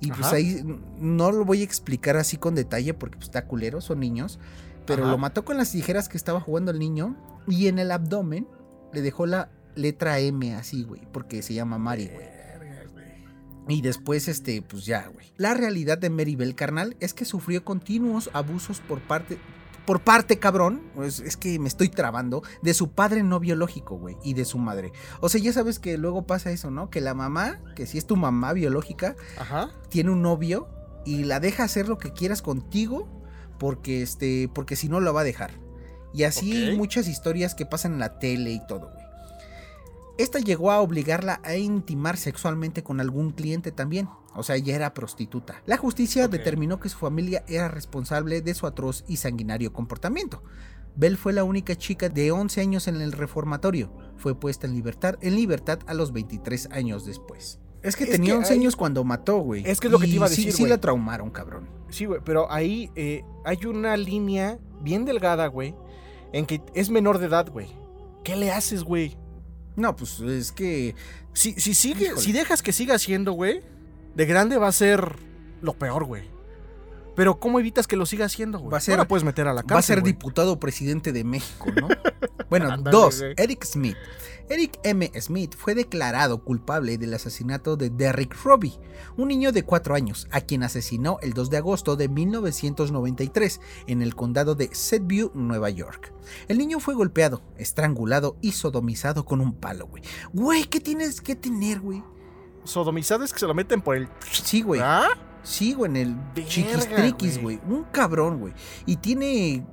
y 0.00 0.10
pues 0.12 0.32
ahí 0.32 0.64
no 1.00 1.32
lo 1.32 1.44
voy 1.44 1.62
a 1.62 1.64
explicar 1.64 2.16
así 2.16 2.36
con 2.36 2.54
detalle 2.54 2.94
porque 2.94 3.16
pues, 3.16 3.28
está 3.28 3.46
culero, 3.46 3.80
son 3.80 4.00
niños. 4.00 4.38
Pero 4.86 5.02
Ajá. 5.02 5.12
lo 5.12 5.18
mató 5.18 5.44
con 5.44 5.56
las 5.56 5.72
tijeras 5.72 6.08
que 6.08 6.16
estaba 6.16 6.40
jugando 6.40 6.70
el 6.70 6.78
niño 6.78 7.16
y 7.46 7.66
en 7.66 7.78
el 7.78 7.90
abdomen 7.90 8.46
le 8.92 9.02
dejó 9.02 9.26
la 9.26 9.50
letra 9.74 10.18
M 10.18 10.54
así, 10.54 10.82
güey, 10.84 11.02
porque 11.12 11.42
se 11.42 11.54
llama 11.54 11.78
Mari, 11.78 12.06
güey. 12.06 12.38
Y 13.68 13.82
después, 13.82 14.28
este, 14.28 14.62
pues 14.62 14.86
ya, 14.86 15.08
güey. 15.08 15.30
La 15.36 15.52
realidad 15.52 15.98
de 15.98 16.08
Maribel, 16.08 16.54
carnal, 16.54 16.96
es 17.00 17.12
que 17.12 17.26
sufrió 17.26 17.64
continuos 17.64 18.30
abusos 18.32 18.80
por 18.80 19.00
parte. 19.00 19.38
Por 19.88 20.00
parte, 20.00 20.38
cabrón, 20.38 20.82
pues 20.94 21.18
es 21.20 21.38
que 21.38 21.58
me 21.58 21.66
estoy 21.66 21.88
trabando, 21.88 22.42
de 22.60 22.74
su 22.74 22.90
padre 22.90 23.22
no 23.22 23.40
biológico, 23.40 23.96
güey, 23.96 24.18
y 24.22 24.34
de 24.34 24.44
su 24.44 24.58
madre. 24.58 24.92
O 25.20 25.30
sea, 25.30 25.40
ya 25.40 25.50
sabes 25.50 25.78
que 25.78 25.96
luego 25.96 26.26
pasa 26.26 26.50
eso, 26.50 26.70
¿no? 26.70 26.90
Que 26.90 27.00
la 27.00 27.14
mamá, 27.14 27.62
que 27.74 27.86
si 27.86 27.96
es 27.96 28.06
tu 28.06 28.14
mamá 28.14 28.52
biológica, 28.52 29.16
Ajá. 29.38 29.70
tiene 29.88 30.10
un 30.10 30.20
novio 30.20 30.68
y 31.06 31.24
la 31.24 31.40
deja 31.40 31.64
hacer 31.64 31.88
lo 31.88 31.96
que 31.96 32.12
quieras 32.12 32.42
contigo 32.42 33.08
porque, 33.58 34.02
este, 34.02 34.50
porque 34.54 34.76
si 34.76 34.90
no, 34.90 35.00
la 35.00 35.10
va 35.10 35.22
a 35.22 35.24
dejar. 35.24 35.52
Y 36.12 36.24
así 36.24 36.52
hay 36.52 36.76
muchas 36.76 37.08
historias 37.08 37.54
que 37.54 37.64
pasan 37.64 37.94
en 37.94 38.00
la 38.00 38.18
tele 38.18 38.50
y 38.50 38.60
todo, 38.66 38.90
güey. 38.92 39.06
Esta 40.18 40.38
llegó 40.38 40.70
a 40.70 40.82
obligarla 40.82 41.40
a 41.44 41.56
intimar 41.56 42.18
sexualmente 42.18 42.82
con 42.82 43.00
algún 43.00 43.30
cliente 43.30 43.72
también. 43.72 44.06
O 44.38 44.42
sea, 44.42 44.56
ya 44.56 44.74
era 44.74 44.94
prostituta. 44.94 45.62
La 45.66 45.76
justicia 45.76 46.28
determinó 46.28 46.78
que 46.80 46.88
su 46.88 46.98
familia 46.98 47.44
era 47.48 47.68
responsable 47.68 48.40
de 48.40 48.54
su 48.54 48.66
atroz 48.66 49.04
y 49.08 49.16
sanguinario 49.16 49.72
comportamiento. 49.72 50.42
Bell 50.96 51.16
fue 51.16 51.32
la 51.32 51.44
única 51.44 51.76
chica 51.76 52.08
de 52.08 52.32
11 52.32 52.60
años 52.60 52.88
en 52.88 53.00
el 53.00 53.12
reformatorio. 53.12 53.92
Fue 54.16 54.34
puesta 54.38 54.66
en 54.66 54.74
libertad, 54.74 55.16
en 55.20 55.36
libertad 55.36 55.78
a 55.86 55.94
los 55.94 56.12
23 56.12 56.68
años 56.72 57.04
después. 57.06 57.60
Es 57.82 57.94
que 57.94 58.04
Es 58.04 58.10
tenía 58.10 58.32
que 58.32 58.38
11 58.38 58.52
hay- 58.54 58.58
años 58.60 58.74
cuando 58.74 59.04
mató, 59.04 59.38
güey. 59.38 59.62
Es 59.64 59.78
que 59.78 59.86
es 59.86 59.92
lo 59.92 59.98
que 60.00 60.06
te 60.08 60.12
iba 60.14 60.26
a 60.26 60.28
sí- 60.28 60.36
decir, 60.36 60.52
Sí, 60.52 60.62
güey. 60.62 60.70
la 60.70 60.78
traumaron, 60.80 61.30
cabrón. 61.30 61.68
Sí, 61.90 62.06
güey, 62.06 62.20
pero 62.24 62.50
ahí 62.50 62.90
eh, 62.96 63.24
hay 63.44 63.64
una 63.66 63.96
línea 63.96 64.58
bien 64.82 65.04
delgada, 65.04 65.46
güey, 65.46 65.74
en 66.32 66.44
que 66.46 66.60
es 66.74 66.90
menor 66.90 67.18
de 67.18 67.26
edad, 67.26 67.48
güey. 67.50 67.68
¿Qué 68.24 68.34
le 68.34 68.50
haces, 68.50 68.82
güey? 68.82 69.16
No, 69.76 69.94
pues 69.94 70.18
es 70.20 70.50
que 70.50 70.96
Si, 71.32 71.52
si, 71.52 71.72
sigue, 71.74 72.16
si 72.16 72.32
dejas 72.32 72.62
que 72.62 72.72
siga 72.72 72.98
siendo, 72.98 73.30
güey, 73.32 73.62
de 74.14 74.26
grande 74.26 74.56
va 74.58 74.68
a 74.68 74.72
ser 74.72 75.16
lo 75.62 75.74
peor, 75.74 76.04
güey. 76.04 76.24
Pero 77.16 77.40
¿cómo 77.40 77.58
evitas 77.58 77.88
que 77.88 77.96
lo 77.96 78.06
siga 78.06 78.26
haciendo, 78.26 78.58
güey? 78.60 78.70
Va 78.70 78.78
a 78.78 78.80
ser- 78.80 78.96
No 78.96 79.08
puedes 79.08 79.24
meter 79.24 79.48
a 79.48 79.52
la 79.52 79.62
cárcel, 79.62 79.74
Va 79.74 79.78
a 79.80 79.82
ser 79.82 80.00
güey. 80.00 80.12
diputado 80.12 80.52
o 80.52 80.60
presidente 80.60 81.12
de 81.12 81.24
México, 81.24 81.66
¿no? 81.80 81.88
bueno, 82.50 82.76
dos. 82.78 83.18
güey. 83.20 83.34
Eric 83.36 83.64
Smith. 83.64 83.96
Eric 84.50 84.78
M. 84.82 85.10
Smith 85.20 85.54
fue 85.58 85.74
declarado 85.74 86.42
culpable 86.42 86.96
del 86.96 87.12
asesinato 87.12 87.76
de 87.76 87.90
Derrick 87.90 88.34
Robbie, 88.44 88.78
un 89.18 89.28
niño 89.28 89.52
de 89.52 89.62
4 89.62 89.94
años, 89.94 90.26
a 90.30 90.40
quien 90.40 90.62
asesinó 90.62 91.18
el 91.20 91.34
2 91.34 91.50
de 91.50 91.56
agosto 91.58 91.96
de 91.96 92.08
1993 92.08 93.60
en 93.88 94.00
el 94.00 94.14
condado 94.14 94.54
de 94.54 94.70
Setview, 94.72 95.32
Nueva 95.34 95.68
York. 95.70 96.14
El 96.46 96.56
niño 96.56 96.80
fue 96.80 96.94
golpeado, 96.94 97.42
estrangulado 97.58 98.36
y 98.40 98.52
sodomizado 98.52 99.24
con 99.26 99.40
un 99.42 99.52
palo, 99.54 99.86
güey. 99.86 100.02
Güey, 100.32 100.64
¿qué 100.64 100.80
tienes 100.80 101.20
que 101.20 101.36
tener, 101.36 101.80
güey? 101.80 102.02
Sodomizado 102.68 103.24
es 103.24 103.32
que 103.32 103.38
se 103.38 103.46
lo 103.46 103.54
meten 103.54 103.80
por 103.80 103.96
el. 103.96 104.08
Sí, 104.30 104.62
güey. 104.62 104.80
¿Ah? 104.84 105.08
Sí, 105.42 105.72
güey, 105.72 105.90
en 105.90 105.96
el 105.96 106.14
Verga, 106.34 106.48
chiquistriquis, 106.48 107.40
güey. 107.40 107.58
Un 107.66 107.84
cabrón, 107.84 108.38
güey. 108.38 108.52
Y 108.84 108.96
tiene 108.96 109.66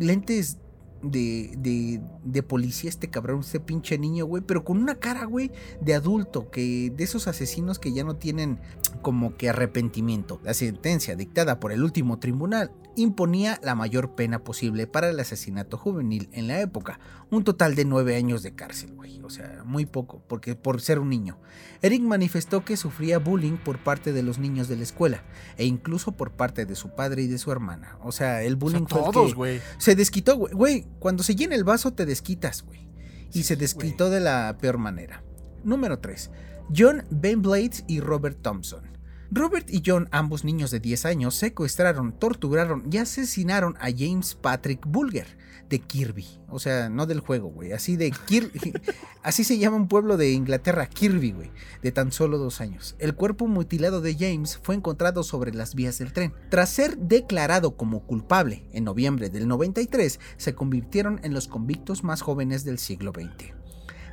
lentes 0.00 0.58
de, 1.02 1.52
de, 1.58 2.00
de 2.24 2.42
policía 2.42 2.90
este 2.90 3.08
cabrón, 3.08 3.40
este 3.40 3.60
pinche 3.60 3.96
niño, 3.96 4.26
güey. 4.26 4.42
Pero 4.42 4.64
con 4.64 4.78
una 4.78 4.96
cara, 4.96 5.24
güey, 5.24 5.52
de 5.80 5.94
adulto. 5.94 6.50
Que 6.50 6.90
de 6.90 7.04
esos 7.04 7.28
asesinos 7.28 7.78
que 7.78 7.92
ya 7.92 8.02
no 8.02 8.16
tienen 8.16 8.58
como 9.02 9.36
que 9.36 9.48
arrepentimiento. 9.48 10.40
La 10.42 10.54
sentencia 10.54 11.14
dictada 11.14 11.60
por 11.60 11.70
el 11.70 11.84
último 11.84 12.18
tribunal 12.18 12.72
imponía 12.96 13.58
la 13.62 13.74
mayor 13.74 14.14
pena 14.14 14.44
posible 14.44 14.86
para 14.86 15.08
el 15.10 15.18
asesinato 15.20 15.76
juvenil 15.76 16.28
en 16.32 16.48
la 16.48 16.60
época. 16.60 17.00
Un 17.30 17.44
total 17.44 17.74
de 17.74 17.84
nueve 17.84 18.16
años 18.16 18.42
de 18.42 18.54
cárcel, 18.54 18.94
güey. 18.94 19.20
O 19.22 19.30
sea, 19.30 19.62
muy 19.64 19.86
poco, 19.86 20.22
porque 20.28 20.54
por 20.54 20.80
ser 20.80 20.98
un 20.98 21.08
niño. 21.08 21.38
Eric 21.80 22.02
manifestó 22.02 22.64
que 22.64 22.76
sufría 22.76 23.18
bullying 23.18 23.56
por 23.56 23.78
parte 23.78 24.12
de 24.12 24.22
los 24.22 24.38
niños 24.38 24.68
de 24.68 24.76
la 24.76 24.82
escuela 24.82 25.24
e 25.56 25.64
incluso 25.64 26.12
por 26.12 26.32
parte 26.32 26.66
de 26.66 26.74
su 26.74 26.94
padre 26.94 27.22
y 27.22 27.28
de 27.28 27.38
su 27.38 27.50
hermana. 27.52 27.98
O 28.02 28.12
sea, 28.12 28.42
el 28.42 28.54
O 28.54 28.56
sea, 28.56 28.58
bullying 28.58 28.86
fue 28.86 29.00
el 29.00 29.10
todos, 29.12 29.34
que 29.34 29.60
se 29.78 29.94
desquitó, 29.94 30.36
güey. 30.36 30.52
Güey, 30.54 30.86
cuando 30.98 31.22
se 31.22 31.34
llena 31.34 31.54
el 31.54 31.64
vaso 31.64 31.92
te 31.92 32.06
desquitas, 32.06 32.62
güey. 32.62 32.88
Y 33.30 33.32
Sí, 33.38 33.42
se 33.44 33.56
desquitó 33.56 34.10
de 34.10 34.20
la 34.20 34.58
peor 34.60 34.78
manera. 34.78 35.24
Número 35.64 35.98
3. 35.98 36.30
John 36.76 37.04
Ben 37.10 37.42
Blades 37.42 37.84
y 37.86 38.00
Robert 38.00 38.38
Thompson. 38.42 38.91
Robert 39.34 39.70
y 39.70 39.82
John, 39.84 40.08
ambos 40.10 40.44
niños 40.44 40.70
de 40.70 40.78
10 40.78 41.06
años, 41.06 41.34
secuestraron, 41.34 42.12
torturaron 42.12 42.84
y 42.92 42.98
asesinaron 42.98 43.76
a 43.80 43.88
James 43.90 44.34
Patrick 44.34 44.84
Bulger 44.86 45.26
de 45.70 45.78
Kirby. 45.78 46.26
O 46.50 46.58
sea, 46.58 46.90
no 46.90 47.06
del 47.06 47.20
juego, 47.20 47.48
güey. 47.48 47.72
Así 47.72 47.96
de 47.96 48.10
Kir 48.10 48.52
Así 49.22 49.42
se 49.44 49.56
llama 49.56 49.78
un 49.78 49.88
pueblo 49.88 50.18
de 50.18 50.32
Inglaterra, 50.32 50.86
Kirby, 50.86 51.32
güey. 51.32 51.50
De 51.80 51.92
tan 51.92 52.12
solo 52.12 52.36
dos 52.36 52.60
años. 52.60 52.94
El 52.98 53.14
cuerpo 53.14 53.46
mutilado 53.46 54.02
de 54.02 54.16
James 54.18 54.60
fue 54.62 54.74
encontrado 54.74 55.22
sobre 55.22 55.54
las 55.54 55.74
vías 55.74 55.96
del 55.96 56.12
tren. 56.12 56.34
Tras 56.50 56.68
ser 56.68 56.98
declarado 56.98 57.74
como 57.74 58.04
culpable 58.04 58.66
en 58.72 58.84
noviembre 58.84 59.30
del 59.30 59.48
93, 59.48 60.20
se 60.36 60.54
convirtieron 60.54 61.20
en 61.22 61.32
los 61.32 61.48
convictos 61.48 62.04
más 62.04 62.20
jóvenes 62.20 62.64
del 62.64 62.78
siglo 62.78 63.12
XX. 63.14 63.61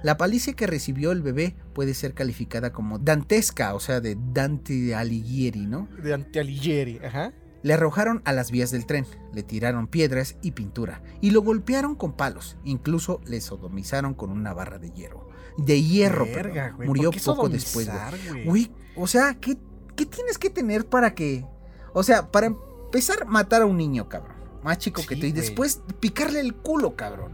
La 0.02 0.18
palicia 0.18 0.54
que 0.54 0.68
recibió 0.68 1.12
el 1.12 1.22
bebé 1.22 1.56
puede 1.74 1.94
ser 1.94 2.14
calificada 2.14 2.72
como 2.72 3.00
dantesca, 3.00 3.74
o 3.74 3.80
sea, 3.80 4.00
de 4.00 4.18
Dante 4.34 4.96
Alighieri, 4.96 5.66
¿no? 5.66 5.90
De 6.02 6.14
Antialighieri, 6.14 7.00
ajá. 7.04 7.34
Le 7.62 7.74
arrojaron 7.74 8.22
a 8.24 8.32
las 8.32 8.52
vías 8.52 8.72
del 8.72 8.86
tren, 8.86 9.06
le 9.34 9.44
tiraron 9.44 9.88
piedras 9.88 10.38
y 10.42 10.52
pintura, 10.52 11.04
y 11.20 11.32
lo 11.32 11.42
golpearon 11.42 11.96
con 11.96 12.14
palos, 12.14 12.58
incluso 12.64 13.20
le 13.26 13.42
sodomizaron 13.42 14.14
con 14.14 14.30
una 14.30 14.54
barra 14.54 14.80
de 14.80 14.92
hierro. 14.92 15.28
De 15.58 15.84
hierro, 15.84 16.26
Verga. 16.26 16.74
Murió 16.78 17.12
¿Por 17.12 17.20
qué 17.20 17.26
poco 17.26 17.50
después, 17.50 17.90
güey. 18.30 18.46
güey? 18.46 18.72
O 18.96 19.08
sea, 19.08 19.34
¿qué, 19.34 19.58
¿qué 19.98 20.06
tienes 20.06 20.38
que 20.38 20.50
tener 20.50 20.86
para 20.86 21.14
que... 21.14 21.46
O 21.94 22.04
sea, 22.04 22.32
para 22.32 22.48
empezar, 22.48 23.26
matar 23.26 23.64
a 23.64 23.66
un 23.66 23.76
niño, 23.76 24.08
cabrón. 24.08 24.38
Más 24.64 24.78
chico 24.78 25.02
que 25.06 25.18
tú, 25.18 25.26
y 25.26 25.34
después 25.34 25.82
picarle 26.00 26.40
el 26.40 26.56
culo, 26.56 26.96
cabrón. 26.96 27.34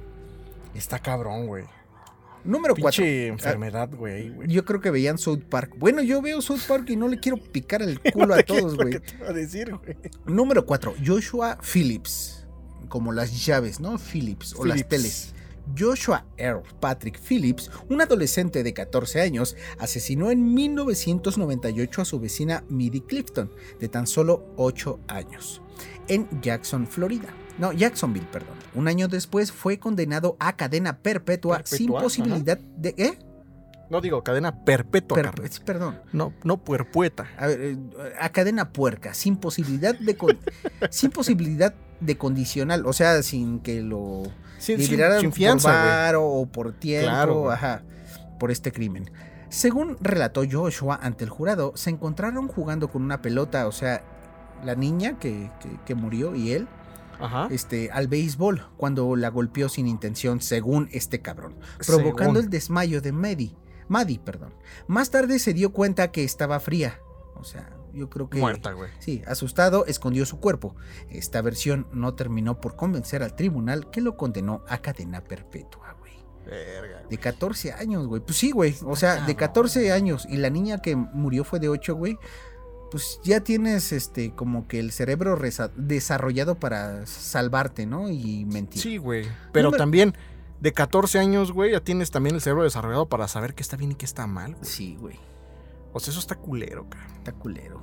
Está 0.73 0.97
cabrón, 0.97 1.45
güey. 1.45 1.65
Número 2.45 2.75
4. 2.75 3.03
Pinche 3.03 3.27
enfermedad, 3.27 3.89
güey. 3.93 4.31
Yo 4.47 4.63
creo 4.63 4.79
que 4.79 4.91
veían 4.91 5.17
South 5.17 5.43
Park. 5.49 5.73
Bueno, 5.77 6.01
yo 6.01 6.21
veo 6.21 6.41
South 6.41 6.61
Park 6.67 6.89
y 6.89 6.95
no 6.95 7.07
le 7.07 7.19
quiero 7.19 7.37
picar 7.37 7.81
el 7.81 7.99
culo 8.13 8.35
a 8.35 8.43
todos, 8.43 8.75
güey. 8.75 8.91
que 8.91 8.99
te 8.99 9.15
iba 9.15 9.29
a 9.29 9.33
decir, 9.33 9.71
güey. 9.75 9.97
Número 10.25 10.65
4. 10.65 10.95
Joshua 11.05 11.57
Phillips. 11.61 12.45
Como 12.87 13.11
las 13.11 13.45
llaves, 13.45 13.79
¿no? 13.79 13.97
Phillips 13.97 14.53
o 14.55 14.63
las 14.63 14.87
teles. 14.87 15.33
Joshua 15.77 16.23
Earl 16.37 16.61
Patrick 16.79 17.19
Phillips, 17.19 17.71
un 17.89 17.99
adolescente 17.99 18.61
de 18.61 18.73
14 18.73 19.21
años, 19.21 19.55
asesinó 19.79 20.29
en 20.29 20.53
1998 20.53 22.01
a 22.01 22.05
su 22.05 22.19
vecina 22.19 22.63
Midi 22.69 23.01
Clifton, 23.01 23.51
de 23.79 23.89
tan 23.89 24.05
solo 24.05 24.45
8 24.57 24.99
años, 25.07 25.63
en 26.07 26.27
Jackson, 26.41 26.85
Florida. 26.85 27.33
No, 27.57 27.71
Jacksonville, 27.71 28.27
perdón. 28.31 28.55
Un 28.73 28.87
año 28.87 29.07
después 29.07 29.51
fue 29.51 29.79
condenado 29.79 30.35
a 30.39 30.55
cadena 30.55 30.97
perpetua, 30.97 31.61
sin 31.63 31.89
posibilidad 31.91 32.57
de... 32.57 32.93
¿Eh? 32.97 33.19
No 33.89 34.01
digo 34.01 34.23
cadena 34.23 34.63
perpetua, 34.65 35.17
Perpe- 35.21 35.61
perdón. 35.63 35.99
No, 36.11 36.33
no 36.43 36.57
puerpueta. 36.57 37.27
A 37.37 37.47
ver, 37.47 37.61
eh, 37.61 37.77
a 38.19 38.29
cadena 38.29 38.73
puerca, 38.73 39.13
sin 39.13 39.37
posibilidad 39.37 39.97
de 39.97 40.17
con- 40.17 40.39
sin 40.89 41.11
posibilidad 41.11 41.73
de 41.99 42.17
condicional, 42.17 42.85
o 42.87 42.93
sea, 42.93 43.21
sin 43.21 43.59
que 43.59 43.81
lo 43.83 44.23
Sin, 44.57 44.79
liberaran 44.79 45.21
sin 45.21 45.29
por 45.29 45.37
fianza, 45.37 45.69
güey. 45.71 45.83
varo 45.95 46.25
o 46.27 46.45
por 46.47 46.73
tiempo, 46.73 47.07
Claro, 47.09 47.51
ajá, 47.51 47.83
por 48.39 48.49
este 48.51 48.71
crimen. 48.71 49.11
Según 49.49 49.97
relató 50.01 50.41
Joshua 50.51 50.99
ante 51.01 51.23
el 51.23 51.29
jurado, 51.29 51.71
se 51.75 51.91
encontraron 51.91 52.47
jugando 52.47 52.89
con 52.89 53.03
una 53.03 53.21
pelota, 53.21 53.67
o 53.67 53.71
sea, 53.71 54.01
la 54.65 54.73
niña 54.75 55.19
que, 55.19 55.51
que- 55.61 55.79
que 55.85 55.93
murió 55.95 56.35
y 56.35 56.53
él, 56.53 56.67
Ajá. 57.19 57.47
este, 57.51 57.91
al 57.91 58.07
béisbol, 58.07 58.67
cuando 58.77 59.15
la 59.15 59.29
golpeó 59.29 59.69
sin 59.69 59.87
intención, 59.87 60.41
según 60.41 60.89
este 60.91 61.21
cabrón, 61.21 61.55
provocando 61.85 62.39
el 62.39 62.49
desmayo 62.49 63.01
de 63.01 63.11
Maddie. 63.11 63.55
Maddie, 63.87 64.19
perdón. 64.19 64.53
Más 64.87 65.11
tarde 65.11 65.39
se 65.39 65.53
dio 65.53 65.71
cuenta 65.71 66.11
que 66.11 66.23
estaba 66.23 66.59
fría. 66.59 66.99
O 67.35 67.43
sea, 67.43 67.75
yo 67.93 68.09
creo 68.09 68.29
que... 68.29 68.39
Muerta, 68.39 68.71
güey. 68.73 68.89
Sí, 68.99 69.23
asustado, 69.27 69.85
escondió 69.85 70.25
su 70.25 70.39
cuerpo. 70.39 70.75
Esta 71.09 71.41
versión 71.41 71.87
no 71.91 72.13
terminó 72.15 72.59
por 72.59 72.75
convencer 72.75 73.23
al 73.23 73.35
tribunal 73.35 73.89
que 73.89 74.01
lo 74.01 74.17
condenó 74.17 74.63
a 74.67 74.79
cadena 74.79 75.23
perpetua, 75.23 75.95
güey. 75.99 76.13
Verga. 76.45 77.03
De 77.09 77.17
14 77.17 77.73
años, 77.73 78.07
güey. 78.07 78.21
Pues 78.21 78.37
sí, 78.37 78.51
güey. 78.51 78.75
O 78.83 78.95
sea, 78.95 79.15
de 79.15 79.35
cabrón. 79.35 79.35
14 79.35 79.91
años. 79.91 80.27
Y 80.29 80.37
la 80.37 80.49
niña 80.49 80.81
que 80.81 80.95
murió 80.95 81.43
fue 81.43 81.59
de 81.59 81.69
8, 81.69 81.95
güey. 81.95 82.17
Pues 82.91 83.19
ya 83.23 83.41
tienes 83.41 83.91
este 83.91 84.31
como 84.31 84.67
que 84.67 84.79
el 84.79 84.91
cerebro 84.91 85.37
desarrollado 85.75 86.55
para 86.55 87.05
salvarte, 87.05 87.85
¿no? 87.85 88.09
Y 88.09 88.45
mentir. 88.45 88.81
Sí, 88.81 88.97
güey. 88.97 89.25
Pero 89.51 89.71
también, 89.71 90.15
de 90.61 90.71
14 90.71 91.19
años, 91.19 91.51
güey, 91.51 91.71
ya 91.71 91.81
tienes 91.81 92.11
también 92.11 92.35
el 92.35 92.41
cerebro 92.41 92.63
desarrollado 92.63 93.07
para 93.07 93.27
saber 93.27 93.53
qué 93.53 93.63
está 93.63 93.75
bien 93.75 93.91
y 93.91 93.95
qué 93.95 94.05
está 94.05 94.27
mal, 94.27 94.53
güey. 94.53 94.65
Sí, 94.65 94.97
güey. 94.99 95.19
O 95.93 95.99
sea, 95.99 96.11
eso 96.11 96.19
está 96.19 96.35
culero, 96.35 96.89
cara. 96.89 97.07
Está 97.17 97.31
culero. 97.31 97.81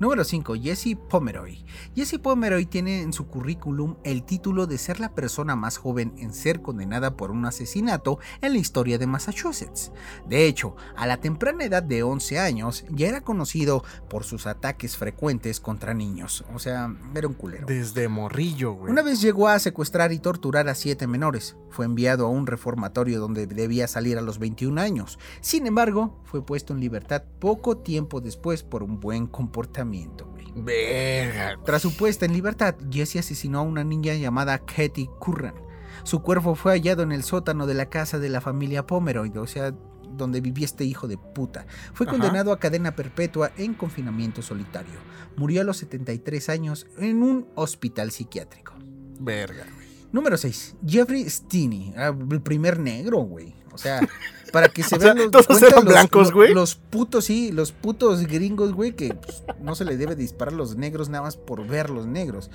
Número 0.00 0.24
5. 0.24 0.54
Jesse 0.54 0.96
Pomeroy. 0.96 1.62
Jesse 1.94 2.18
Pomeroy 2.18 2.64
tiene 2.64 3.02
en 3.02 3.12
su 3.12 3.26
currículum 3.26 3.96
el 4.02 4.22
título 4.22 4.66
de 4.66 4.78
ser 4.78 4.98
la 4.98 5.14
persona 5.14 5.56
más 5.56 5.76
joven 5.76 6.14
en 6.16 6.32
ser 6.32 6.62
condenada 6.62 7.18
por 7.18 7.30
un 7.30 7.44
asesinato 7.44 8.18
en 8.40 8.54
la 8.54 8.58
historia 8.58 8.96
de 8.96 9.06
Massachusetts. 9.06 9.92
De 10.26 10.46
hecho, 10.46 10.74
a 10.96 11.06
la 11.06 11.18
temprana 11.18 11.64
edad 11.64 11.82
de 11.82 12.02
11 12.02 12.38
años 12.38 12.86
ya 12.88 13.08
era 13.08 13.20
conocido 13.20 13.84
por 14.08 14.24
sus 14.24 14.46
ataques 14.46 14.96
frecuentes 14.96 15.60
contra 15.60 15.92
niños. 15.92 16.46
O 16.54 16.58
sea, 16.58 16.96
era 17.14 17.28
un 17.28 17.34
culero. 17.34 17.66
Desde 17.66 18.08
morrillo, 18.08 18.72
güey. 18.72 18.90
Una 18.90 19.02
vez 19.02 19.20
llegó 19.20 19.48
a 19.48 19.58
secuestrar 19.58 20.12
y 20.12 20.18
torturar 20.18 20.70
a 20.70 20.74
siete 20.76 21.06
menores. 21.06 21.58
Fue 21.68 21.84
enviado 21.84 22.24
a 22.24 22.30
un 22.30 22.46
reformatorio 22.46 23.20
donde 23.20 23.46
debía 23.46 23.86
salir 23.86 24.16
a 24.16 24.22
los 24.22 24.38
21 24.38 24.80
años. 24.80 25.18
Sin 25.42 25.66
embargo, 25.66 26.22
fue 26.24 26.42
puesto 26.42 26.72
en 26.72 26.80
libertad 26.80 27.22
poco 27.38 27.76
tiempo 27.76 28.22
después 28.22 28.62
por 28.62 28.82
un 28.82 28.98
buen 28.98 29.26
comportamiento. 29.26 29.89
Güey. 29.90 30.46
Verga, 30.54 31.54
güey. 31.54 31.64
Tras 31.64 31.82
su 31.82 31.96
puesta 31.96 32.26
en 32.26 32.32
libertad, 32.32 32.74
Jesse 32.90 33.16
asesinó 33.16 33.60
a 33.60 33.62
una 33.62 33.84
niña 33.84 34.14
llamada 34.14 34.58
Katie 34.58 35.08
Curran. 35.18 35.54
Su 36.02 36.22
cuerpo 36.22 36.54
fue 36.54 36.72
hallado 36.72 37.02
en 37.02 37.12
el 37.12 37.22
sótano 37.22 37.66
de 37.66 37.74
la 37.74 37.90
casa 37.90 38.18
de 38.18 38.28
la 38.28 38.40
familia 38.40 38.86
Pomeroy, 38.86 39.30
o 39.36 39.46
sea, 39.46 39.74
donde 40.16 40.40
vivía 40.40 40.64
este 40.64 40.84
hijo 40.84 41.08
de 41.08 41.18
puta. 41.18 41.66
Fue 41.92 42.06
Ajá. 42.06 42.16
condenado 42.16 42.52
a 42.52 42.58
cadena 42.58 42.96
perpetua 42.96 43.52
en 43.56 43.74
confinamiento 43.74 44.42
solitario. 44.42 44.98
Murió 45.36 45.60
a 45.60 45.64
los 45.64 45.78
73 45.78 46.48
años 46.48 46.86
en 46.98 47.22
un 47.22 47.48
hospital 47.54 48.10
psiquiátrico. 48.10 48.74
Verga, 49.18 49.66
güey. 49.74 49.88
Número 50.12 50.36
6. 50.36 50.76
Jeffrey 50.86 51.28
Stinney, 51.28 51.94
ah, 51.96 52.14
el 52.30 52.42
primer 52.42 52.80
negro, 52.80 53.18
güey. 53.18 53.54
O 53.80 53.82
sea, 53.82 54.06
para 54.52 54.68
que 54.68 54.82
se 54.82 54.94
O 54.96 55.00
sea, 55.00 55.14
vean 55.14 55.30
los, 55.32 55.46
todos 55.46 55.62
eran 55.62 55.84
blancos, 55.84 56.32
güey. 56.32 56.52
Los 56.52 56.74
putos, 56.74 57.24
sí, 57.24 57.50
los 57.50 57.72
putos 57.72 58.26
gringos, 58.26 58.74
güey, 58.74 58.92
que 58.92 59.14
pues, 59.14 59.42
no 59.60 59.74
se 59.74 59.86
le 59.86 59.96
debe 59.96 60.14
disparar 60.16 60.52
a 60.52 60.56
los 60.58 60.76
negros 60.76 61.08
nada 61.08 61.24
más 61.24 61.36
por 61.36 61.66
ver 61.66 61.88
los 61.88 62.06
negros. 62.06 62.50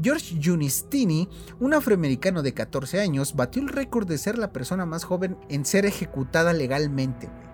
George 0.00 0.38
Junistini, 0.42 1.28
un 1.58 1.74
afroamericano 1.74 2.42
de 2.42 2.52
14 2.52 3.00
años, 3.00 3.34
batió 3.34 3.62
el 3.62 3.68
récord 3.68 4.06
de 4.06 4.18
ser 4.18 4.38
la 4.38 4.52
persona 4.52 4.84
más 4.84 5.04
joven 5.04 5.38
en 5.48 5.64
ser 5.64 5.86
ejecutada 5.86 6.52
legalmente, 6.52 7.26
güey. 7.26 7.48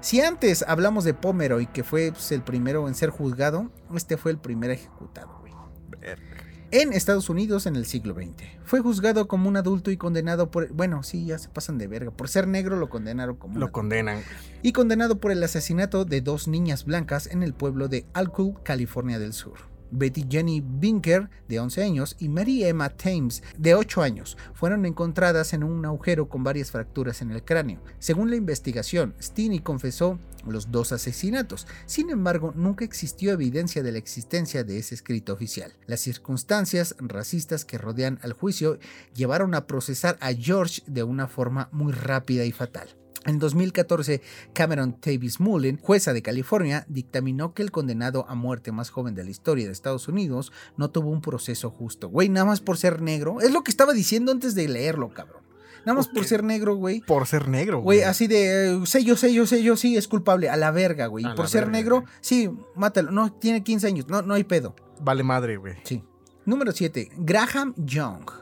Si 0.00 0.20
antes 0.20 0.64
hablamos 0.66 1.04
de 1.04 1.14
Pomeroy, 1.14 1.66
que 1.66 1.84
fue 1.84 2.10
pues, 2.10 2.32
el 2.32 2.42
primero 2.42 2.88
en 2.88 2.94
ser 2.94 3.10
juzgado, 3.10 3.70
este 3.94 4.16
fue 4.16 4.32
el 4.32 4.38
primer 4.38 4.70
ejecutado, 4.70 5.38
güey. 5.40 5.52
En 6.74 6.94
Estados 6.94 7.28
Unidos 7.28 7.66
en 7.66 7.76
el 7.76 7.84
siglo 7.84 8.14
XX. 8.14 8.44
Fue 8.64 8.80
juzgado 8.80 9.28
como 9.28 9.46
un 9.46 9.58
adulto 9.58 9.90
y 9.90 9.98
condenado 9.98 10.50
por... 10.50 10.72
Bueno, 10.72 11.02
sí, 11.02 11.26
ya 11.26 11.36
se 11.38 11.50
pasan 11.50 11.76
de 11.76 11.86
verga. 11.86 12.10
Por 12.10 12.30
ser 12.30 12.48
negro 12.48 12.76
lo 12.76 12.88
condenaron 12.88 13.36
como... 13.36 13.58
Lo 13.58 13.70
condenan. 13.70 14.22
Y 14.62 14.72
condenado 14.72 15.20
por 15.20 15.32
el 15.32 15.42
asesinato 15.42 16.06
de 16.06 16.22
dos 16.22 16.48
niñas 16.48 16.86
blancas 16.86 17.26
en 17.26 17.42
el 17.42 17.52
pueblo 17.52 17.88
de 17.88 18.06
Alcool, 18.14 18.54
California 18.62 19.18
del 19.18 19.34
Sur. 19.34 19.71
Betty 19.92 20.26
Jenny 20.28 20.60
Binker, 20.60 21.30
de 21.48 21.60
11 21.60 21.82
años, 21.82 22.16
y 22.18 22.28
Mary 22.28 22.64
Emma 22.64 22.88
Thames, 22.88 23.42
de 23.56 23.74
8 23.74 24.02
años, 24.02 24.36
fueron 24.54 24.84
encontradas 24.86 25.52
en 25.52 25.62
un 25.62 25.84
agujero 25.84 26.28
con 26.28 26.42
varias 26.42 26.70
fracturas 26.70 27.22
en 27.22 27.30
el 27.30 27.44
cráneo. 27.44 27.80
Según 27.98 28.30
la 28.30 28.36
investigación, 28.36 29.14
Steeny 29.20 29.60
confesó 29.60 30.18
los 30.46 30.70
dos 30.70 30.92
asesinatos. 30.92 31.66
Sin 31.86 32.10
embargo, 32.10 32.52
nunca 32.56 32.84
existió 32.84 33.32
evidencia 33.32 33.82
de 33.82 33.92
la 33.92 33.98
existencia 33.98 34.64
de 34.64 34.78
ese 34.78 34.94
escrito 34.94 35.32
oficial. 35.32 35.72
Las 35.86 36.00
circunstancias 36.00 36.96
racistas 36.98 37.64
que 37.64 37.78
rodean 37.78 38.18
al 38.22 38.32
juicio 38.32 38.78
llevaron 39.14 39.54
a 39.54 39.66
procesar 39.66 40.18
a 40.20 40.32
George 40.32 40.82
de 40.86 41.02
una 41.02 41.28
forma 41.28 41.68
muy 41.72 41.92
rápida 41.92 42.44
y 42.44 42.52
fatal. 42.52 43.01
En 43.24 43.38
2014, 43.38 44.20
Cameron 44.52 44.96
Davis 45.04 45.38
Mullen, 45.38 45.78
jueza 45.78 46.12
de 46.12 46.22
California, 46.22 46.84
dictaminó 46.88 47.54
que 47.54 47.62
el 47.62 47.70
condenado 47.70 48.26
a 48.28 48.34
muerte 48.34 48.72
más 48.72 48.90
joven 48.90 49.14
de 49.14 49.22
la 49.22 49.30
historia 49.30 49.66
de 49.66 49.72
Estados 49.72 50.08
Unidos 50.08 50.52
no 50.76 50.90
tuvo 50.90 51.10
un 51.10 51.20
proceso 51.20 51.70
justo. 51.70 52.08
Güey, 52.08 52.28
nada 52.28 52.46
más 52.46 52.60
por 52.60 52.78
ser 52.78 53.00
negro. 53.00 53.40
Es 53.40 53.52
lo 53.52 53.62
que 53.62 53.70
estaba 53.70 53.92
diciendo 53.92 54.32
antes 54.32 54.54
de 54.54 54.66
leerlo, 54.68 55.14
cabrón. 55.14 55.42
Nada 55.84 55.98
más 55.98 56.08
por 56.08 56.24
ser 56.24 56.44
negro, 56.44 56.76
güey. 56.76 57.00
Por 57.00 57.26
ser 57.26 57.48
negro, 57.48 57.80
güey. 57.80 57.98
Güey, 57.98 58.08
así 58.08 58.26
de, 58.26 58.76
eh, 58.76 58.86
sé 58.86 59.04
yo, 59.04 59.16
sé 59.16 59.32
yo, 59.34 59.46
sé 59.46 59.62
yo, 59.62 59.76
sí, 59.76 59.96
es 59.96 60.06
culpable. 60.06 60.48
A 60.48 60.56
la 60.56 60.70
verga, 60.70 61.06
güey. 61.06 61.24
Por 61.34 61.48
ser 61.48 61.68
negro, 61.68 62.04
sí, 62.20 62.50
mátalo. 62.76 63.10
No, 63.10 63.32
tiene 63.32 63.64
15 63.64 63.86
años. 63.88 64.08
No, 64.08 64.22
no 64.22 64.34
hay 64.34 64.44
pedo. 64.44 64.74
Vale 65.00 65.22
madre, 65.24 65.56
güey. 65.56 65.74
Sí. 65.84 66.04
Número 66.44 66.72
7. 66.72 67.10
Graham 67.18 67.74
Young. 67.76 68.41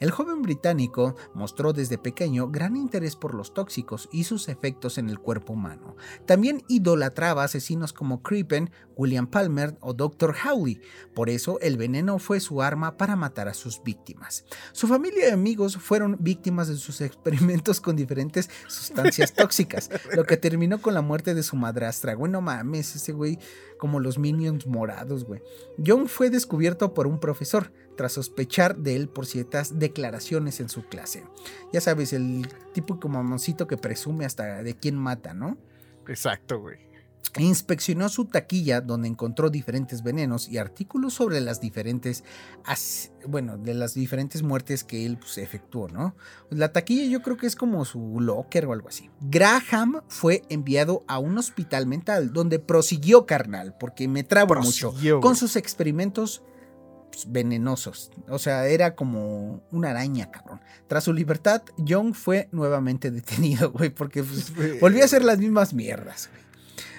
El 0.00 0.10
joven 0.10 0.42
británico 0.42 1.16
mostró 1.34 1.72
desde 1.72 1.98
pequeño 1.98 2.48
gran 2.48 2.76
interés 2.76 3.16
por 3.16 3.34
los 3.34 3.54
tóxicos 3.54 4.08
y 4.12 4.24
sus 4.24 4.48
efectos 4.48 4.98
en 4.98 5.08
el 5.08 5.18
cuerpo 5.18 5.54
humano. 5.54 5.96
También 6.26 6.62
idolatraba 6.68 7.44
asesinos 7.44 7.92
como 7.92 8.22
Crippen, 8.22 8.70
William 8.96 9.26
Palmer 9.26 9.76
o 9.80 9.94
Dr. 9.94 10.34
Howley. 10.44 10.80
Por 11.14 11.30
eso 11.30 11.58
el 11.60 11.76
veneno 11.76 12.18
fue 12.18 12.40
su 12.40 12.62
arma 12.62 12.96
para 12.96 13.16
matar 13.16 13.48
a 13.48 13.54
sus 13.54 13.82
víctimas. 13.82 14.44
Su 14.72 14.86
familia 14.86 15.28
y 15.28 15.32
amigos 15.32 15.76
fueron 15.76 16.16
víctimas 16.20 16.68
de 16.68 16.76
sus 16.76 17.00
experimentos 17.00 17.80
con 17.80 17.96
diferentes 17.96 18.50
sustancias 18.68 19.32
tóxicas, 19.34 19.90
lo 20.14 20.24
que 20.24 20.36
terminó 20.36 20.80
con 20.80 20.94
la 20.94 21.02
muerte 21.02 21.34
de 21.34 21.42
su 21.42 21.56
madrastra. 21.56 22.14
Bueno, 22.14 22.40
mames, 22.40 22.94
ese 22.96 23.12
güey 23.12 23.38
como 23.78 24.00
los 24.00 24.18
minions 24.18 24.66
morados, 24.66 25.24
güey. 25.24 25.40
John 25.84 26.08
fue 26.08 26.30
descubierto 26.30 26.94
por 26.94 27.06
un 27.06 27.20
profesor 27.20 27.72
tras 27.98 28.12
sospechar 28.12 28.76
de 28.76 28.94
él 28.94 29.08
por 29.08 29.26
ciertas 29.26 29.80
declaraciones 29.80 30.60
en 30.60 30.68
su 30.68 30.84
clase. 30.84 31.24
Ya 31.72 31.80
sabes, 31.80 32.12
el 32.12 32.46
tipo 32.72 33.00
como 33.00 33.20
mamoncito 33.20 33.66
que 33.66 33.76
presume 33.76 34.24
hasta 34.24 34.62
de 34.62 34.74
quién 34.76 34.94
mata, 34.96 35.34
¿no? 35.34 35.58
Exacto, 36.06 36.60
güey. 36.60 36.78
Inspeccionó 37.36 38.08
su 38.08 38.26
taquilla 38.26 38.80
donde 38.80 39.08
encontró 39.08 39.50
diferentes 39.50 40.04
venenos 40.04 40.48
y 40.48 40.58
artículos 40.58 41.14
sobre 41.14 41.40
las 41.40 41.60
diferentes, 41.60 42.22
bueno, 43.26 43.58
de 43.58 43.74
las 43.74 43.94
diferentes 43.94 44.44
muertes 44.44 44.84
que 44.84 45.04
él 45.04 45.18
pues, 45.18 45.36
efectuó, 45.38 45.88
¿no? 45.88 46.14
La 46.50 46.72
taquilla 46.72 47.04
yo 47.04 47.20
creo 47.20 47.36
que 47.36 47.48
es 47.48 47.56
como 47.56 47.84
su 47.84 48.20
locker 48.20 48.66
o 48.66 48.72
algo 48.72 48.88
así. 48.88 49.10
Graham 49.20 50.02
fue 50.06 50.44
enviado 50.48 51.04
a 51.08 51.18
un 51.18 51.36
hospital 51.36 51.88
mental 51.88 52.32
donde 52.32 52.60
prosiguió 52.60 53.26
carnal, 53.26 53.76
porque 53.78 54.06
me 54.06 54.22
trabo 54.22 54.54
mucho, 54.54 54.94
con 55.20 55.34
sus 55.34 55.56
experimentos 55.56 56.44
pues, 57.10 57.30
venenosos. 57.30 58.10
O 58.28 58.38
sea, 58.38 58.66
era 58.66 58.94
como 58.94 59.62
una 59.70 59.90
araña, 59.90 60.30
cabrón. 60.30 60.60
Tras 60.86 61.04
su 61.04 61.12
libertad, 61.12 61.62
Young 61.76 62.14
fue 62.14 62.48
nuevamente 62.52 63.10
detenido, 63.12 63.70
güey, 63.70 63.90
porque 63.90 64.22
pues, 64.22 64.52
volvió 64.80 65.02
a 65.02 65.06
hacer 65.06 65.24
las 65.24 65.38
mismas 65.38 65.74
mierdas, 65.74 66.28
güey. 66.32 66.48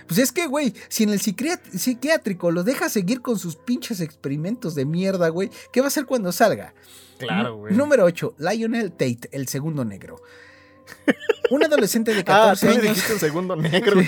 Pues 0.07 0.17
es 0.17 0.31
que, 0.31 0.47
güey, 0.47 0.73
si 0.87 1.03
en 1.03 1.11
el 1.11 1.19
psiquiátrico 1.19 2.49
lo 2.49 2.63
deja 2.63 2.89
seguir 2.89 3.21
con 3.21 3.37
sus 3.37 3.55
pinches 3.55 4.01
experimentos 4.01 4.73
de 4.73 4.83
mierda, 4.83 5.29
güey, 5.29 5.51
¿qué 5.71 5.81
va 5.81 5.85
a 5.85 5.89
hacer 5.89 6.07
cuando 6.07 6.31
salga? 6.31 6.73
Claro, 7.19 7.57
güey. 7.57 7.75
Número 7.75 8.05
8, 8.05 8.35
Lionel 8.39 8.91
Tate, 8.91 9.29
el 9.31 9.47
segundo 9.47 9.85
negro. 9.85 10.19
Un 11.49 11.63
adolescente 11.63 12.13
de 12.13 12.23
14 12.23 12.67
ah, 12.67 12.71
años. 12.71 12.83
dijiste 12.83 13.19
segundo 13.19 13.55
negro. 13.55 14.01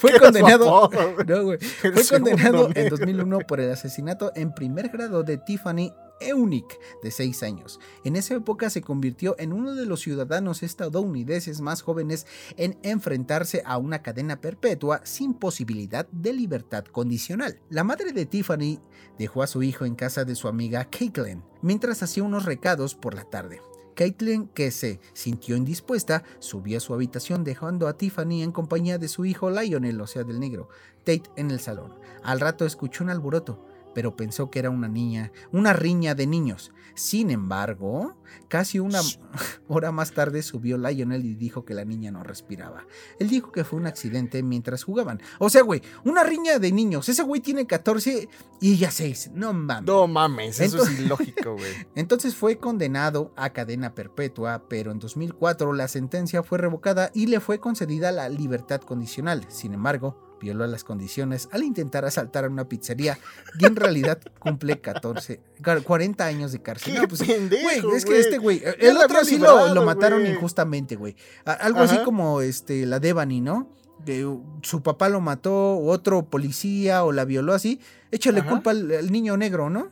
fue 0.00 0.18
condenado. 0.20 0.90
no, 1.26 1.44
güey. 1.44 1.58
Fue 1.80 2.06
condenado 2.06 2.68
en 2.74 2.88
2001 2.88 3.38
por 3.40 3.60
el 3.60 3.70
asesinato 3.70 4.32
en 4.34 4.52
primer 4.52 4.90
grado 4.90 5.22
de 5.22 5.38
Tiffany 5.38 5.92
Eunice, 6.20 6.78
de 7.02 7.10
6 7.10 7.42
años. 7.42 7.80
En 8.04 8.16
esa 8.16 8.34
época 8.34 8.70
se 8.70 8.82
convirtió 8.82 9.34
en 9.38 9.52
uno 9.52 9.74
de 9.74 9.86
los 9.86 10.00
ciudadanos 10.00 10.62
estadounidenses 10.62 11.60
más 11.60 11.82
jóvenes 11.82 12.26
en 12.56 12.78
enfrentarse 12.82 13.62
a 13.64 13.78
una 13.78 14.02
cadena 14.02 14.40
perpetua 14.40 15.00
sin 15.04 15.34
posibilidad 15.34 16.06
de 16.10 16.32
libertad 16.32 16.84
condicional. 16.84 17.58
La 17.70 17.84
madre 17.84 18.12
de 18.12 18.26
Tiffany 18.26 18.80
dejó 19.18 19.42
a 19.42 19.46
su 19.46 19.62
hijo 19.62 19.84
en 19.84 19.94
casa 19.94 20.24
de 20.24 20.34
su 20.34 20.48
amiga 20.48 20.84
Caitlin 20.90 21.42
mientras 21.62 22.02
hacía 22.02 22.22
unos 22.22 22.44
recados 22.44 22.94
por 22.94 23.14
la 23.14 23.24
tarde. 23.24 23.60
Caitlin, 23.94 24.48
que 24.48 24.70
se 24.70 25.00
sintió 25.12 25.56
indispuesta, 25.56 26.24
subió 26.38 26.78
a 26.78 26.80
su 26.80 26.94
habitación 26.94 27.44
dejando 27.44 27.88
a 27.88 27.96
Tiffany 27.96 28.42
en 28.42 28.52
compañía 28.52 28.98
de 28.98 29.08
su 29.08 29.24
hijo 29.24 29.50
Lionel, 29.50 30.00
o 30.00 30.06
sea, 30.06 30.24
del 30.24 30.40
negro, 30.40 30.68
Tate 31.04 31.30
en 31.36 31.50
el 31.50 31.60
salón. 31.60 31.94
Al 32.22 32.40
rato 32.40 32.64
escuchó 32.64 33.04
un 33.04 33.10
alboroto 33.10 33.71
pero 33.94 34.16
pensó 34.16 34.50
que 34.50 34.58
era 34.58 34.70
una 34.70 34.88
niña, 34.88 35.32
una 35.52 35.72
riña 35.72 36.14
de 36.14 36.26
niños. 36.26 36.72
Sin 36.94 37.30
embargo, 37.30 38.16
casi 38.48 38.78
una 38.78 39.00
hora 39.68 39.92
más 39.92 40.12
tarde 40.12 40.42
subió 40.42 40.76
Lionel 40.76 41.24
y 41.24 41.34
dijo 41.34 41.64
que 41.64 41.74
la 41.74 41.84
niña 41.84 42.10
no 42.10 42.22
respiraba. 42.22 42.86
Él 43.18 43.28
dijo 43.28 43.50
que 43.52 43.64
fue 43.64 43.78
un 43.78 43.86
accidente 43.86 44.42
mientras 44.42 44.84
jugaban. 44.84 45.20
O 45.38 45.48
sea, 45.48 45.62
güey, 45.62 45.82
una 46.04 46.22
riña 46.22 46.58
de 46.58 46.72
niños. 46.72 47.08
Ese 47.08 47.22
güey 47.22 47.40
tiene 47.40 47.66
14 47.66 48.28
y 48.60 48.72
ella 48.74 48.90
6. 48.90 49.30
No 49.34 49.52
mames. 49.52 49.86
No 49.86 50.06
mames, 50.06 50.60
eso 50.60 50.82
es 50.82 51.00
ilógico, 51.00 51.52
güey. 51.56 51.72
Entonces 51.94 52.34
fue 52.34 52.58
condenado 52.58 53.32
a 53.36 53.50
cadena 53.50 53.94
perpetua, 53.94 54.64
pero 54.68 54.92
en 54.92 54.98
2004 54.98 55.72
la 55.72 55.88
sentencia 55.88 56.42
fue 56.42 56.58
revocada 56.58 57.10
y 57.14 57.26
le 57.26 57.40
fue 57.40 57.58
concedida 57.58 58.12
la 58.12 58.28
libertad 58.28 58.80
condicional. 58.80 59.44
Sin 59.48 59.72
embargo, 59.72 60.31
violó 60.42 60.66
las 60.66 60.82
condiciones 60.82 61.48
al 61.52 61.62
intentar 61.62 62.04
asaltar 62.04 62.44
a 62.44 62.48
una 62.48 62.68
pizzería 62.68 63.16
y 63.58 63.64
en 63.64 63.76
realidad 63.76 64.18
cumple 64.40 64.80
14, 64.80 65.40
40 65.84 66.26
años 66.26 66.50
de 66.50 66.60
cárcel. 66.60 66.98
¿Qué 67.00 67.06
pues, 67.06 67.22
pendejo, 67.22 67.94
es 67.94 68.04
que 68.04 68.18
este 68.18 68.38
güey, 68.38 68.60
el 68.80 68.96
otro 68.96 69.24
sí 69.24 69.38
lo, 69.38 69.82
mataron 69.84 70.26
injustamente, 70.26 70.96
güey. 70.96 71.16
Algo 71.44 71.80
así 71.80 71.96
como 72.04 72.40
este 72.40 72.84
la 72.86 72.98
Devani, 72.98 73.40
¿no? 73.40 73.68
Que 74.04 74.28
su 74.62 74.82
papá 74.82 75.08
lo 75.08 75.20
mató, 75.20 75.78
otro 75.78 76.24
policía 76.24 77.04
o 77.04 77.12
la 77.12 77.24
violó 77.24 77.54
así. 77.54 77.80
Échale 78.10 78.44
culpa 78.44 78.72
al, 78.72 79.12
niño 79.12 79.36
negro, 79.36 79.70
¿no? 79.70 79.90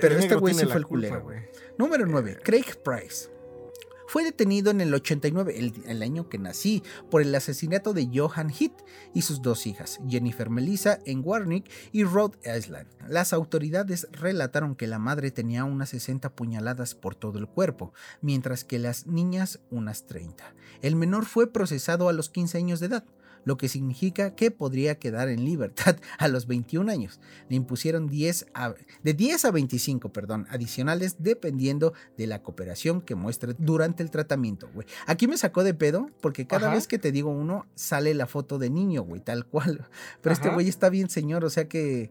Pero 0.00 0.16
este 0.16 0.36
güey 0.36 0.54
sí 0.54 0.64
fue 0.64 0.76
el 0.76 0.86
culero. 0.86 1.26
Número 1.76 2.06
9, 2.06 2.38
Craig 2.44 2.76
Price. 2.84 3.28
Fue 4.12 4.24
detenido 4.24 4.70
en 4.70 4.82
el 4.82 4.92
89, 4.92 5.72
el, 5.86 6.02
año 6.02 6.28
que 6.28 6.36
nací, 6.36 6.82
por 7.10 7.22
el 7.22 7.34
asesinato 7.34 7.94
de 7.94 8.10
Johan 8.12 8.50
Heath 8.50 8.84
y 9.14 9.22
sus 9.22 9.40
dos 9.40 9.66
hijas, 9.66 10.00
Jennifer 10.06 10.50
Melissa 10.50 10.98
en 11.06 11.22
Warnick 11.24 11.70
y 11.92 12.04
Rhode 12.04 12.36
Island. 12.44 12.88
Las 13.08 13.32
autoridades 13.32 14.06
relataron 14.12 14.74
que 14.76 14.86
la 14.86 14.98
madre 14.98 15.30
tenía 15.30 15.64
unas 15.64 15.88
60 15.88 16.28
puñaladas 16.36 16.94
por 16.94 17.14
todo 17.14 17.38
el 17.38 17.48
cuerpo, 17.48 17.94
mientras 18.20 18.64
que 18.64 18.78
las 18.78 19.06
niñas 19.06 19.60
unas 19.70 20.04
30. 20.04 20.44
El 20.82 20.94
menor 20.94 21.24
fue 21.24 21.50
procesado 21.50 22.10
a 22.10 22.12
los 22.12 22.28
15 22.28 22.58
años 22.58 22.80
de 22.80 22.88
edad 22.88 23.04
lo 23.44 23.56
que 23.56 23.68
significa 23.68 24.34
que 24.34 24.50
podría 24.50 24.98
quedar 24.98 25.28
en 25.28 25.44
libertad 25.44 25.96
a 26.18 26.28
los 26.28 26.46
21 26.46 26.90
años. 26.90 27.20
Le 27.48 27.56
impusieron 27.56 28.08
10 28.08 28.46
de 29.02 29.14
10 29.14 29.44
a 29.44 29.50
25 29.50 30.12
perdón, 30.12 30.46
adicionales 30.50 31.16
dependiendo 31.18 31.92
de 32.16 32.26
la 32.26 32.42
cooperación 32.42 33.00
que 33.00 33.14
muestre 33.14 33.54
durante 33.58 34.02
el 34.02 34.10
tratamiento, 34.10 34.70
güey. 34.74 34.86
Aquí 35.06 35.26
me 35.26 35.36
sacó 35.36 35.64
de 35.64 35.74
pedo 35.74 36.10
porque 36.20 36.46
cada 36.46 36.72
vez 36.72 36.86
que 36.86 36.98
te 36.98 37.12
digo 37.12 37.30
uno 37.30 37.66
sale 37.74 38.14
la 38.14 38.26
foto 38.26 38.58
de 38.58 38.70
niño, 38.70 39.02
güey, 39.02 39.20
tal 39.20 39.46
cual. 39.46 39.88
Pero 40.22 40.32
este 40.32 40.50
güey 40.50 40.68
está 40.68 40.88
bien 40.88 41.08
señor, 41.08 41.44
o 41.44 41.50
sea 41.50 41.68
que 41.68 42.10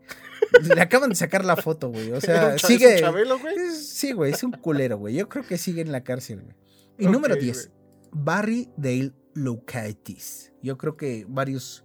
le 0.76 0.82
acaban 0.82 1.10
de 1.10 1.16
sacar 1.16 1.46
la 1.46 1.56
foto, 1.56 1.90
güey. 1.90 2.12
O 2.12 2.22
sea, 2.22 2.58
sigue... 2.58 3.00
Chabelo, 3.00 3.40
güey? 3.40 3.56
Sí, 3.76 4.12
güey, 4.14 4.32
es 4.34 4.44
un 4.44 4.52
culero, 4.52 4.98
güey. 4.98 5.16
Yo 5.16 5.30
creo 5.30 5.46
que 5.46 5.58
sigue 5.58 5.82
en 5.82 5.92
la 5.92 6.04
cárcel, 6.04 6.42
güey. 6.42 6.56
Y 6.98 7.08
número 7.08 7.36
10, 7.36 7.72
Barry 8.12 8.70
Dale 8.78 9.14
Lukaitis. 9.34 10.52
Yo 10.62 10.78
creo 10.78 10.98
que 10.98 11.26
varios 11.28 11.84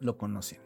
lo 0.00 0.18
conocen. 0.18 0.65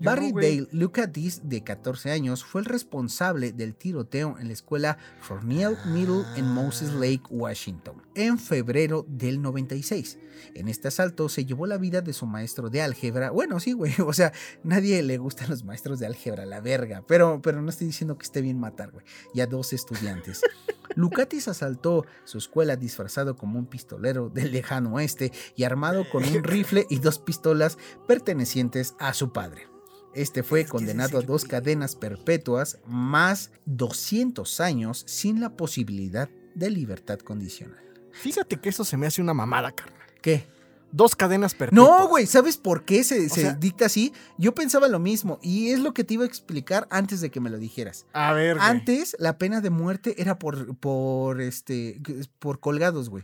Barry. 0.00 0.32
Dale 0.32 0.68
Lucatis, 0.72 1.42
de 1.44 1.62
14 1.62 2.10
años, 2.10 2.44
fue 2.44 2.62
el 2.62 2.64
responsable 2.64 3.52
del 3.52 3.74
tiroteo 3.74 4.36
en 4.38 4.48
la 4.48 4.52
escuela 4.52 4.98
Fornell 5.20 5.76
Middle 5.86 6.24
en 6.36 6.46
Moses 6.46 6.92
Lake, 6.94 7.22
Washington, 7.30 8.02
en 8.14 8.38
febrero 8.38 9.04
del 9.08 9.42
96. 9.42 10.18
En 10.54 10.68
este 10.68 10.88
asalto 10.88 11.28
se 11.28 11.44
llevó 11.44 11.66
la 11.66 11.78
vida 11.78 12.00
de 12.00 12.12
su 12.12 12.26
maestro 12.26 12.70
de 12.70 12.82
álgebra. 12.82 13.30
Bueno, 13.30 13.60
sí, 13.60 13.72
güey, 13.72 13.94
o 14.06 14.12
sea, 14.12 14.32
nadie 14.62 15.02
le 15.02 15.18
gustan 15.18 15.50
los 15.50 15.64
maestros 15.64 15.98
de 15.98 16.06
álgebra, 16.06 16.46
la 16.46 16.60
verga, 16.60 17.04
pero, 17.06 17.40
pero 17.42 17.60
no 17.62 17.70
estoy 17.70 17.88
diciendo 17.88 18.16
que 18.16 18.24
esté 18.24 18.40
bien 18.40 18.58
matar, 18.58 18.90
güey, 18.90 19.04
y 19.34 19.40
a 19.40 19.46
dos 19.46 19.72
estudiantes. 19.72 20.40
Lucatis 20.96 21.46
asaltó 21.48 22.04
su 22.24 22.38
escuela 22.38 22.76
disfrazado 22.76 23.36
como 23.36 23.58
un 23.58 23.66
pistolero 23.66 24.28
del 24.28 24.52
lejano 24.52 24.94
oeste 24.94 25.32
y 25.54 25.64
armado 25.64 26.08
con 26.10 26.24
un 26.24 26.42
rifle 26.44 26.86
y 26.90 26.98
dos 26.98 27.18
pistolas 27.18 27.78
pertenecientes 28.08 28.94
a 28.98 29.14
su 29.14 29.32
padre. 29.32 29.68
Este 30.14 30.42
fue 30.42 30.64
condenado 30.66 31.18
a 31.18 31.22
dos 31.22 31.44
cadenas 31.44 31.94
perpetuas 31.94 32.78
más 32.86 33.50
200 33.66 34.60
años 34.60 35.04
sin 35.06 35.40
la 35.40 35.50
posibilidad 35.56 36.28
de 36.54 36.70
libertad 36.70 37.18
condicional. 37.20 37.78
Fíjate 38.12 38.56
que 38.56 38.68
eso 38.70 38.84
se 38.84 38.96
me 38.96 39.06
hace 39.06 39.22
una 39.22 39.34
mamada, 39.34 39.70
carnal. 39.72 40.00
¿Qué? 40.20 40.44
Dos 40.92 41.14
cadenas 41.14 41.54
perpetuas. 41.54 41.88
No, 41.88 42.08
güey, 42.08 42.26
¿sabes 42.26 42.56
por 42.56 42.84
qué 42.84 43.04
se, 43.04 43.26
O 43.26 43.28
se 43.28 43.42
sea- 43.42 43.52
dicta 43.54 43.86
así? 43.86 44.12
Yo 44.36 44.52
pensaba 44.52 44.88
lo 44.88 44.98
mismo 44.98 45.38
y 45.40 45.70
es 45.70 45.78
lo 45.78 45.94
que 45.94 46.02
te 46.02 46.14
iba 46.14 46.24
a 46.24 46.26
explicar 46.26 46.88
antes 46.90 47.20
de 47.20 47.30
que 47.30 47.38
me 47.38 47.48
lo 47.48 47.58
dijeras. 47.58 48.06
A 48.12 48.32
ver, 48.32 48.56
güey. 48.56 48.68
Antes 48.68 49.14
la 49.20 49.38
pena 49.38 49.60
de 49.60 49.70
muerte 49.70 50.20
era 50.20 50.40
por 50.40 50.76
por 50.78 51.40
este 51.40 52.00
por 52.40 52.58
colgados, 52.58 53.08
güey. 53.08 53.22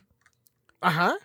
Ajá. 0.80 1.16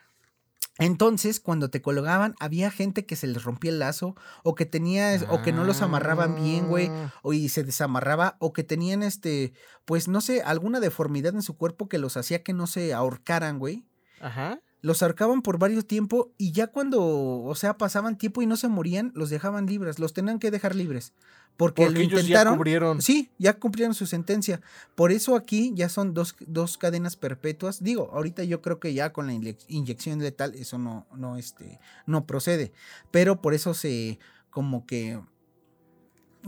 Entonces, 0.81 1.39
cuando 1.39 1.69
te 1.69 1.81
colgaban, 1.81 2.35
había 2.39 2.71
gente 2.71 3.05
que 3.05 3.15
se 3.15 3.27
les 3.27 3.43
rompía 3.43 3.71
el 3.71 3.79
lazo 3.79 4.15
o 4.43 4.55
que 4.55 4.65
tenía 4.65 5.17
o 5.29 5.41
que 5.41 5.51
no 5.53 5.63
los 5.63 5.81
amarraban 5.81 6.35
bien, 6.35 6.67
güey, 6.67 6.87
Ah. 6.89 7.13
o 7.21 7.33
y 7.33 7.49
se 7.49 7.63
desamarraba 7.63 8.35
o 8.39 8.51
que 8.51 8.63
tenían 8.63 9.03
este, 9.03 9.53
pues 9.85 10.07
no 10.07 10.19
sé, 10.21 10.41
alguna 10.41 10.79
deformidad 10.79 11.35
en 11.35 11.43
su 11.43 11.55
cuerpo 11.55 11.87
que 11.87 11.99
los 11.99 12.17
hacía 12.17 12.43
que 12.43 12.53
no 12.53 12.67
se 12.67 12.93
ahorcaran, 12.93 13.59
güey. 13.59 13.85
Ajá. 14.19 14.59
Los 14.83 15.03
ahorcaban 15.03 15.43
por 15.43 15.59
varios 15.59 15.85
tiempo 15.85 16.31
y 16.39 16.53
ya 16.53 16.67
cuando, 16.67 16.99
o 17.43 17.53
sea, 17.55 17.77
pasaban 17.77 18.17
tiempo 18.17 18.41
y 18.41 18.47
no 18.47 18.57
se 18.57 18.67
morían, 18.67 19.11
los 19.15 19.29
dejaban 19.29 19.67
libres, 19.67 19.99
los 19.99 20.13
tenían 20.13 20.39
que 20.39 20.49
dejar 20.49 20.73
libres. 20.75 21.13
Porque, 21.55 21.83
Porque 21.83 21.93
lo 21.99 21.99
ellos 21.99 22.13
ya 22.13 22.19
intentaron. 22.21 22.55
cubrieron. 22.57 23.01
Sí, 23.01 23.29
ya 23.37 23.59
cumplieron 23.59 23.93
su 23.93 24.07
sentencia. 24.07 24.61
Por 24.95 25.11
eso 25.11 25.35
aquí 25.35 25.71
ya 25.75 25.89
son 25.89 26.13
dos, 26.15 26.35
dos 26.47 26.77
cadenas 26.79 27.15
perpetuas. 27.15 27.83
Digo, 27.83 28.09
ahorita 28.13 28.43
yo 28.43 28.61
creo 28.61 28.79
que 28.79 28.93
ya 28.95 29.13
con 29.13 29.27
la 29.27 29.33
inye- 29.33 29.57
inyección 29.67 30.17
letal 30.19 30.55
eso 30.55 30.79
no, 30.79 31.05
no, 31.15 31.37
este, 31.37 31.79
no 32.07 32.25
procede. 32.25 32.71
Pero 33.11 33.41
por 33.41 33.53
eso 33.53 33.73
se, 33.75 34.17
como 34.49 34.87
que, 34.87 35.19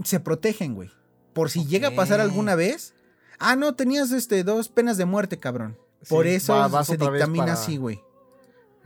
se 0.04 0.20
protegen, 0.20 0.74
güey. 0.74 0.90
Por 1.34 1.50
si 1.52 1.66
llega 1.66 1.90
a 1.90 1.96
pasar 1.96 2.20
alguna 2.22 2.56
vez. 2.56 2.96
Ah, 3.40 3.56
no, 3.56 3.76
tenías 3.76 4.12
este, 4.12 4.44
dos 4.44 4.70
penas 4.70 4.98
de 4.98 5.06
muerte, 5.06 5.38
cabrón. 5.40 5.78
Por 6.10 6.26
Sí, 6.26 6.32
eso 6.32 6.54
va- 6.54 6.84
se 6.84 6.98
dictamina 6.98 7.46
para- 7.46 7.54
así, 7.54 7.78
güey. 7.78 8.02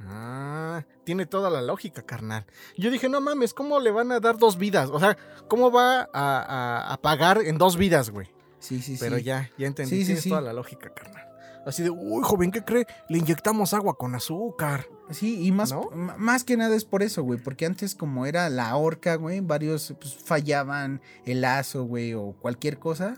Ah, 0.06 0.84
tiene 1.04 1.26
toda 1.26 1.50
la 1.50 1.62
lógica, 1.62 2.02
carnal. 2.04 2.46
Yo 2.78 2.92
dije, 2.92 3.10
no 3.10 3.20
mames, 3.22 3.54
¿cómo 3.54 3.80
le 3.80 3.92
van 3.92 4.12
a 4.12 4.20
dar 4.20 4.38
dos 4.38 4.58
vidas? 4.58 4.90
O 4.92 5.00
sea, 5.00 5.18
¿cómo 5.48 5.72
va 5.72 6.02
a, 6.02 6.08
a- 6.14 6.94
a 6.94 6.98
pagar 7.02 7.42
en 7.44 7.58
dos 7.58 7.78
vidas, 7.78 8.10
güey? 8.12 8.28
Sí, 8.60 8.82
sí, 8.82 8.98
Pero 9.00 9.18
sí. 9.18 9.24
ya, 9.24 9.50
ya 9.58 9.68
entendí. 9.68 10.00
Sí, 10.00 10.06
Tienes 10.06 10.24
sí. 10.24 10.30
toda 10.30 10.42
la 10.42 10.54
lógica, 10.54 10.94
carnal. 10.94 11.24
Así 11.66 11.84
de, 11.84 11.90
uy, 11.90 12.22
joven, 12.24 12.52
¿qué 12.52 12.64
cree? 12.64 12.88
Le 13.10 13.18
inyectamos 13.18 13.74
agua 13.74 13.96
con 13.98 14.16
azúcar. 14.16 14.88
Sí, 15.12 15.46
y 15.46 15.52
más, 15.52 15.76
más 16.18 16.44
que 16.46 16.56
nada 16.58 16.76
es 16.76 16.86
por 16.86 17.04
eso, 17.04 17.24
güey, 17.24 17.40
porque 17.40 17.66
antes 17.66 17.94
como 17.94 18.26
era 18.26 18.50
la 18.50 18.76
horca, 18.78 19.16
güey, 19.16 19.42
varios 19.42 19.94
pues, 20.00 20.16
fallaban 20.16 21.02
el 21.26 21.42
lazo, 21.42 21.84
güey, 21.84 22.14
o 22.14 22.34
cualquier 22.40 22.80
cosa, 22.80 23.18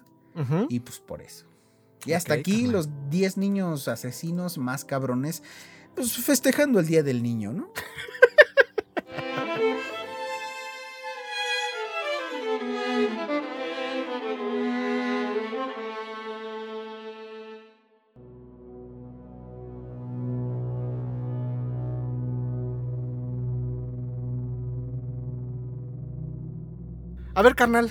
y 0.69 0.79
pues 0.79 0.99
por 0.99 1.21
eso. 1.21 1.45
Y 2.05 2.13
hasta 2.13 2.33
aquí 2.33 2.53
carnal. 2.63 2.71
los 2.71 2.89
10 3.09 3.37
niños 3.37 3.87
asesinos 3.87 4.57
más 4.57 4.83
cabrones, 4.85 5.43
pues 5.99 6.15
festejando 6.15 6.79
el 6.79 6.87
Día 6.87 7.03
del 7.03 7.21
Niño, 7.21 7.51
¿no? 7.51 7.73
A 27.35 27.41
ver, 27.41 27.55
carnal, 27.55 27.89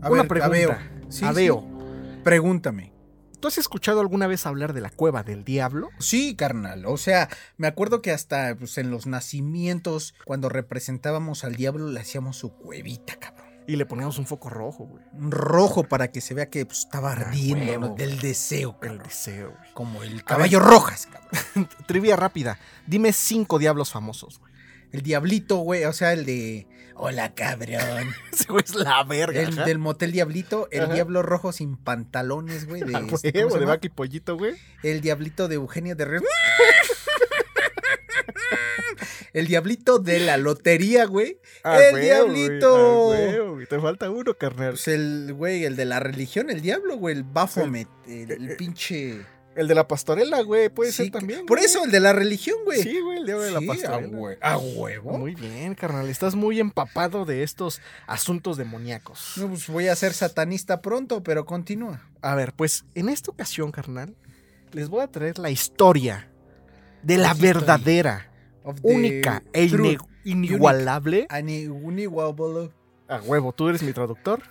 A 0.00 0.10
una 0.10 0.22
ver, 0.22 0.28
pregunta. 0.28 0.46
Aveo. 0.46 0.76
Sí, 1.08 1.24
Aveo, 1.24 1.60
sí. 1.60 2.20
Pregúntame. 2.22 2.92
¿Tú 3.40 3.48
has 3.48 3.58
escuchado 3.58 4.00
alguna 4.00 4.26
vez 4.26 4.46
hablar 4.46 4.72
de 4.72 4.80
la 4.80 4.90
cueva 4.90 5.22
del 5.22 5.44
diablo? 5.44 5.88
Sí, 5.98 6.34
carnal. 6.34 6.86
O 6.86 6.96
sea, 6.96 7.28
me 7.56 7.66
acuerdo 7.66 8.02
que 8.02 8.12
hasta 8.12 8.54
pues, 8.56 8.78
en 8.78 8.90
los 8.90 9.06
nacimientos, 9.06 10.14
cuando 10.24 10.48
representábamos 10.48 11.44
al 11.44 11.56
diablo, 11.56 11.88
le 11.88 12.00
hacíamos 12.00 12.36
su 12.36 12.52
cuevita, 12.54 13.16
cabrón. 13.16 13.46
Y 13.66 13.76
le 13.76 13.84
poníamos 13.84 14.18
un 14.18 14.26
foco 14.26 14.48
rojo, 14.48 14.86
güey. 14.86 15.04
Un 15.12 15.30
rojo 15.30 15.84
para 15.84 16.10
que 16.10 16.22
se 16.22 16.32
vea 16.32 16.48
que 16.48 16.64
pues, 16.64 16.78
estaba 16.80 17.12
ardiendo 17.12 17.66
huevo, 17.66 17.88
¿no? 17.88 17.94
del 17.94 18.18
deseo, 18.18 18.70
El 18.80 18.88
cabrón. 18.88 19.02
deseo, 19.04 19.50
güey. 19.58 19.72
Como 19.74 20.02
el 20.02 20.14
ver. 20.14 20.24
caballo 20.24 20.58
rojas, 20.58 21.06
cabrón. 21.06 21.68
Trivia 21.86 22.16
rápida. 22.16 22.58
Dime 22.86 23.12
cinco 23.12 23.58
diablos 23.58 23.90
famosos, 23.90 24.38
güey. 24.38 24.47
El 24.92 25.02
diablito, 25.02 25.58
güey. 25.58 25.84
O 25.84 25.92
sea, 25.92 26.12
el 26.12 26.24
de. 26.24 26.66
Hola, 26.94 27.34
cabrón. 27.34 28.14
Ese 28.32 28.46
güey 28.48 28.64
es 28.64 28.74
la 28.74 29.04
verga. 29.04 29.40
El 29.40 29.48
ajá. 29.50 29.64
del 29.64 29.78
motel 29.78 30.12
diablito. 30.12 30.68
El 30.70 30.84
Ajá. 30.84 30.94
diablo 30.94 31.22
rojo 31.22 31.52
sin 31.52 31.76
pantalones, 31.76 32.66
güey. 32.66 32.82
De, 32.82 32.92
este, 33.22 33.38
huevo, 33.38 33.48
¿cómo 33.48 33.54
se 33.54 33.60
de 33.60 33.66
vaca 33.66 33.86
y 33.86 33.90
pollito, 33.90 34.36
güey. 34.36 34.54
El 34.82 35.00
diablito 35.00 35.48
de 35.48 35.56
Eugenia 35.56 35.94
de 35.94 36.04
Ríos. 36.04 36.24
El 39.34 39.46
diablito 39.46 39.98
de 39.98 40.20
la 40.20 40.36
lotería, 40.38 41.04
güey. 41.04 41.38
Ah, 41.62 41.78
¡El 41.78 42.00
diablito! 42.00 43.06
güey, 43.08 43.22
ah, 43.22 43.32
huevo, 43.32 43.54
güey. 43.54 43.66
Te 43.66 43.78
falta 43.78 44.10
uno, 44.10 44.34
carnal. 44.34 44.70
Pues 44.70 44.88
el, 44.88 45.32
güey, 45.34 45.64
el 45.64 45.76
de 45.76 45.84
la 45.84 46.00
religión, 46.00 46.50
el 46.50 46.62
diablo, 46.62 46.96
güey. 46.96 47.14
El 47.14 47.24
Baphomet. 47.24 47.88
El, 48.06 48.30
el 48.30 48.56
pinche. 48.56 49.24
El 49.58 49.66
de 49.68 49.74
la 49.74 49.88
pastorela, 49.88 50.40
güey. 50.42 50.68
Puede 50.68 50.92
Sí, 50.92 51.04
ser 51.04 51.10
también. 51.12 51.44
Por 51.46 51.58
güey. 51.58 51.66
eso, 51.66 51.84
el 51.84 51.90
de 51.90 51.98
la 52.00 52.12
religión, 52.12 52.56
güey. 52.64 52.80
Sí, 52.82 53.00
güey, 53.00 53.18
el 53.18 53.26
diablo 53.26 53.42
de 53.44 53.50
la 53.50 53.58
Sí, 53.58 53.64
a, 53.64 53.68
pastorela. 53.72 54.08
hue- 54.18 54.38
a 54.40 54.56
huevo. 54.58 55.18
Muy 55.18 55.34
bien, 55.34 55.74
carnal. 55.74 56.08
Estás 56.08 56.34
muy 56.36 56.60
empapado 56.60 57.24
de 57.24 57.42
estos 57.42 57.80
asuntos 58.06 58.56
demoníacos. 58.56 59.32
No, 59.36 59.48
pues 59.48 59.66
voy 59.68 59.88
a 59.88 59.96
ser 59.96 60.12
satanista 60.14 60.80
pronto, 60.80 61.22
pero 61.22 61.44
continúa. 61.44 62.00
A 62.22 62.34
ver, 62.36 62.52
pues 62.52 62.84
en 62.94 63.08
esta 63.08 63.30
ocasión, 63.32 63.72
carnal, 63.72 64.14
les 64.72 64.88
voy 64.88 65.02
a 65.02 65.08
traer 65.08 65.38
la 65.38 65.50
historia 65.50 66.30
de 67.02 67.18
la 67.18 67.34
verdadera, 67.34 68.30
única 68.82 69.42
e 69.52 69.64
ine- 69.64 69.98
inigualable. 70.24 71.26
Unigualable. 71.32 72.70
A 73.08 73.20
huevo, 73.22 73.52
tú 73.52 73.68
eres 73.68 73.82
mi 73.82 73.92
traductor. 73.92 74.42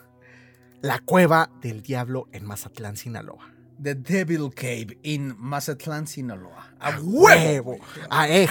La 0.81 0.99
cueva 0.99 1.49
del 1.61 1.81
diablo 1.81 2.27
en 2.33 2.45
Mazatlán, 2.45 2.97
Sinaloa. 2.97 3.53
The 3.81 3.95
Devil 3.95 4.49
Cave 4.53 4.97
in 5.03 5.35
Mazatlán, 5.37 6.07
Sinaloa. 6.07 6.73
A 6.79 6.99
huevo. 6.99 7.71
huevo. 7.71 7.77
A 8.09 8.27
ej. 8.27 8.49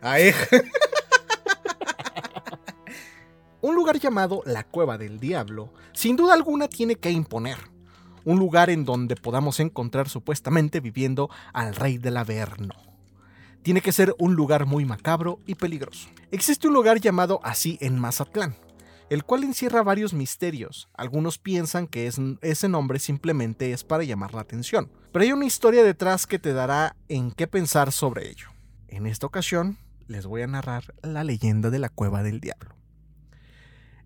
A 0.00 0.18
ej. 0.18 0.34
Un 3.60 3.74
lugar 3.74 3.98
llamado 3.98 4.42
la 4.44 4.62
Cueva 4.64 4.98
del 4.98 5.18
Diablo, 5.18 5.72
sin 5.94 6.16
duda 6.16 6.34
alguna 6.34 6.68
tiene 6.68 6.96
que 6.96 7.10
imponer. 7.10 7.56
Un 8.24 8.38
lugar 8.38 8.68
en 8.70 8.84
donde 8.84 9.16
podamos 9.16 9.58
encontrar 9.60 10.08
supuestamente 10.08 10.80
viviendo 10.80 11.30
al 11.52 11.74
rey 11.74 11.98
del 11.98 12.16
Averno. 12.16 12.74
Tiene 13.62 13.80
que 13.80 13.92
ser 13.92 14.14
un 14.18 14.34
lugar 14.34 14.66
muy 14.66 14.84
macabro 14.84 15.40
y 15.46 15.54
peligroso. 15.54 16.08
Existe 16.30 16.68
un 16.68 16.74
lugar 16.74 17.00
llamado 17.00 17.40
así 17.42 17.78
en 17.80 17.98
Mazatlán, 17.98 18.54
el 19.10 19.24
cual 19.24 19.44
encierra 19.44 19.82
varios 19.82 20.14
misterios. 20.14 20.88
Algunos 20.94 21.38
piensan 21.38 21.86
que 21.86 22.06
es- 22.06 22.20
ese 22.40 22.68
nombre 22.68 22.98
simplemente 22.98 23.72
es 23.72 23.84
para 23.84 24.04
llamar 24.04 24.34
la 24.34 24.40
atención, 24.40 24.90
pero 25.12 25.24
hay 25.24 25.32
una 25.32 25.44
historia 25.44 25.82
detrás 25.82 26.26
que 26.26 26.38
te 26.38 26.52
dará 26.52 26.96
en 27.08 27.30
qué 27.30 27.46
pensar 27.46 27.92
sobre 27.92 28.28
ello. 28.28 28.48
En 28.88 29.06
esta 29.06 29.26
ocasión, 29.26 29.78
les 30.06 30.26
voy 30.26 30.42
a 30.42 30.46
narrar 30.46 30.94
la 31.02 31.24
leyenda 31.24 31.70
de 31.70 31.78
la 31.78 31.88
Cueva 31.88 32.22
del 32.22 32.40
Diablo. 32.40 32.76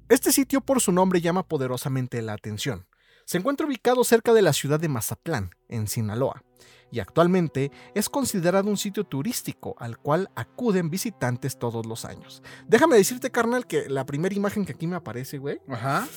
Este 0.09 0.32
sitio 0.32 0.61
por 0.62 0.80
su 0.80 0.92
nombre 0.92 1.20
llama 1.20 1.46
poderosamente 1.46 2.22
la 2.22 2.32
atención. 2.32 2.86
Se 3.29 3.37
encuentra 3.37 3.66
ubicado 3.66 4.05
cerca 4.05 4.33
de 4.33 4.41
la 4.41 4.55
ciudad 4.55 4.81
de 4.81 4.89
Mazatlán, 4.89 5.51
en 5.68 5.87
Sinaloa, 5.87 6.43
y 6.91 7.01
actualmente 7.01 7.70
es 7.95 8.09
considerado 8.09 8.70
un 8.70 8.79
sitio 8.79 9.05
turístico 9.05 9.76
al 9.79 9.99
cual 9.99 10.31
acuden 10.35 10.89
visitantes 10.89 11.59
todos 11.59 11.85
los 11.85 12.07
años. 12.07 12.43
Déjame 12.66 12.97
decirte, 12.97 13.31
carnal, 13.31 13.66
que 13.66 13.87
la 13.91 14.07
primera 14.07 14.35
imagen 14.35 14.64
que 14.64 14.72
aquí 14.72 14.87
me 14.87 14.97
aparece, 14.97 15.37
güey, 15.37 15.61
Ajá. 15.68 16.09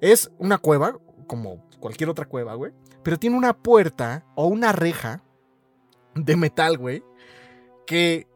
es 0.00 0.30
una 0.38 0.58
cueva, 0.58 0.96
como 1.26 1.68
cualquier 1.80 2.10
otra 2.10 2.26
cueva, 2.26 2.54
güey, 2.54 2.72
pero 3.02 3.18
tiene 3.18 3.36
una 3.36 3.52
puerta 3.52 4.24
o 4.36 4.46
una 4.46 4.70
reja 4.70 5.24
de 6.14 6.36
metal, 6.36 6.78
güey, 6.78 7.02
que 7.88 8.28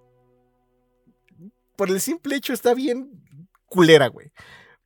por 1.77 1.89
el 1.89 2.01
simple 2.01 2.35
hecho 2.35 2.55
está 2.55 2.75
bien 2.75 3.23
culera, 3.67 4.09
güey. 4.09 4.33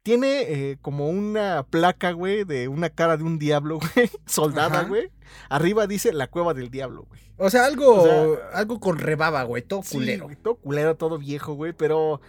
Tiene 0.05 0.43
eh, 0.43 0.79
como 0.83 1.09
una 1.09 1.65
placa, 1.69 2.13
güey, 2.13 2.45
de 2.45 2.69
una 2.69 2.91
cara 2.91 3.17
de 3.17 3.25
un 3.25 3.39
diablo, 3.39 3.79
güey, 3.97 4.11
soldada, 4.27 4.81
Ajá. 4.81 4.89
güey. 4.89 5.11
Arriba 5.49 5.87
dice 5.87 6.13
la 6.13 6.27
cueva 6.29 6.55
del 6.55 6.71
diablo, 6.71 7.05
güey. 7.09 7.21
O 7.39 7.49
sea, 7.51 7.65
algo, 7.65 8.03
O 8.03 8.05
sea, 8.37 8.49
algo 8.59 8.79
con 8.81 8.99
rebaba, 8.99 9.43
güey, 9.45 9.63
todo 9.63 9.83
Sí, 9.83 9.97
culero. 9.97 10.25
güey, 10.27 10.37
todo 10.37 10.57
culero, 10.57 10.97
todo 10.97 11.19
viejo, 11.19 11.55
güey, 11.55 11.73
pero 11.73 12.21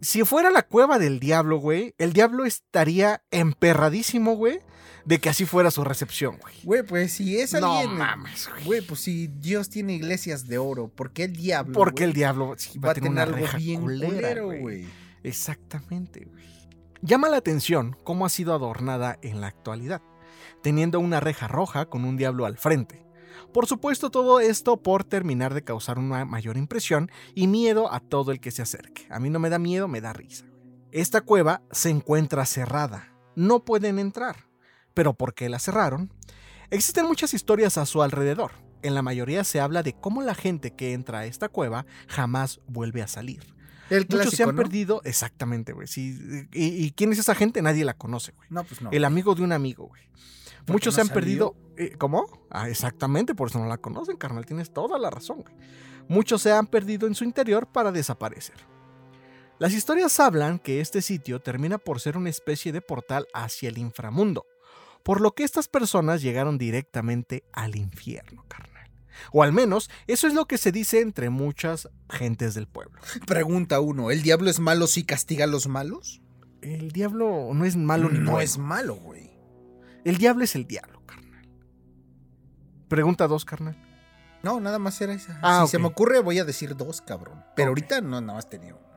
si 0.00 0.22
fuera 0.24 0.50
la 0.50 0.62
cueva 0.62 0.98
del 1.00 1.18
diablo, 1.20 1.58
güey, 1.58 1.94
el 1.98 2.12
diablo 2.12 2.44
estaría 2.46 3.22
emperradísimo, 3.32 4.36
güey, 4.36 4.60
de 5.04 5.18
que 5.18 5.28
así 5.28 5.44
fuera 5.44 5.72
su 5.72 5.82
recepción, 5.82 6.38
güey. 6.40 6.54
Güey, 6.62 6.82
pues 6.84 7.12
si 7.14 7.36
es 7.36 7.52
No 7.54 7.78
alguien. 7.80 7.98
mames, 7.98 8.48
güey. 8.48 8.64
Güey, 8.64 8.80
pues 8.82 9.00
si 9.00 9.26
Dios 9.26 9.68
tiene 9.68 9.94
iglesias 9.94 10.46
de 10.46 10.58
oro, 10.58 10.86
¿por 10.88 11.10
qué 11.12 11.24
el 11.24 11.32
diablo? 11.34 11.72
Porque 11.74 12.04
el 12.04 12.12
diablo 12.12 12.54
sí, 12.56 12.78
va 12.78 12.92
a 12.92 12.94
tener 12.94 13.10
una 13.10 13.24
algo 13.24 13.36
reja 13.36 13.58
bien 13.58 13.80
culera, 13.80 14.10
culero, 14.12 14.46
güey. 14.60 14.86
Exactamente, 15.24 16.24
güey. 16.30 16.51
Llama 17.04 17.28
la 17.28 17.38
atención 17.38 17.96
cómo 18.04 18.26
ha 18.26 18.28
sido 18.28 18.54
adornada 18.54 19.18
en 19.22 19.40
la 19.40 19.48
actualidad, 19.48 20.02
teniendo 20.62 21.00
una 21.00 21.18
reja 21.18 21.48
roja 21.48 21.86
con 21.86 22.04
un 22.04 22.16
diablo 22.16 22.46
al 22.46 22.58
frente. 22.58 23.04
Por 23.52 23.66
supuesto, 23.66 24.08
todo 24.08 24.38
esto 24.38 24.76
por 24.76 25.02
terminar 25.02 25.52
de 25.52 25.64
causar 25.64 25.98
una 25.98 26.24
mayor 26.24 26.56
impresión 26.56 27.10
y 27.34 27.48
miedo 27.48 27.92
a 27.92 27.98
todo 27.98 28.30
el 28.30 28.38
que 28.38 28.52
se 28.52 28.62
acerque. 28.62 29.08
A 29.10 29.18
mí 29.18 29.30
no 29.30 29.40
me 29.40 29.50
da 29.50 29.58
miedo, 29.58 29.88
me 29.88 30.00
da 30.00 30.12
risa. 30.12 30.44
Esta 30.92 31.22
cueva 31.22 31.62
se 31.72 31.90
encuentra 31.90 32.46
cerrada. 32.46 33.12
No 33.34 33.64
pueden 33.64 33.98
entrar. 33.98 34.36
¿Pero 34.94 35.14
por 35.14 35.34
qué 35.34 35.48
la 35.48 35.58
cerraron? 35.58 36.12
Existen 36.70 37.06
muchas 37.06 37.34
historias 37.34 37.78
a 37.78 37.86
su 37.86 38.00
alrededor. 38.02 38.52
En 38.82 38.94
la 38.94 39.02
mayoría 39.02 39.42
se 39.42 39.58
habla 39.58 39.82
de 39.82 39.94
cómo 39.94 40.22
la 40.22 40.36
gente 40.36 40.70
que 40.70 40.92
entra 40.92 41.20
a 41.20 41.26
esta 41.26 41.48
cueva 41.48 41.84
jamás 42.06 42.60
vuelve 42.68 43.02
a 43.02 43.08
salir. 43.08 43.52
El 43.92 44.06
Muchos 44.10 44.34
se 44.34 44.42
han 44.42 44.50
¿no? 44.50 44.56
perdido, 44.56 45.00
exactamente, 45.04 45.72
güey. 45.72 45.86
Sí, 45.86 46.16
y, 46.52 46.84
y 46.84 46.90
quién 46.92 47.12
es 47.12 47.18
esa 47.18 47.34
gente? 47.34 47.60
Nadie 47.62 47.84
la 47.84 47.94
conoce, 47.94 48.32
güey. 48.32 48.48
No, 48.50 48.64
pues 48.64 48.80
no. 48.82 48.90
El 48.90 49.04
amigo 49.04 49.34
de 49.34 49.42
un 49.42 49.52
amigo, 49.52 49.86
güey. 49.88 50.02
Muchos 50.66 50.92
no 50.92 50.96
se 50.96 51.00
han 51.02 51.06
salió. 51.08 51.20
perdido. 51.20 51.56
eh, 51.76 51.94
¿Cómo? 51.98 52.26
Ah, 52.50 52.68
exactamente, 52.68 53.34
por 53.34 53.48
eso 53.48 53.58
no 53.58 53.66
la 53.66 53.78
conocen, 53.78 54.16
carnal. 54.16 54.46
Tienes 54.46 54.72
toda 54.72 54.98
la 54.98 55.10
razón, 55.10 55.40
güey. 55.42 55.54
Muchos 56.08 56.42
se 56.42 56.52
han 56.52 56.66
perdido 56.66 57.06
en 57.06 57.14
su 57.14 57.24
interior 57.24 57.66
para 57.66 57.92
desaparecer. 57.92 58.56
Las 59.58 59.72
historias 59.74 60.18
hablan 60.18 60.58
que 60.58 60.80
este 60.80 61.02
sitio 61.02 61.40
termina 61.40 61.78
por 61.78 62.00
ser 62.00 62.16
una 62.16 62.30
especie 62.30 62.72
de 62.72 62.80
portal 62.80 63.26
hacia 63.32 63.68
el 63.68 63.78
inframundo, 63.78 64.44
por 65.04 65.20
lo 65.20 65.32
que 65.34 65.44
estas 65.44 65.68
personas 65.68 66.22
llegaron 66.22 66.58
directamente 66.58 67.44
al 67.52 67.76
infierno, 67.76 68.44
carnal. 68.48 68.71
O 69.32 69.42
al 69.42 69.52
menos, 69.52 69.90
eso 70.06 70.26
es 70.26 70.34
lo 70.34 70.46
que 70.46 70.58
se 70.58 70.72
dice 70.72 71.00
entre 71.00 71.30
muchas 71.30 71.88
gentes 72.08 72.54
del 72.54 72.66
pueblo. 72.66 73.00
Pregunta 73.26 73.80
uno, 73.80 74.10
¿el 74.10 74.22
diablo 74.22 74.50
es 74.50 74.60
malo 74.60 74.86
si 74.86 75.04
castiga 75.04 75.44
a 75.44 75.48
los 75.48 75.68
malos? 75.68 76.20
El 76.60 76.92
diablo 76.92 77.50
no 77.52 77.64
es 77.64 77.76
malo 77.76 78.08
ni 78.08 78.18
no 78.18 78.32
bueno. 78.32 78.40
es 78.40 78.58
malo, 78.58 78.94
güey. 78.96 79.30
El 80.04 80.18
diablo 80.18 80.44
es 80.44 80.54
el 80.54 80.66
diablo, 80.66 81.02
carnal. 81.06 81.48
Pregunta 82.88 83.26
dos, 83.26 83.44
carnal. 83.44 83.76
No, 84.42 84.60
nada 84.60 84.78
más 84.78 85.00
era 85.00 85.12
esa. 85.12 85.38
Ah, 85.42 85.62
si 85.64 85.72
se 85.72 85.78
me 85.78 85.86
ocurre, 85.86 86.20
voy 86.20 86.38
a 86.38 86.44
decir 86.44 86.76
dos, 86.76 87.00
cabrón. 87.00 87.44
Pero 87.54 87.68
ahorita 87.68 88.00
no, 88.00 88.20
nada 88.20 88.34
más 88.34 88.48
tenía 88.48 88.74
uno. 88.74 88.92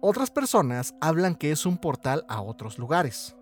Otras 0.00 0.30
personas 0.30 0.94
hablan 1.00 1.34
que 1.34 1.52
es 1.52 1.66
un 1.66 1.78
portal 1.78 2.24
a 2.28 2.40
otros 2.40 2.78
lugares. 2.78 3.34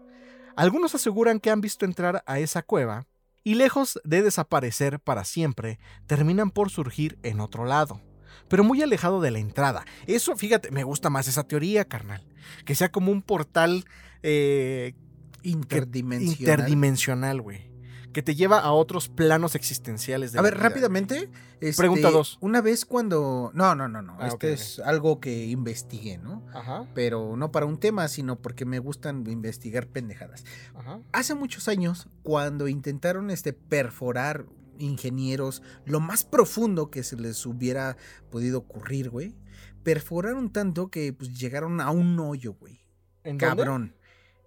Algunos 0.56 0.94
aseguran 0.94 1.40
que 1.40 1.50
han 1.50 1.60
visto 1.60 1.84
entrar 1.84 2.22
a 2.26 2.38
esa 2.38 2.62
cueva 2.62 3.06
y 3.44 3.54
lejos 3.54 4.00
de 4.04 4.22
desaparecer 4.22 4.98
para 5.00 5.24
siempre, 5.24 5.78
terminan 6.06 6.50
por 6.50 6.70
surgir 6.70 7.18
en 7.22 7.40
otro 7.40 7.64
lado, 7.66 8.00
pero 8.48 8.64
muy 8.64 8.82
alejado 8.82 9.20
de 9.20 9.30
la 9.30 9.38
entrada. 9.38 9.84
Eso, 10.06 10.34
fíjate, 10.36 10.70
me 10.70 10.82
gusta 10.82 11.10
más 11.10 11.28
esa 11.28 11.44
teoría, 11.44 11.84
carnal. 11.84 12.26
Que 12.64 12.74
sea 12.74 12.90
como 12.90 13.12
un 13.12 13.22
portal 13.22 13.84
eh, 14.22 14.94
Interdimensional. 15.42 16.40
interdimensional, 16.40 17.40
güey. 17.42 17.70
Que 18.14 18.22
te 18.22 18.34
lleva 18.34 18.60
a 18.60 18.72
otros 18.72 19.10
planos 19.10 19.54
existenciales 19.54 20.32
de 20.32 20.38
A 20.38 20.42
ver, 20.42 20.54
vida. 20.54 20.62
rápidamente. 20.62 21.28
este, 21.60 21.80
Pregunta 21.82 22.10
dos. 22.10 22.38
Una 22.40 22.62
vez 22.62 22.86
cuando. 22.86 23.50
No, 23.54 23.74
no, 23.74 23.88
no, 23.88 24.00
no. 24.00 24.16
Ah, 24.18 24.28
este 24.28 24.52
es 24.54 24.78
algo 24.78 25.20
que 25.20 25.46
investigué, 25.46 26.16
¿no? 26.16 26.46
Ajá, 26.54 26.86
Pero 26.94 27.36
no 27.36 27.50
para 27.52 27.66
un 27.66 27.78
tema, 27.78 28.08
sino 28.08 28.36
porque 28.40 28.64
me 28.64 28.78
gustan 28.78 29.26
investigar 29.28 29.88
pendejadas. 29.88 30.44
ajá. 30.74 31.00
Hace 31.12 31.34
muchos 31.34 31.68
años, 31.68 32.08
cuando 32.22 32.68
intentaron 32.68 33.30
este, 33.30 33.52
perforar 33.52 34.46
ingenieros 34.78 35.62
lo 35.84 36.00
más 36.00 36.24
profundo 36.24 36.90
que 36.90 37.02
se 37.02 37.16
les 37.16 37.44
hubiera 37.46 37.96
podido 38.30 38.58
ocurrir, 38.58 39.10
güey, 39.10 39.34
perforaron 39.82 40.50
tanto 40.52 40.88
que 40.88 41.12
pues 41.12 41.38
llegaron 41.38 41.80
a 41.80 41.90
un 41.90 42.18
hoyo, 42.18 42.54
güey. 42.54 42.80
¿En 43.24 43.38
dónde? 43.38 43.94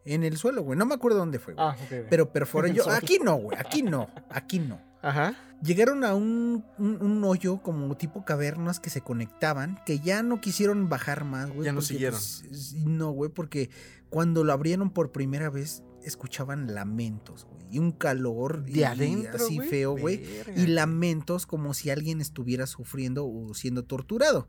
En 0.07 0.23
el 0.23 0.37
suelo, 0.37 0.63
güey. 0.63 0.77
No 0.77 0.85
me 0.85 0.95
acuerdo 0.95 1.17
dónde 1.19 1.39
fue, 1.39 1.53
güey. 1.53 1.65
Ah. 1.67 1.75
Pero 2.09 2.31
el 2.65 2.73
Yo, 2.73 2.89
aquí 2.89 3.19
no, 3.23 3.35
güey. 3.35 3.57
Aquí 3.59 3.83
no. 3.83 4.09
Aquí 4.29 4.59
no. 4.59 4.81
Ajá. 5.01 5.35
Llegaron 5.61 6.03
a 6.03 6.13
un, 6.15 6.65
un- 6.77 7.01
un 7.01 7.23
hoyo 7.23 7.61
como 7.61 7.95
tipo 7.97 8.25
cavernas 8.25 8.79
que 8.79 8.89
se 8.89 9.01
conectaban, 9.01 9.79
que 9.85 9.99
ya 9.99 10.21
no 10.23 10.39
quisieron 10.41 10.89
bajar 10.89 11.23
más, 11.23 11.49
güey. 11.49 11.65
Ya 11.65 11.71
no 11.71 11.81
siguieron. 11.81 12.19
pues, 12.19 12.73
no, 12.85 13.11
güey, 13.11 13.31
porque 13.31 13.69
cuando 14.09 14.43
lo 14.43 14.53
abrieron 14.53 14.91
por 14.91 15.11
primera 15.11 15.49
vez 15.49 15.83
escuchaban 16.03 16.73
lamentos, 16.73 17.45
güey. 17.45 17.57
Y 17.69 17.79
un 17.79 17.91
calor 17.91 18.63
De 18.63 18.79
y 18.79 18.83
adentro, 18.83 19.35
así 19.45 19.59
feo, 19.59 19.97
güey. 19.97 20.23
Y 20.55 20.67
lamentos 20.67 21.45
como 21.45 21.73
si 21.73 21.89
alguien 21.89 22.21
estuviera 22.21 22.65
sufriendo 22.65 23.27
o 23.27 23.53
siendo 23.53 23.83
torturado. 23.83 24.47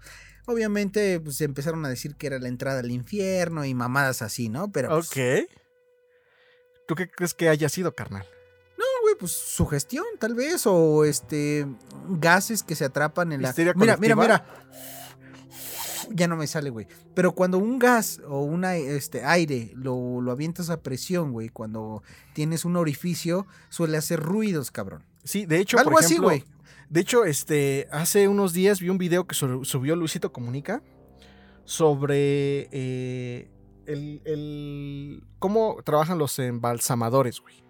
Obviamente, 0.48 1.20
pues 1.20 1.40
empezaron 1.42 1.84
a 1.84 1.90
decir 1.90 2.14
que 2.16 2.26
era 2.26 2.38
la 2.38 2.48
entrada 2.48 2.80
al 2.80 2.90
infierno 2.90 3.66
y 3.66 3.74
mamadas 3.74 4.22
así, 4.22 4.48
¿no? 4.48 4.72
Pero, 4.72 4.88
pues, 4.88 5.08
Ok. 5.08 5.50
¿Tú 6.86 6.94
qué 6.94 7.10
crees 7.10 7.34
que 7.34 7.50
haya 7.50 7.68
sido, 7.68 7.94
carnal? 7.94 8.24
No, 8.78 8.84
güey, 9.02 9.14
pues 9.18 9.32
sugestión, 9.32 10.06
tal 10.18 10.34
vez, 10.34 10.62
o 10.66 11.04
este 11.04 11.66
gases 12.08 12.62
que 12.62 12.74
se 12.74 12.86
atrapan 12.86 13.32
en 13.32 13.42
la. 13.42 13.50
¿Histeria 13.50 13.74
Mira, 13.76 13.98
mira, 13.98 14.14
colectiva? 14.14 14.46
mira. 14.46 14.68
Ya 16.10 16.26
no 16.26 16.36
me 16.36 16.46
sale, 16.46 16.70
güey. 16.70 16.86
Pero 17.14 17.32
cuando 17.32 17.58
un 17.58 17.78
gas 17.78 18.22
o 18.26 18.40
un 18.40 18.64
este, 18.64 19.22
aire 19.26 19.72
lo, 19.74 20.22
lo 20.22 20.32
avientas 20.32 20.70
a 20.70 20.80
presión, 20.80 21.32
güey, 21.32 21.50
cuando 21.50 22.02
tienes 22.32 22.64
un 22.64 22.76
orificio, 22.76 23.46
suele 23.68 23.98
hacer 23.98 24.18
ruidos, 24.20 24.70
cabrón. 24.70 25.04
Sí, 25.24 25.44
de 25.44 25.58
hecho, 25.58 25.78
Algo 25.78 25.90
por 25.90 26.02
así, 26.02 26.16
güey. 26.16 26.42
De 26.90 27.00
hecho, 27.00 27.24
este, 27.24 27.86
hace 27.92 28.28
unos 28.28 28.52
días 28.52 28.80
vi 28.80 28.88
un 28.88 28.98
video 28.98 29.26
que 29.26 29.34
su- 29.34 29.64
subió 29.64 29.94
Luisito 29.96 30.32
Comunica 30.32 30.82
sobre 31.64 32.68
eh, 32.72 33.50
el, 33.86 35.22
cómo 35.38 35.76
trabajan 35.84 36.18
los 36.18 36.38
embalsamadores, 36.38 37.40
güey. 37.40 37.62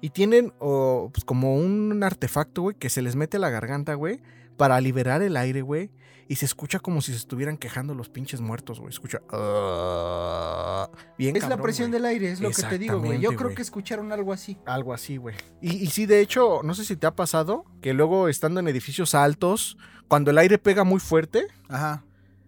Y 0.00 0.10
tienen 0.10 0.54
pues, 0.58 1.24
como 1.26 1.56
un 1.56 2.02
artefacto, 2.02 2.62
güey, 2.62 2.76
que 2.76 2.88
se 2.88 3.02
les 3.02 3.16
mete 3.16 3.36
a 3.36 3.40
la 3.40 3.50
garganta, 3.50 3.92
güey, 3.94 4.22
para 4.60 4.78
liberar 4.78 5.22
el 5.22 5.38
aire, 5.38 5.62
güey. 5.62 5.90
Y 6.28 6.36
se 6.36 6.44
escucha 6.44 6.78
como 6.80 7.00
si 7.00 7.12
se 7.12 7.18
estuvieran 7.18 7.56
quejando 7.56 7.94
los 7.94 8.10
pinches 8.10 8.42
muertos, 8.42 8.78
güey. 8.78 8.90
Escucha. 8.90 9.20
"Ah", 9.30 10.88
bien 11.18 11.34
Es 11.34 11.48
la 11.48 11.56
presión 11.56 11.90
del 11.90 12.04
aire, 12.04 12.30
es 12.30 12.40
lo 12.40 12.50
que 12.50 12.62
te 12.62 12.78
digo, 12.78 13.00
güey. 13.00 13.18
Yo 13.20 13.34
creo 13.34 13.54
que 13.54 13.62
escucharon 13.62 14.12
algo 14.12 14.32
así. 14.34 14.58
Algo 14.66 14.92
así, 14.92 15.16
güey. 15.16 15.34
Y, 15.62 15.76
y 15.78 15.86
sí, 15.86 16.04
de 16.04 16.20
hecho, 16.20 16.60
no 16.62 16.74
sé 16.74 16.84
si 16.84 16.94
te 16.96 17.06
ha 17.06 17.16
pasado 17.16 17.64
que 17.80 17.94
luego 17.94 18.28
estando 18.28 18.60
en 18.60 18.68
edificios 18.68 19.14
altos, 19.14 19.78
cuando 20.08 20.30
el 20.30 20.36
aire 20.38 20.58
pega 20.58 20.84
muy 20.84 21.00
fuerte, 21.00 21.46
Ajá. 21.68 22.04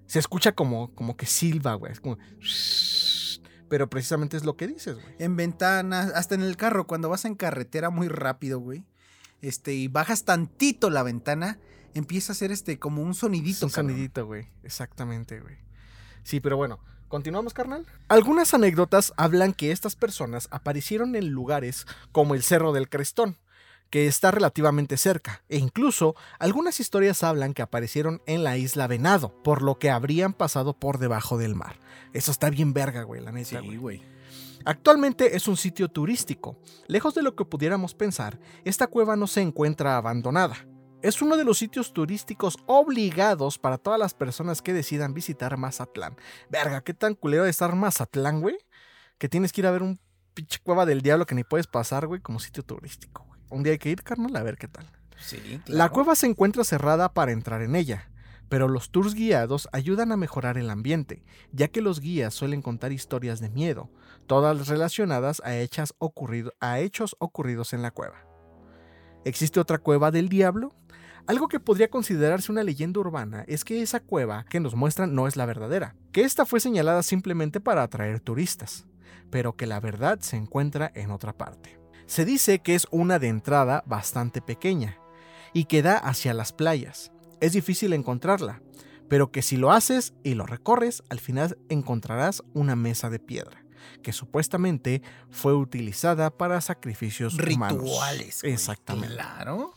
se 0.06 0.18
escucha 0.18 0.52
como, 0.52 0.94
como 0.94 1.16
que 1.16 1.24
silba, 1.26 1.74
güey. 1.74 1.92
Es 1.92 2.00
como... 2.00 2.18
Pero 3.68 3.88
precisamente 3.88 4.36
es 4.36 4.44
lo 4.44 4.54
que 4.56 4.66
dices, 4.66 4.96
güey. 4.96 5.14
En 5.18 5.34
ventanas, 5.34 6.12
hasta 6.14 6.34
en 6.34 6.42
el 6.42 6.58
carro, 6.58 6.86
cuando 6.86 7.08
vas 7.08 7.24
en 7.24 7.34
carretera 7.36 7.88
muy 7.88 8.08
rápido, 8.08 8.58
güey. 8.60 8.84
Este, 9.40 9.72
y 9.72 9.88
bajas 9.88 10.24
tantito 10.24 10.90
la 10.90 11.02
ventana, 11.02 11.58
empieza 11.94 12.32
a 12.32 12.34
hacer 12.34 12.52
este 12.52 12.78
como 12.78 13.02
un 13.02 13.14
sonidito. 13.14 13.66
Un 13.66 13.72
sonidito, 13.72 14.26
güey. 14.26 14.48
Exactamente, 14.62 15.40
güey. 15.40 15.56
Sí, 16.22 16.40
pero 16.40 16.56
bueno, 16.56 16.78
¿continuamos, 17.08 17.54
carnal? 17.54 17.86
Algunas 18.08 18.54
anécdotas 18.54 19.12
hablan 19.16 19.52
que 19.52 19.72
estas 19.72 19.96
personas 19.96 20.48
aparecieron 20.50 21.16
en 21.16 21.30
lugares 21.30 21.86
como 22.12 22.34
el 22.34 22.42
Cerro 22.42 22.72
del 22.72 22.88
Crestón, 22.88 23.36
que 23.90 24.06
está 24.06 24.30
relativamente 24.30 24.96
cerca, 24.96 25.42
e 25.48 25.58
incluso 25.58 26.16
algunas 26.38 26.80
historias 26.80 27.22
hablan 27.22 27.52
que 27.52 27.62
aparecieron 27.62 28.22
en 28.26 28.42
la 28.42 28.56
isla 28.56 28.86
Venado, 28.86 29.42
por 29.42 29.60
lo 29.62 29.78
que 29.78 29.90
habrían 29.90 30.32
pasado 30.32 30.72
por 30.72 30.98
debajo 30.98 31.36
del 31.36 31.54
mar. 31.54 31.78
Eso 32.14 32.30
está 32.30 32.48
bien 32.48 32.72
verga, 32.72 33.02
güey, 33.02 33.20
la 33.20 33.32
neta, 33.32 33.60
Sí, 33.60 33.76
güey. 33.76 34.02
Actualmente 34.64 35.36
es 35.36 35.48
un 35.48 35.56
sitio 35.56 35.88
turístico. 35.88 36.56
Lejos 36.86 37.14
de 37.14 37.22
lo 37.22 37.34
que 37.34 37.44
pudiéramos 37.44 37.94
pensar, 37.94 38.38
esta 38.64 38.86
cueva 38.86 39.16
no 39.16 39.26
se 39.26 39.40
encuentra 39.40 39.96
abandonada. 39.96 40.66
Es 41.02 41.20
uno 41.20 41.36
de 41.36 41.44
los 41.44 41.58
sitios 41.58 41.92
turísticos 41.92 42.56
obligados 42.66 43.58
para 43.58 43.76
todas 43.76 43.98
las 43.98 44.14
personas 44.14 44.62
que 44.62 44.72
decidan 44.72 45.14
visitar 45.14 45.56
Mazatlán. 45.56 46.16
Verga, 46.48 46.80
qué 46.82 46.94
tan 46.94 47.14
culero 47.14 47.42
de 47.42 47.50
estar 47.50 47.74
Mazatlán, 47.74 48.40
güey. 48.40 48.56
Que 49.18 49.28
tienes 49.28 49.52
que 49.52 49.62
ir 49.62 49.66
a 49.66 49.72
ver 49.72 49.82
un 49.82 49.98
pinche 50.32 50.60
cueva 50.62 50.86
del 50.86 51.02
diablo 51.02 51.26
que 51.26 51.34
ni 51.34 51.42
puedes 51.42 51.66
pasar, 51.66 52.06
güey, 52.06 52.20
como 52.20 52.38
sitio 52.38 52.62
turístico, 52.62 53.24
güey. 53.26 53.40
Un 53.50 53.64
día 53.64 53.72
hay 53.72 53.78
que 53.78 53.90
ir, 53.90 54.02
carnal, 54.04 54.34
a 54.36 54.42
ver 54.44 54.56
qué 54.56 54.68
tal. 54.68 54.88
Sí, 55.18 55.60
La 55.66 55.88
cueva 55.88 56.14
se 56.14 56.26
encuentra 56.26 56.64
cerrada 56.64 57.12
para 57.12 57.32
entrar 57.32 57.62
en 57.62 57.76
ella, 57.76 58.10
pero 58.48 58.68
los 58.68 58.90
tours 58.90 59.14
guiados 59.14 59.68
ayudan 59.72 60.12
a 60.12 60.16
mejorar 60.16 60.58
el 60.58 60.70
ambiente, 60.70 61.24
ya 61.52 61.68
que 61.68 61.82
los 61.82 62.00
guías 62.00 62.34
suelen 62.34 62.62
contar 62.62 62.92
historias 62.92 63.40
de 63.40 63.50
miedo, 63.50 63.90
todas 64.26 64.68
relacionadas 64.68 65.40
a, 65.44 65.58
hechos 65.58 65.94
ocurridos 65.98 67.72
en 67.72 67.82
la 67.82 67.90
cueva. 67.90 68.26
¿Existe 69.24 69.60
otra 69.60 69.78
cueva 69.78 70.10
del 70.10 70.28
diablo? 70.28 70.74
Algo 71.26 71.48
que 71.48 71.60
podría 71.60 71.88
considerarse 71.88 72.50
una 72.50 72.64
leyenda 72.64 73.00
urbana 73.00 73.44
es 73.46 73.64
que 73.64 73.80
esa 73.80 74.00
cueva 74.00 74.44
que 74.48 74.60
nos 74.60 74.74
muestran 74.74 75.14
no 75.14 75.28
es 75.28 75.36
la 75.36 75.46
verdadera, 75.46 75.94
que 76.10 76.22
esta 76.22 76.44
fue 76.44 76.58
señalada 76.58 77.02
simplemente 77.02 77.60
para 77.60 77.82
atraer 77.82 78.20
turistas, 78.20 78.86
pero 79.30 79.56
que 79.56 79.66
la 79.66 79.78
verdad 79.78 80.18
se 80.20 80.36
encuentra 80.36 80.90
en 80.94 81.10
otra 81.10 81.32
parte. 81.32 81.78
Se 82.06 82.24
dice 82.24 82.58
que 82.58 82.74
es 82.74 82.86
una 82.90 83.18
de 83.18 83.28
entrada 83.28 83.84
bastante 83.86 84.42
pequeña 84.42 84.98
y 85.52 85.66
que 85.66 85.82
da 85.82 85.96
hacia 85.96 86.34
las 86.34 86.52
playas, 86.52 87.12
es 87.40 87.52
difícil 87.52 87.92
encontrarla, 87.92 88.62
pero 89.08 89.30
que 89.30 89.42
si 89.42 89.56
lo 89.56 89.72
haces 89.72 90.14
y 90.22 90.34
lo 90.34 90.46
recorres, 90.46 91.02
al 91.08 91.20
final 91.20 91.58
encontrarás 91.68 92.42
una 92.54 92.76
mesa 92.76 93.10
de 93.10 93.18
piedra, 93.18 93.64
que 94.02 94.12
supuestamente 94.12 95.02
fue 95.30 95.54
utilizada 95.54 96.30
para 96.30 96.60
sacrificios 96.60 97.36
rituales. 97.36 98.44
Exactamente. 98.44 99.14
Claro. 99.14 99.74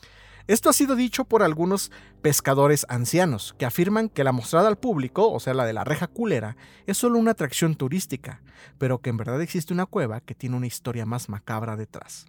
Esto 0.47 0.69
ha 0.69 0.73
sido 0.73 0.95
dicho 0.95 1.25
por 1.25 1.41
algunos 1.41 1.91
pescadores 2.21 2.85
ancianos 2.87 3.55
que 3.57 3.65
afirman 3.65 4.09
que 4.09 4.23
la 4.23 4.31
mostrada 4.31 4.67
al 4.67 4.77
público, 4.77 5.31
o 5.31 5.39
sea, 5.39 5.55
la 5.55 5.65
de 5.65 5.73
la 5.73 5.83
reja 5.83 6.05
culera, 6.05 6.55
es 6.85 6.97
solo 6.97 7.17
una 7.17 7.31
atracción 7.31 7.75
turística, 7.75 8.43
pero 8.77 8.99
que 8.99 9.09
en 9.09 9.17
verdad 9.17 9.41
existe 9.41 9.73
una 9.73 9.87
cueva 9.87 10.21
que 10.21 10.35
tiene 10.35 10.55
una 10.55 10.67
historia 10.67 11.07
más 11.07 11.29
macabra 11.29 11.75
detrás. 11.75 12.27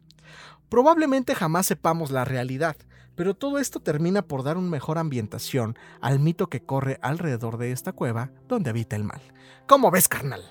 Probablemente 0.70 1.34
jamás 1.34 1.66
sepamos 1.66 2.10
la 2.10 2.24
realidad, 2.24 2.76
pero 3.16 3.34
todo 3.34 3.58
esto 3.58 3.80
termina 3.80 4.22
por 4.22 4.42
dar 4.42 4.56
una 4.56 4.70
mejor 4.70 4.96
ambientación 4.96 5.76
al 6.00 6.18
mito 6.18 6.48
que 6.48 6.62
corre 6.62 6.98
alrededor 7.02 7.58
de 7.58 7.72
esta 7.72 7.92
cueva 7.92 8.30
donde 8.48 8.70
habita 8.70 8.96
el 8.96 9.04
mal. 9.04 9.20
¿Cómo 9.66 9.90
ves, 9.90 10.08
carnal? 10.08 10.42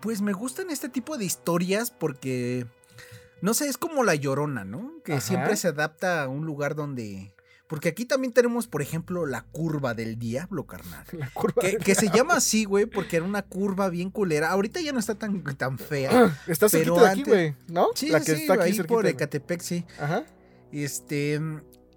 Pues 0.00 0.22
me 0.22 0.32
gustan 0.32 0.70
este 0.70 0.88
tipo 0.88 1.16
de 1.16 1.24
historias 1.24 1.92
porque, 1.92 2.66
no 3.40 3.54
sé, 3.54 3.68
es 3.68 3.76
como 3.78 4.04
la 4.04 4.14
llorona, 4.14 4.64
¿no? 4.64 4.92
Que 5.04 5.20
siempre 5.20 5.56
se 5.56 5.68
adapta 5.68 6.22
a 6.22 6.28
un 6.28 6.46
lugar 6.46 6.74
donde... 6.74 7.32
Porque 7.68 7.88
aquí 7.88 8.04
también 8.04 8.32
tenemos, 8.32 8.68
por 8.68 8.80
ejemplo, 8.80 9.26
la 9.26 9.42
curva 9.42 9.92
del 9.92 10.20
diablo, 10.20 10.66
carnal. 10.66 11.04
La 11.12 11.28
curva 11.30 11.60
que, 11.60 11.78
que 11.78 11.96
se 11.96 12.10
llama 12.10 12.34
así, 12.34 12.64
güey, 12.64 12.86
porque 12.86 13.16
era 13.16 13.24
una 13.24 13.42
curva 13.42 13.88
bien 13.88 14.10
culera. 14.10 14.50
Ahorita 14.50 14.80
ya 14.80 14.92
no 14.92 15.00
está 15.00 15.16
tan, 15.16 15.42
tan 15.56 15.76
fea. 15.76 16.36
Está 16.46 16.68
cerquita 16.68 17.00
de 17.00 17.08
aquí, 17.08 17.24
güey, 17.24 17.54
¿no? 17.66 17.88
Sí, 17.96 18.08
la 18.08 18.20
sí, 18.20 18.26
que 18.26 18.36
sí, 18.36 18.42
está 18.42 18.54
aquí 18.54 18.62
ahí 18.62 18.72
cerquita, 18.72 18.94
por. 18.94 19.06
Ecatepec, 19.06 19.60
sí. 19.60 19.84
Ajá. 19.98 20.24
Este. 20.70 21.40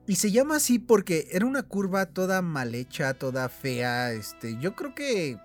Y 0.07 0.15
se 0.15 0.31
llama 0.31 0.55
así 0.55 0.79
porque 0.79 1.27
era 1.31 1.45
una 1.45 1.61
curva 1.61 2.07
toda 2.07 2.41
mal 2.41 2.73
hecha, 2.73 3.13
toda 3.13 3.47
fea. 3.47 4.11
Este, 4.11 4.57
yo 4.59 4.75
creo 4.75 4.95
que. 4.95 5.37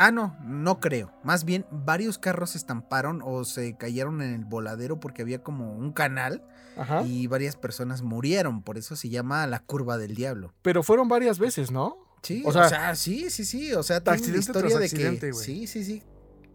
Ah, 0.00 0.12
no, 0.12 0.36
no 0.44 0.78
creo. 0.78 1.12
Más 1.24 1.44
bien, 1.44 1.66
varios 1.72 2.18
carros 2.18 2.50
se 2.50 2.58
estamparon 2.58 3.20
o 3.24 3.44
se 3.44 3.76
cayeron 3.76 4.22
en 4.22 4.32
el 4.32 4.44
voladero 4.44 5.00
porque 5.00 5.22
había 5.22 5.42
como 5.42 5.72
un 5.74 5.92
canal 5.92 6.44
Ajá. 6.76 7.02
y 7.02 7.26
varias 7.26 7.56
personas 7.56 8.02
murieron. 8.02 8.62
Por 8.62 8.78
eso 8.78 8.94
se 8.94 9.08
llama 9.08 9.44
la 9.48 9.58
curva 9.58 9.98
del 9.98 10.14
diablo. 10.14 10.54
Pero 10.62 10.84
fueron 10.84 11.08
varias 11.08 11.40
veces, 11.40 11.72
¿no? 11.72 11.96
Sí, 12.22 12.42
O 12.46 12.50
o 12.50 12.52
sea, 12.52 12.94
sí, 12.94 13.28
sí, 13.28 13.44
sí. 13.44 13.74
O 13.74 13.82
sea, 13.82 14.00
tiene 14.00 14.28
una 14.28 14.38
historia 14.38 14.76
tras 14.76 14.90
de 14.92 15.18
que. 15.18 15.32
Sí, 15.32 15.66
sí, 15.66 15.84
sí. 15.84 16.02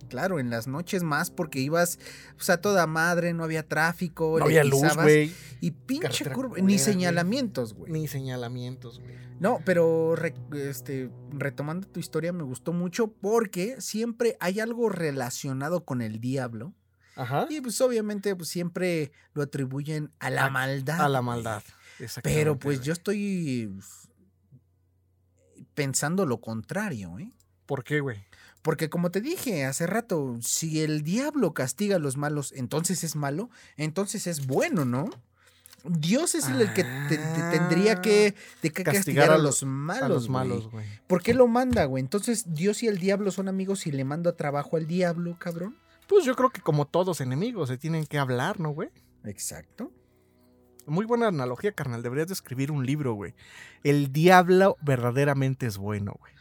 Claro, 0.10 0.39
en 0.39 0.49
las 0.49 0.68
noches 0.68 1.04
más 1.04 1.32
porque 1.32 1.60
ibas 1.60 1.99
pues, 2.36 2.49
a 2.49 2.62
toda 2.62 2.86
madre, 2.88 3.34
no 3.34 3.43
había 3.43 3.68
tráfico. 3.68 4.38
No 4.39 4.45
había 4.45 4.64
luz, 4.64 4.95
güey. 4.95 5.34
Y 5.62 5.72
pinche 5.72 6.30
curva, 6.32 6.58
ni 6.60 6.78
señalamientos, 6.80 7.74
güey. 7.74 7.91
Ni 7.91 8.08
señalamientos, 8.08 8.99
güey. 8.99 9.16
No, 9.39 9.60
pero 9.66 10.16
re- 10.16 10.36
este, 10.54 11.10
retomando 11.32 11.88
tu 11.88 11.99
historia, 11.99 12.32
me 12.32 12.43
gustó 12.43 12.72
mucho 12.74 13.08
porque 13.12 13.82
siempre 13.82 14.38
hay 14.39 14.60
algo 14.60 14.89
relacionado 14.89 15.84
con 15.84 16.01
el 16.01 16.20
diablo. 16.20 16.74
Ajá. 17.16 17.45
Y 17.49 17.62
pues 17.62 17.80
obviamente 17.82 18.36
pues, 18.36 18.49
siempre 18.49 19.12
lo 19.34 19.43
atribuyen 19.43 20.12
a 20.20 20.30
la 20.30 20.45
A- 20.45 20.49
maldad. 20.49 21.01
A 21.01 21.10
la 21.10 21.22
maldad. 21.22 21.64
Pero 22.24 22.58
pues 22.58 22.82
yo 22.82 22.91
estoy 22.93 23.72
pues, 23.74 24.10
pensando 25.74 26.26
lo 26.26 26.39
contrario, 26.41 27.18
¿eh? 27.20 27.32
¿Por 27.66 27.84
qué, 27.84 27.99
güey? 27.99 28.18
Porque 28.64 28.89
como 28.89 29.11
te 29.11 29.22
dije 29.22 29.66
hace 29.66 29.86
rato, 29.86 30.38
si 30.41 30.82
el 30.82 31.03
diablo 31.03 31.53
castiga 31.53 31.97
a 31.97 31.99
los 31.99 32.18
malos, 32.18 32.51
entonces 32.55 33.03
es 33.03 33.16
malo, 33.16 33.49
entonces 33.78 34.26
es 34.26 34.47
bueno, 34.47 34.84
¿no? 34.86 35.09
Dios 35.86 36.34
es 36.34 36.47
el 36.47 36.74
que 36.74 36.86
te- 36.86 37.18
te 37.18 37.41
tendría 37.51 38.01
que, 38.01 38.34
de 38.61 38.70
que 38.72 38.84
Castigar 38.86 38.95
castigar, 38.95 39.32
a 39.32 39.34
a 39.34 39.38
lo- 39.38 39.43
los 39.43 39.64
malos. 39.66 40.01
A 40.03 40.07
los 40.07 40.28
güey. 40.30 40.32
malos, 40.32 40.72
güey. 40.72 40.86
¿Por 41.07 41.22
qué 41.22 41.34
lo 41.34 41.45
manda, 41.47 41.84
güey? 41.84 42.01
Entonces, 42.01 42.53
Dios 42.53 42.82
y 42.84 42.88
el 42.88 42.99
diablo 42.99 43.32
son 43.32 43.49
amigos 43.49 43.86
y 43.86 43.91
le 43.91 44.05
mando 44.05 44.30
a 44.30 44.38
trabajo 44.38 44.78
al 44.78 44.88
diablo, 44.88 45.36
cabrón. 45.38 45.76
Pues 46.07 46.24
yo 46.24 46.36
creo 46.38 46.51
que 46.51 46.61
como 46.61 46.86
todos 46.88 47.20
enemigos 47.20 47.68
se 47.68 47.78
tienen 47.78 48.05
que 48.05 48.18
hablar, 48.18 48.61
¿no, 48.61 48.70
güey? 48.70 48.89
Exacto. 49.26 49.91
Muy 50.86 51.05
buena 51.05 51.28
analogía, 51.28 51.74
carnal. 51.74 52.01
Deberías 52.01 52.28
de 52.30 52.34
escribir 52.34 52.72
un 52.72 52.86
libro, 52.86 53.14
güey. 53.14 53.34
El 53.84 54.14
diablo 54.14 54.78
verdaderamente 54.82 55.66
es 55.66 55.78
bueno, 55.78 56.16
güey. 56.18 56.32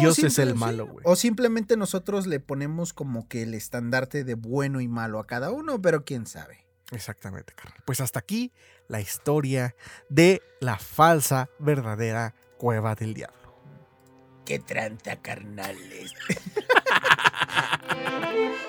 Dios 0.00 0.18
es 0.18 0.38
el 0.38 0.54
malo, 0.54 0.86
güey. 0.86 1.04
O 1.04 1.16
simplemente 1.16 1.76
nosotros 1.76 2.26
le 2.26 2.40
ponemos 2.40 2.92
como 2.92 3.28
que 3.28 3.42
el 3.42 3.54
estandarte 3.54 4.24
de 4.24 4.34
bueno 4.34 4.80
y 4.80 4.88
malo 4.88 5.18
a 5.18 5.26
cada 5.26 5.50
uno, 5.50 5.80
pero 5.80 6.04
quién 6.04 6.26
sabe. 6.26 6.66
Exactamente, 6.92 7.52
carnal. 7.54 7.82
Pues 7.84 8.00
hasta 8.00 8.18
aquí 8.18 8.52
la 8.88 9.00
historia 9.00 9.74
de 10.08 10.42
la 10.60 10.78
falsa, 10.78 11.48
verdadera 11.58 12.34
cueva 12.58 12.94
del 12.94 13.14
diablo. 13.14 13.36
Qué 14.44 14.60
tranta, 14.60 15.16
carnales. 15.16 16.12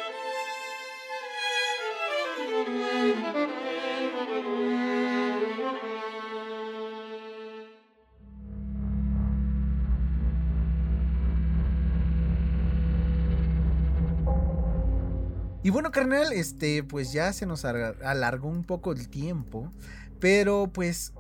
Y 15.64 15.70
bueno, 15.70 15.92
carnal, 15.92 16.32
este, 16.34 16.84
pues 16.84 17.12
ya 17.12 17.34
se 17.34 17.46
nos 17.46 17.66
ar- 17.66 17.98
alargó 18.04 18.48
un 18.48 18.64
poco 18.64 18.92
el 18.94 19.10
tiempo, 19.10 19.72
pero 20.20 20.68
pues 20.72 21.14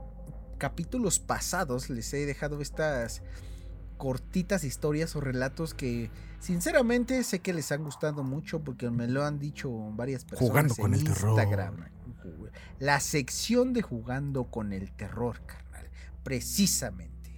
capítulos 0.58 1.20
pasados 1.20 1.90
les 1.90 2.14
he 2.14 2.26
dejado 2.26 2.62
estas 2.62 3.22
cortitas 3.98 4.64
historias 4.64 5.16
o 5.16 5.22
relatos 5.22 5.74
que 5.74 6.10
sinceramente 6.40 7.24
sé 7.24 7.40
que 7.40 7.52
les 7.54 7.72
han 7.72 7.84
gustado 7.84 8.24
mucho 8.24 8.64
porque 8.64 8.90
me 8.92 9.08
lo 9.08 9.26
han 9.26 9.40
dicho 9.40 9.72
varias 9.94 10.24
personas 10.24 10.50
Jugando 10.50 10.76
con 10.76 10.94
en 10.94 11.00
el 11.00 11.06
terror. 11.06 11.30
Instagram. 11.32 11.76
La 12.80 13.00
sección 13.00 13.74
de 13.74 13.82
jugando 13.82 14.46
con 14.46 14.72
el 14.72 14.92
terror, 14.92 15.42
carnal. 15.46 15.90
Precisamente. 16.24 17.32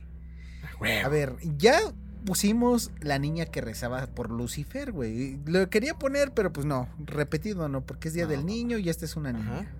A 1.03 1.07
ver, 1.09 1.35
ya 1.57 1.77
pusimos 2.25 2.91
la 3.01 3.19
niña 3.19 3.45
que 3.45 3.61
rezaba 3.61 4.07
por 4.07 4.29
Lucifer, 4.31 4.91
güey. 4.91 5.39
Lo 5.45 5.69
quería 5.69 5.93
poner, 5.95 6.31
pero 6.33 6.51
pues 6.53 6.65
no, 6.65 6.87
repetido 7.05 7.67
no, 7.69 7.85
porque 7.85 8.07
es 8.09 8.13
Día 8.13 8.25
No, 8.25 8.31
del 8.31 8.45
Niño 8.45 8.77
y 8.77 8.89
esta 8.89 9.05
es 9.05 9.15
una 9.15 9.29
Ajá. 9.29 9.37
niña. 9.39 9.75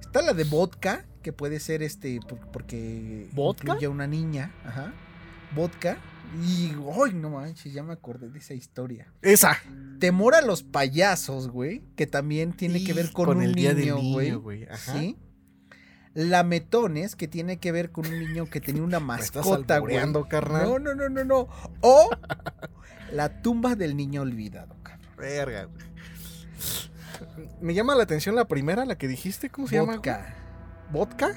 Está 0.00 0.22
la 0.22 0.32
de 0.34 0.44
vodka, 0.44 1.04
que 1.22 1.32
puede 1.32 1.58
ser 1.60 1.82
este, 1.82 2.20
por- 2.26 2.38
porque 2.52 3.28
¿Vodka? 3.32 3.64
incluye 3.72 3.86
a 3.86 3.90
una 3.90 4.06
niña, 4.06 4.52
ajá. 4.64 4.92
Vodka. 5.54 5.98
Y, 6.44 6.72
¡ay, 7.04 7.14
no 7.14 7.30
manches! 7.30 7.72
Ya 7.72 7.82
me 7.84 7.92
acordé 7.92 8.28
de 8.28 8.38
esa 8.40 8.52
historia. 8.54 9.06
Esa. 9.22 9.56
Temor 10.00 10.34
a 10.34 10.42
los 10.42 10.62
payasos, 10.64 11.48
güey, 11.48 11.82
que 11.94 12.06
también 12.06 12.52
tiene 12.52 12.82
que 12.82 12.92
ver 12.92 13.12
con, 13.12 13.28
un 13.28 13.42
el 13.42 13.54
día 13.54 13.72
niño, 13.72 13.94
del 13.94 14.02
niño, 14.04 14.12
güey. 14.14 14.32
güey. 14.32 14.64
Ajá. 14.64 14.98
¿Sí? 14.98 15.16
Lametones, 16.16 17.14
que 17.14 17.28
tiene 17.28 17.58
que 17.58 17.72
ver 17.72 17.92
con 17.92 18.06
un 18.06 18.18
niño 18.18 18.46
que 18.46 18.62
tenía 18.62 18.82
una 18.82 19.00
mascota, 19.00 19.78
güey. 19.78 19.96
carnal. 20.30 20.64
No, 20.64 20.78
no, 20.78 20.94
no, 20.94 21.08
no, 21.10 21.24
no. 21.24 21.48
O 21.82 22.08
la 23.12 23.42
tumba 23.42 23.74
del 23.76 23.96
niño 23.96 24.22
olvidado, 24.22 24.74
cabrón. 24.82 25.06
Verga, 25.18 25.64
güey. 25.64 25.84
Me 27.60 27.74
llama 27.74 27.94
la 27.94 28.04
atención 28.04 28.34
la 28.34 28.46
primera, 28.46 28.86
la 28.86 28.96
que 28.96 29.08
dijiste, 29.08 29.50
¿cómo 29.50 29.68
se 29.68 29.76
llama? 29.76 29.96
Vodka. 29.96 30.34
¿Vodka? 30.90 31.34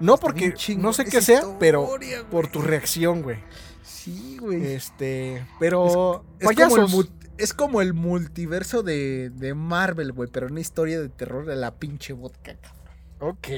No, 0.00 0.16
porque 0.16 0.54
no 0.76 0.92
sé 0.92 1.04
qué 1.04 1.22
sea, 1.22 1.42
pero 1.60 1.82
güey. 1.86 2.24
por 2.30 2.48
tu 2.48 2.62
reacción, 2.62 3.22
güey. 3.22 3.38
Sí, 3.84 4.38
güey. 4.40 4.72
Este, 4.72 5.46
pero 5.60 6.24
Es 6.40 6.56
como, 6.56 6.76
el, 7.00 7.10
es 7.38 7.54
como 7.54 7.80
el 7.80 7.94
multiverso 7.94 8.82
de, 8.82 9.30
de 9.30 9.54
Marvel, 9.54 10.10
güey, 10.12 10.28
pero 10.32 10.48
una 10.48 10.60
historia 10.60 11.00
de 11.00 11.08
terror 11.08 11.46
de 11.46 11.54
la 11.54 11.76
pinche 11.76 12.12
vodka. 12.12 12.56
cabrón. 12.56 12.83
Ok. 13.24 13.48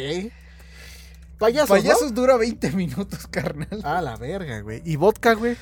Payasos. 1.39 1.69
Payasos 1.69 2.13
¿no? 2.13 2.21
dura 2.21 2.37
20 2.37 2.71
minutos, 2.71 3.27
carnal. 3.31 3.81
A 3.83 4.01
la 4.01 4.17
verga, 4.17 4.61
güey. 4.61 4.81
¿Y 4.85 4.95
vodka, 4.95 5.35
güey? 5.35 5.57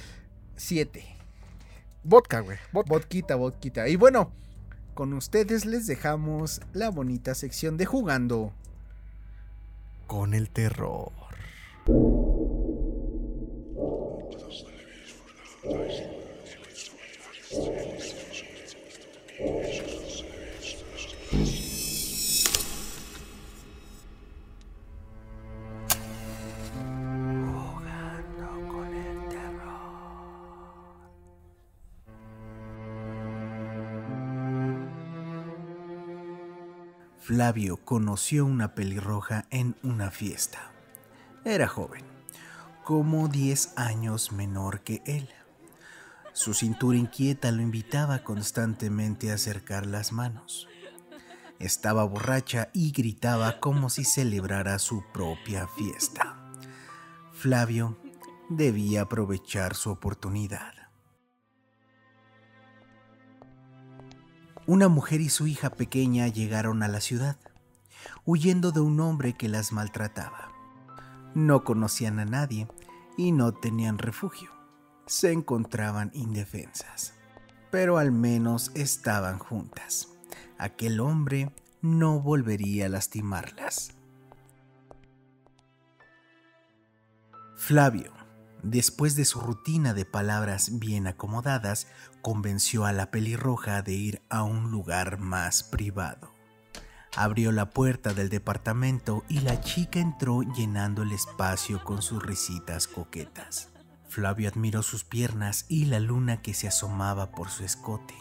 7. 0.56 1.02
Vodka, 2.02 2.40
güey. 2.40 2.58
Vodquita, 2.72 3.36
vodquita. 3.36 3.88
Y 3.88 3.96
bueno, 3.96 4.30
con 4.92 5.14
ustedes 5.14 5.64
les 5.64 5.86
dejamos 5.86 6.60
la 6.74 6.90
bonita 6.90 7.34
sección 7.34 7.78
de 7.78 7.86
jugando 7.86 8.52
con 10.06 10.34
el 10.34 10.50
terror. 10.50 11.10
Flavio 37.34 37.78
conoció 37.78 38.46
una 38.46 38.76
pelirroja 38.76 39.46
en 39.50 39.74
una 39.82 40.12
fiesta. 40.12 40.70
Era 41.44 41.66
joven, 41.66 42.04
como 42.84 43.26
10 43.26 43.72
años 43.74 44.30
menor 44.30 44.82
que 44.82 45.02
él. 45.04 45.28
Su 46.32 46.54
cintura 46.54 46.96
inquieta 46.96 47.50
lo 47.50 47.60
invitaba 47.60 48.22
constantemente 48.22 49.32
a 49.32 49.34
acercar 49.34 49.84
las 49.84 50.12
manos. 50.12 50.68
Estaba 51.58 52.04
borracha 52.04 52.70
y 52.72 52.92
gritaba 52.92 53.58
como 53.58 53.90
si 53.90 54.04
celebrara 54.04 54.78
su 54.78 55.02
propia 55.12 55.66
fiesta. 55.66 56.52
Flavio 57.32 57.98
debía 58.48 59.00
aprovechar 59.00 59.74
su 59.74 59.90
oportunidad. 59.90 60.83
Una 64.66 64.88
mujer 64.88 65.20
y 65.20 65.28
su 65.28 65.46
hija 65.46 65.68
pequeña 65.68 66.26
llegaron 66.28 66.82
a 66.82 66.88
la 66.88 67.02
ciudad, 67.02 67.36
huyendo 68.24 68.72
de 68.72 68.80
un 68.80 68.98
hombre 68.98 69.34
que 69.34 69.46
las 69.46 69.72
maltrataba. 69.72 70.52
No 71.34 71.64
conocían 71.64 72.18
a 72.18 72.24
nadie 72.24 72.66
y 73.18 73.32
no 73.32 73.52
tenían 73.52 73.98
refugio. 73.98 74.50
Se 75.06 75.32
encontraban 75.32 76.10
indefensas, 76.14 77.12
pero 77.70 77.98
al 77.98 78.10
menos 78.10 78.70
estaban 78.74 79.38
juntas. 79.38 80.08
Aquel 80.56 81.00
hombre 81.00 81.52
no 81.82 82.20
volvería 82.20 82.86
a 82.86 82.88
lastimarlas. 82.88 83.90
Flavio, 87.54 88.12
después 88.62 89.14
de 89.14 89.26
su 89.26 89.40
rutina 89.40 89.92
de 89.92 90.06
palabras 90.06 90.78
bien 90.78 91.06
acomodadas, 91.06 91.86
convenció 92.24 92.86
a 92.86 92.92
la 92.92 93.10
pelirroja 93.10 93.82
de 93.82 93.92
ir 93.92 94.22
a 94.30 94.44
un 94.44 94.70
lugar 94.70 95.18
más 95.18 95.62
privado. 95.62 96.32
Abrió 97.14 97.52
la 97.52 97.68
puerta 97.68 98.14
del 98.14 98.30
departamento 98.30 99.24
y 99.28 99.40
la 99.40 99.60
chica 99.60 100.00
entró 100.00 100.40
llenando 100.40 101.02
el 101.02 101.12
espacio 101.12 101.84
con 101.84 102.00
sus 102.00 102.22
risitas 102.22 102.88
coquetas. 102.88 103.68
Flavio 104.08 104.48
admiró 104.48 104.82
sus 104.82 105.04
piernas 105.04 105.66
y 105.68 105.84
la 105.84 106.00
luna 106.00 106.40
que 106.40 106.54
se 106.54 106.66
asomaba 106.66 107.30
por 107.30 107.50
su 107.50 107.62
escote. 107.62 108.14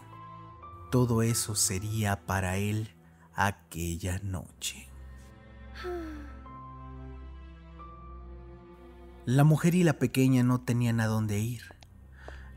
Todo 0.92 1.22
eso 1.22 1.56
sería 1.56 2.26
para 2.26 2.58
él 2.58 2.94
aquella 3.36 4.20
noche. 4.20 4.90
La 9.26 9.46
mujer 9.46 9.76
y 9.76 9.84
la 9.86 9.94
pequeña 9.94 10.44
no 10.44 10.60
tenían 10.60 11.00
a 11.00 11.08
dónde 11.08 11.40
ir. 11.40 11.73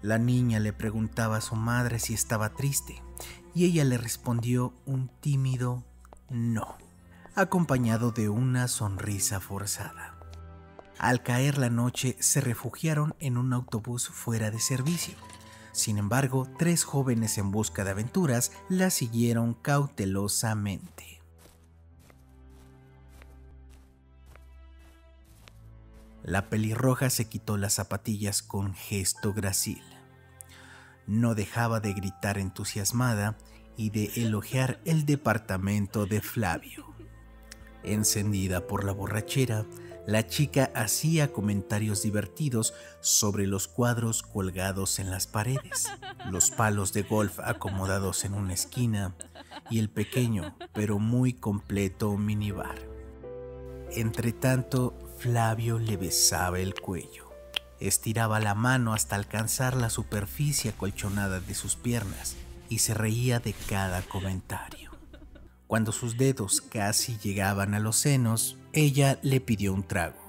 La 0.03 0.19
niña 0.19 0.61
le 0.61 0.73
preguntaba 0.73 1.39
a 1.39 1.41
su 1.41 1.57
madre 1.57 1.99
si 1.99 2.15
estaba 2.15 2.51
triste 2.51 3.03
y 3.55 3.65
ella 3.65 3.85
le 3.85 3.99
respondió 3.99 4.75
un 4.85 5.09
tímido 5.21 5.85
no, 6.29 6.77
acompañado 7.35 8.11
de 8.13 8.29
una 8.29 8.69
sonrisa 8.69 9.41
forzada. 9.41 10.19
Al 10.99 11.23
caer 11.23 11.59
la 11.59 11.71
noche 11.71 12.17
se 12.21 12.41
refugiaron 12.41 13.15
en 13.19 13.37
un 13.37 13.53
autobús 13.53 14.09
fuera 14.09 14.51
de 14.51 14.61
servicio. 14.61 15.15
Sin 15.73 15.99
embargo, 15.99 16.49
tres 16.59 16.85
jóvenes 16.85 17.37
en 17.37 17.51
busca 17.51 17.85
de 17.85 17.91
aventuras 17.91 18.53
la 18.69 18.91
siguieron 18.91 19.55
cautelosamente. 19.55 21.16
La 26.27 26.49
pelirroja 26.51 27.09
se 27.09 27.29
quitó 27.29 27.57
las 27.57 27.75
zapatillas 27.75 28.43
con 28.43 28.75
gesto 28.75 29.33
gracil. 29.33 29.81
No 31.07 31.37
dejaba 31.37 31.79
de 31.79 31.93
gritar 31.93 32.37
entusiasmada 32.37 33.39
y 33.77 33.91
de 33.91 34.11
elogiar 34.17 34.81
el 34.85 35.07
departamento 35.07 36.05
de 36.05 36.21
Flavio. 36.21 36.85
Encendida 37.85 38.67
por 38.67 38.83
la 38.83 38.91
borrachera, 38.91 39.67
la 40.05 40.27
chica 40.27 40.73
hacía 40.75 41.33
comentarios 41.33 42.03
divertidos 42.03 42.75
sobre 42.99 43.47
los 43.47 43.69
cuadros 43.69 44.25
colgados 44.25 44.99
en 44.99 45.13
las 45.13 45.29
paredes, 45.29 45.87
los 46.29 46.51
palos 46.51 46.93
de 46.93 47.05
golf 47.05 47.39
acomodados 47.39 48.25
en 48.25 48.35
una 48.35 48.55
esquina 48.55 49.15
y 49.71 49.79
el 49.79 49.89
pequeño 49.91 50.57
pero 50.75 50.99
muy 50.99 51.35
completo 51.35 52.17
minibar. 52.17 52.81
Entre 53.93 54.33
tanto, 54.33 55.06
Flavio 55.19 55.79
le 55.79 55.97
besaba 55.97 56.59
el 56.59 56.75
cuello. 56.75 57.33
Estiraba 57.81 58.39
la 58.39 58.55
mano 58.55 58.93
hasta 58.93 59.17
alcanzar 59.17 59.75
la 59.75 59.91
superficie 59.91 60.71
acolchonada 60.71 61.41
de 61.41 61.55
sus 61.55 61.77
piernas 61.77 62.37
y 62.69 62.79
se 62.79 62.95
reía 62.95 63.41
de 63.41 63.55
cada 63.55 64.03
comentario. 64.03 64.91
Cuando 65.67 65.93
sus 65.93 66.17
dedos 66.17 66.61
casi 66.61 67.19
llegaban 67.19 67.75
a 67.75 67.81
los 67.81 67.97
senos, 67.97 68.57
ella 68.73 69.19
le 69.23 69.41
pidió 69.41 69.73
un 69.73 69.83
trago. 69.83 70.21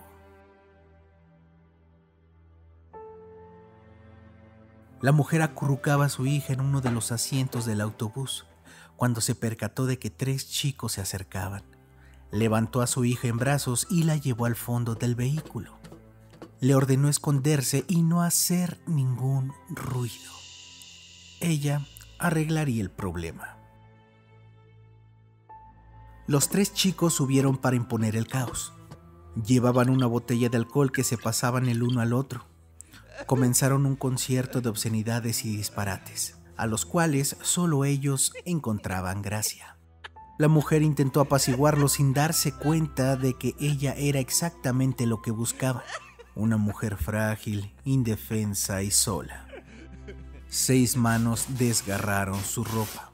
La 5.02 5.12
mujer 5.12 5.42
acurrucaba 5.42 6.06
a 6.06 6.10
su 6.10 6.26
hija 6.26 6.54
en 6.54 6.62
uno 6.62 6.82
de 6.82 6.92
los 6.92 7.12
asientos 7.12 7.66
del 7.66 7.82
autobús 7.82 8.46
cuando 8.96 9.22
se 9.22 9.36
percató 9.36 9.86
de 9.86 10.00
que 10.00 10.10
tres 10.10 10.50
chicos 10.50 10.94
se 10.94 11.02
acercaban. 11.02 11.77
Levantó 12.32 12.82
a 12.82 12.88
su 12.88 13.06
hija 13.06 13.28
en 13.28 13.38
brazos 13.38 13.88
y 13.90 14.04
la 14.04 14.18
llevó 14.18 14.46
al 14.46 14.56
fondo 14.56 14.96
del 14.96 15.16
vehículo. 15.16 15.78
Le 16.60 16.76
ordenó 16.76 17.08
esconderse 17.08 17.86
y 17.88 18.02
no 18.02 18.22
hacer 18.22 18.80
ningún 18.88 19.54
ruido. 19.70 20.32
Ella 21.40 21.86
arreglaría 22.20 22.82
el 22.82 22.90
problema. 22.90 23.58
Los 26.26 26.50
tres 26.50 26.74
chicos 26.74 27.14
subieron 27.14 27.58
para 27.58 27.78
imponer 27.78 28.18
el 28.18 28.28
caos. 28.28 28.74
Llevaban 29.46 29.90
una 29.90 30.08
botella 30.08 30.50
de 30.50 30.58
alcohol 30.58 30.92
que 30.92 31.06
se 31.06 31.18
pasaban 31.18 31.70
el 31.70 31.84
uno 31.84 32.02
al 32.02 32.12
otro. 32.12 32.46
Comenzaron 33.28 33.86
un 33.86 33.96
concierto 33.96 34.60
de 34.60 34.68
obscenidades 34.68 35.46
y 35.46 35.56
disparates, 35.56 36.38
a 36.58 36.68
los 36.68 36.86
cuales 36.86 37.38
solo 37.42 37.86
ellos 37.86 38.34
encontraban 38.46 39.22
gracia. 39.22 39.77
La 40.38 40.48
mujer 40.48 40.84
intentó 40.84 41.20
apaciguarlo 41.20 41.88
sin 41.88 42.14
darse 42.14 42.52
cuenta 42.52 43.16
de 43.16 43.34
que 43.34 43.56
ella 43.60 43.96
era 43.98 44.20
exactamente 44.20 45.08
lo 45.08 45.24
que 45.24 45.32
buscaba, 45.32 45.84
una 46.36 46.58
mujer 46.58 46.96
frágil, 46.96 47.74
indefensa 47.86 48.84
y 48.84 48.92
sola. 48.92 49.48
Seis 50.48 50.96
manos 50.96 51.48
desgarraron 51.58 52.40
su 52.44 52.64
ropa, 52.64 53.12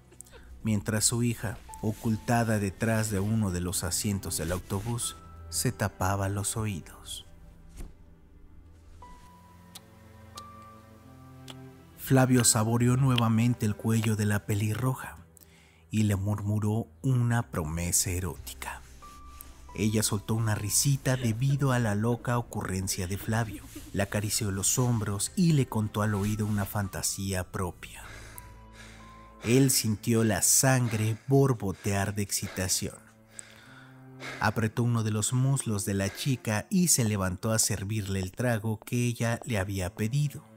mientras 0.63 1.05
su 1.05 1.23
hija, 1.23 1.57
ocultada 1.81 2.59
detrás 2.59 3.09
de 3.09 3.21
uno 3.21 3.51
de 3.51 3.61
los 3.61 3.85
asientos 3.85 4.37
del 4.37 4.51
autobús, 4.51 5.15
se 5.49 5.71
tapaba 5.71 6.27
los 6.27 6.57
oídos. 6.57 7.25
Flavio 11.97 12.43
saboreó 12.43 12.97
nuevamente 12.97 13.65
el 13.65 13.77
cuello 13.77 14.17
de 14.17 14.25
la 14.25 14.45
pelirroja 14.45 15.22
y 15.93 16.03
le 16.03 16.15
murmuró 16.15 16.87
una 17.03 17.51
promesa 17.51 18.09
erótica. 18.09 18.81
Ella 19.75 20.01
soltó 20.01 20.33
una 20.33 20.55
risita 20.55 21.17
debido 21.17 21.71
a 21.71 21.77
la 21.77 21.93
loca 21.93 22.39
ocurrencia 22.39 23.05
de 23.05 23.19
Flavio. 23.19 23.63
Le 23.93 24.01
acarició 24.01 24.49
los 24.49 24.79
hombros 24.79 25.31
y 25.35 25.53
le 25.53 25.67
contó 25.67 26.01
al 26.01 26.15
oído 26.15 26.47
una 26.47 26.65
fantasía 26.65 27.43
propia. 27.51 28.01
Él 29.43 29.69
sintió 29.69 30.23
la 30.23 30.41
sangre 30.41 31.19
borbotear 31.27 32.15
de 32.15 32.23
excitación. 32.23 32.97
Apretó 34.39 34.81
uno 34.81 35.03
de 35.03 35.11
los 35.11 35.31
muslos 35.31 35.85
de 35.85 35.93
la 35.93 36.09
chica 36.09 36.65
y 36.71 36.87
se 36.87 37.03
levantó 37.03 37.51
a 37.51 37.59
servirle 37.59 38.19
el 38.19 38.31
trago 38.31 38.79
que 38.79 39.05
ella 39.05 39.39
le 39.45 39.59
había 39.59 39.93
pedido. 39.93 40.52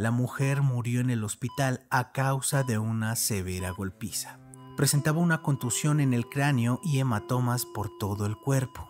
La 0.00 0.10
mujer 0.10 0.62
murió 0.62 1.02
en 1.02 1.10
el 1.10 1.22
hospital 1.24 1.86
a 1.90 2.10
causa 2.12 2.62
de 2.62 2.78
una 2.78 3.16
severa 3.16 3.68
golpiza. 3.68 4.38
Presentaba 4.74 5.18
una 5.18 5.42
contusión 5.42 6.00
en 6.00 6.14
el 6.14 6.26
cráneo 6.26 6.80
y 6.82 7.00
hematomas 7.00 7.66
por 7.66 7.98
todo 7.98 8.24
el 8.24 8.34
cuerpo. 8.34 8.88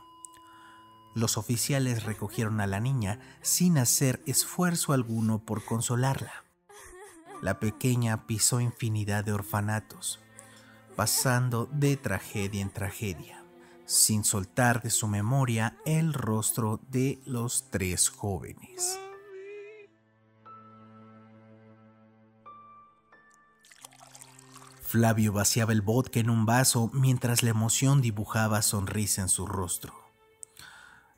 Los 1.17 1.37
oficiales 1.37 2.05
recogieron 2.05 2.61
a 2.61 2.69
la 2.69 2.79
niña 2.79 3.19
sin 3.41 3.77
hacer 3.79 4.23
esfuerzo 4.25 4.93
alguno 4.93 5.45
por 5.45 5.65
consolarla. 5.65 6.45
La 7.43 7.59
pequeña 7.59 8.29
pisó 8.29 8.61
infinidad 8.61 9.25
de 9.25 9.33
orfanatos, 9.33 10.21
pasando 10.95 11.69
de 11.73 11.97
tragedia 11.97 12.63
en 12.63 12.71
tragedia, 12.71 13.45
sin 13.85 14.23
soltar 14.23 14.81
de 14.81 14.91
su 14.91 15.09
memoria 15.09 15.77
el 15.85 16.15
rostro 16.15 16.79
de 16.89 17.21
los 17.27 17.69
tres 17.69 18.11
jóvenes. 18.11 19.01
Flavio 24.91 25.32
vaciaba 25.32 25.72
el 25.72 25.82
vodka 25.82 26.18
en 26.18 26.30
un 26.30 26.47
vaso 26.47 26.91
mientras 26.93 27.45
la 27.45 27.51
emoción 27.51 28.01
dibujaba 28.01 28.61
sonrisa 28.61 29.22
en 29.22 29.28
su 29.28 29.47
rostro. 29.47 29.95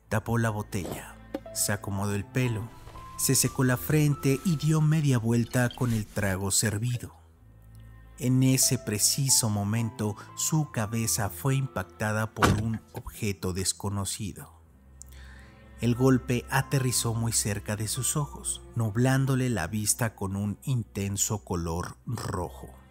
Tapó 0.09 0.37
la 0.37 0.51
botella, 0.51 1.15
se 1.55 1.73
acomodó 1.73 2.13
el 2.13 2.23
pelo, 2.23 2.69
se 3.17 3.33
secó 3.33 3.63
la 3.63 3.77
frente 3.77 4.39
y 4.45 4.57
dio 4.57 4.79
media 4.79 5.17
vuelta 5.17 5.71
con 5.75 5.91
el 5.91 6.05
trago 6.05 6.51
servido. 6.51 7.15
En 8.19 8.43
ese 8.43 8.77
preciso 8.77 9.49
momento, 9.49 10.15
su 10.35 10.69
cabeza 10.69 11.31
fue 11.31 11.55
impactada 11.55 12.35
por 12.35 12.45
un 12.61 12.79
objeto 12.91 13.53
desconocido. 13.53 14.53
El 15.81 15.95
golpe 15.95 16.45
aterrizó 16.51 17.15
muy 17.15 17.31
cerca 17.31 17.75
de 17.75 17.87
sus 17.87 18.17
ojos, 18.17 18.61
nublándole 18.75 19.49
la 19.49 19.65
vista 19.65 20.13
con 20.13 20.35
un 20.35 20.59
intenso 20.61 21.43
color 21.43 21.97
rojo. 22.05 22.82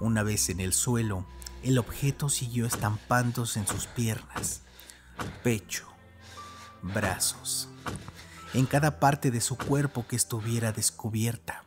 Una 0.00 0.22
vez 0.22 0.48
en 0.48 0.60
el 0.60 0.72
suelo, 0.72 1.24
el 1.62 1.78
objeto 1.78 2.28
siguió 2.28 2.66
estampándose 2.66 3.58
en 3.58 3.66
sus 3.66 3.86
piernas, 3.86 4.62
pecho, 5.42 5.86
brazos, 6.82 7.68
en 8.54 8.66
cada 8.66 9.00
parte 9.00 9.30
de 9.30 9.40
su 9.40 9.56
cuerpo 9.56 10.06
que 10.06 10.16
estuviera 10.16 10.72
descubierta. 10.72 11.64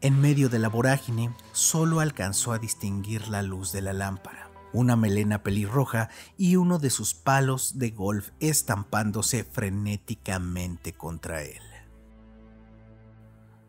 En 0.00 0.20
medio 0.20 0.48
de 0.48 0.58
la 0.58 0.68
vorágine, 0.68 1.34
solo 1.52 2.00
alcanzó 2.00 2.52
a 2.52 2.58
distinguir 2.58 3.28
la 3.28 3.42
luz 3.42 3.72
de 3.72 3.82
la 3.82 3.92
lámpara, 3.92 4.50
una 4.72 4.96
melena 4.96 5.42
pelirroja 5.42 6.08
y 6.38 6.56
uno 6.56 6.78
de 6.78 6.90
sus 6.90 7.12
palos 7.14 7.78
de 7.78 7.90
golf 7.90 8.30
estampándose 8.40 9.44
frenéticamente 9.44 10.92
contra 10.92 11.42
él. 11.42 11.60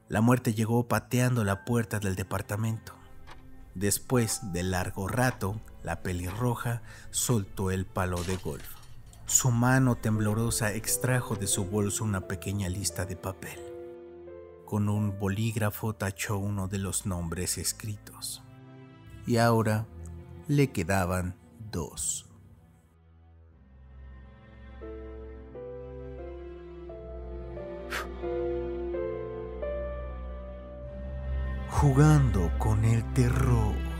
La 0.07 0.21
muerte 0.21 0.53
llegó 0.53 0.87
pateando 0.87 1.43
la 1.43 1.65
puerta 1.65 1.99
del 1.99 2.15
departamento. 2.15 3.00
Después 3.75 4.51
de 4.51 4.63
largo 4.63 5.07
rato, 5.07 5.61
la 5.83 6.03
pelirroja 6.03 6.81
soltó 7.09 7.71
el 7.71 7.85
palo 7.85 8.21
de 8.23 8.35
golf. 8.37 8.67
Su 9.25 9.49
mano 9.49 9.95
temblorosa 9.95 10.73
extrajo 10.73 11.35
de 11.35 11.47
su 11.47 11.65
bolso 11.65 12.03
una 12.03 12.27
pequeña 12.27 12.67
lista 12.67 13.05
de 13.05 13.15
papel. 13.15 13.59
Con 14.65 14.89
un 14.89 15.17
bolígrafo 15.17 15.93
tachó 15.93 16.37
uno 16.37 16.67
de 16.67 16.79
los 16.79 17.05
nombres 17.05 17.57
escritos. 17.57 18.43
Y 19.25 19.37
ahora 19.37 19.85
le 20.47 20.71
quedaban 20.71 21.35
dos. 21.71 22.27
Jugando 31.71 32.51
con 32.59 32.85
el 32.85 33.03
terror. 33.13 33.90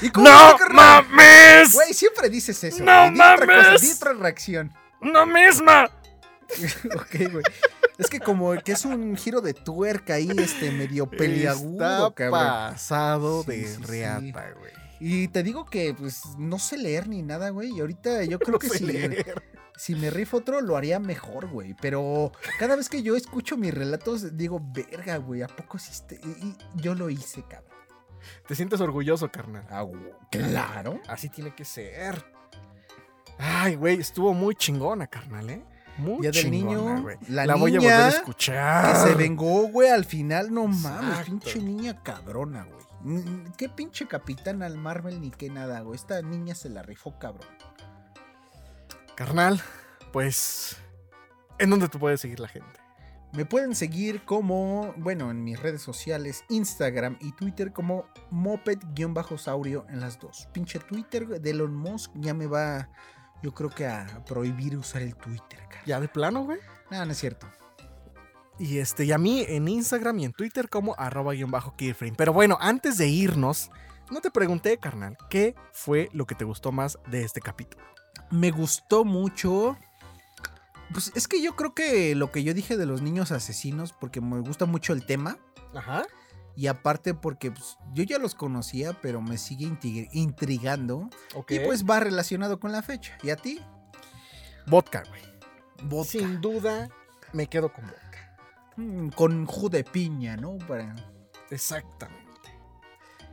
¿Y 0.00 0.10
cómo 0.10 0.28
¡No 0.28 0.56
mames! 0.72 1.72
Güey, 1.72 1.92
siempre 1.92 2.28
dices 2.30 2.62
eso. 2.64 2.82
¡No. 2.84 3.10
Di 3.10 3.20
otra 3.20 3.46
cosa, 3.46 3.62
mames! 3.62 3.80
di 3.82 3.90
otra 3.90 4.12
reacción. 4.14 4.72
¡No 5.00 5.26
misma! 5.26 5.84
ok, 6.96 7.32
güey. 7.32 7.44
Es 7.98 8.08
que 8.08 8.20
como 8.20 8.54
que 8.62 8.72
es 8.72 8.84
un 8.84 9.16
giro 9.16 9.40
de 9.40 9.54
tuerca 9.54 10.14
ahí, 10.14 10.30
este, 10.38 10.70
medio 10.70 11.06
peliagudo, 11.10 12.08
Está 12.08 12.14
cabrón. 12.14 12.40
pasado 12.40 13.42
Sí, 13.42 13.50
de 13.50 13.66
sí, 13.68 13.74
sí. 13.76 13.82
reata, 13.82 14.50
güey. 14.58 14.72
Y 15.00 15.28
te 15.28 15.42
digo 15.42 15.66
que, 15.66 15.94
pues, 15.94 16.22
no 16.38 16.58
sé 16.58 16.76
leer 16.78 17.08
ni 17.08 17.22
nada, 17.22 17.50
güey. 17.50 17.70
Y 17.76 17.80
ahorita 17.80 18.24
yo 18.24 18.38
creo 18.38 18.58
que 18.58 18.68
si, 18.68 18.84
leer. 18.84 19.42
si 19.76 19.94
me 19.94 20.10
rifo 20.10 20.38
otro, 20.38 20.60
lo 20.60 20.76
haría 20.76 20.98
mejor, 21.00 21.48
güey. 21.48 21.74
Pero 21.80 22.32
cada 22.58 22.76
vez 22.76 22.88
que 22.88 23.02
yo 23.02 23.16
escucho 23.16 23.56
mis 23.56 23.74
relatos, 23.74 24.36
digo, 24.36 24.60
verga, 24.72 25.16
güey, 25.16 25.42
¿a 25.42 25.48
poco 25.48 25.78
sí? 25.78 25.90
este-?" 25.92 26.20
Y, 26.24 26.28
y 26.46 26.56
yo 26.76 26.94
lo 26.94 27.10
hice, 27.10 27.42
cabrón. 27.48 27.77
Te 28.46 28.54
sientes 28.54 28.80
orgulloso, 28.80 29.30
carnal. 29.30 29.66
Ah, 29.70 29.84
claro. 30.30 31.00
Así 31.08 31.28
tiene 31.28 31.54
que 31.54 31.64
ser. 31.64 32.24
Ay, 33.38 33.76
güey, 33.76 34.00
estuvo 34.00 34.34
muy 34.34 34.54
chingona, 34.54 35.06
carnal, 35.06 35.48
¿eh? 35.50 35.62
Muy 35.98 36.20
Día 36.20 36.30
del 36.30 36.42
chingona, 36.42 36.80
niño, 36.80 37.02
güey. 37.02 37.16
la 37.28 37.54
voy 37.56 37.74
a 37.74 37.78
niña 37.78 37.90
volver 37.90 38.06
a 38.06 38.08
escuchar. 38.08 38.92
Que 38.92 39.08
se 39.10 39.14
vengó, 39.14 39.68
güey, 39.68 39.88
al 39.88 40.04
final, 40.04 40.52
no 40.52 40.66
mames, 40.66 41.26
pinche 41.26 41.60
niña 41.60 42.02
cabrona, 42.02 42.64
güey. 42.64 43.24
Qué 43.56 43.68
pinche 43.68 44.06
capitán 44.06 44.62
al 44.62 44.76
Marvel 44.76 45.20
ni 45.20 45.30
qué 45.30 45.50
nada, 45.50 45.80
güey. 45.80 45.96
Esta 45.96 46.20
niña 46.22 46.54
se 46.54 46.68
la 46.68 46.82
rifó, 46.82 47.18
cabrón. 47.18 47.48
Carnal, 49.14 49.60
pues. 50.12 50.76
¿En 51.58 51.70
dónde 51.70 51.88
te 51.88 51.98
puede 51.98 52.16
seguir 52.16 52.40
la 52.40 52.48
gente? 52.48 52.80
Me 53.32 53.44
pueden 53.44 53.74
seguir 53.74 54.24
como, 54.24 54.94
bueno, 54.96 55.30
en 55.30 55.44
mis 55.44 55.60
redes 55.60 55.82
sociales, 55.82 56.44
Instagram 56.48 57.18
y 57.20 57.32
Twitter 57.32 57.72
como 57.72 58.06
moped-saurio 58.30 59.86
en 59.90 60.00
las 60.00 60.18
dos. 60.18 60.48
Pinche 60.52 60.78
Twitter 60.78 61.26
de 61.26 61.50
Elon 61.50 61.74
Musk 61.74 62.10
ya 62.14 62.32
me 62.32 62.46
va, 62.46 62.88
yo 63.42 63.52
creo 63.52 63.68
que 63.68 63.86
a 63.86 64.24
prohibir 64.26 64.76
usar 64.76 65.02
el 65.02 65.14
Twitter, 65.14 65.60
cara. 65.68 65.82
¿Ya 65.84 66.00
de 66.00 66.08
plano, 66.08 66.44
güey? 66.44 66.58
No, 66.90 67.04
no 67.04 67.12
es 67.12 67.18
cierto. 67.18 67.46
Y 68.58 68.78
este, 68.78 69.04
y 69.04 69.12
a 69.12 69.18
mí 69.18 69.44
en 69.46 69.68
Instagram 69.68 70.18
y 70.18 70.24
en 70.24 70.32
Twitter 70.32 70.68
como 70.68 70.94
arroba 70.98 71.32
guion 71.34 71.50
bajo 71.50 71.76
keyframe. 71.76 72.16
Pero 72.16 72.32
bueno, 72.32 72.58
antes 72.60 72.98
de 72.98 73.08
irnos, 73.08 73.70
no 74.10 74.20
te 74.20 74.30
pregunté, 74.30 74.78
carnal, 74.78 75.16
¿qué 75.28 75.54
fue 75.72 76.08
lo 76.12 76.26
que 76.26 76.34
te 76.34 76.44
gustó 76.44 76.72
más 76.72 76.98
de 77.08 77.22
este 77.22 77.40
capítulo? 77.40 77.84
Me 78.30 78.50
gustó 78.50 79.04
mucho. 79.04 79.76
Pues 80.92 81.12
es 81.14 81.28
que 81.28 81.42
yo 81.42 81.54
creo 81.54 81.74
que 81.74 82.14
lo 82.14 82.32
que 82.32 82.42
yo 82.42 82.54
dije 82.54 82.76
de 82.76 82.86
los 82.86 83.02
niños 83.02 83.30
asesinos, 83.32 83.92
porque 83.92 84.20
me 84.20 84.40
gusta 84.40 84.66
mucho 84.66 84.92
el 84.92 85.04
tema. 85.04 85.38
Ajá. 85.74 86.06
Y 86.56 86.66
aparte 86.66 87.14
porque 87.14 87.50
pues, 87.50 87.78
yo 87.94 88.02
ya 88.02 88.18
los 88.18 88.34
conocía, 88.34 88.92
pero 89.00 89.20
me 89.20 89.38
sigue 89.38 89.70
intrigando. 90.12 91.08
Ok. 91.34 91.52
Y 91.52 91.60
pues 91.60 91.84
va 91.84 92.00
relacionado 92.00 92.58
con 92.58 92.72
la 92.72 92.82
fecha. 92.82 93.16
¿Y 93.22 93.30
a 93.30 93.36
ti? 93.36 93.60
vodka, 94.68 95.02
güey. 95.08 95.22
Vodka. 95.84 96.10
Sin 96.10 96.40
duda, 96.40 96.88
me 97.32 97.46
quedo 97.46 97.72
con 97.72 97.84
vodka. 97.86 98.36
Mm, 98.76 99.08
con 99.10 99.46
jugo 99.46 99.68
de 99.68 99.84
piña, 99.84 100.36
¿no? 100.36 100.58
Para... 100.58 100.94
Exactamente. 101.50 102.26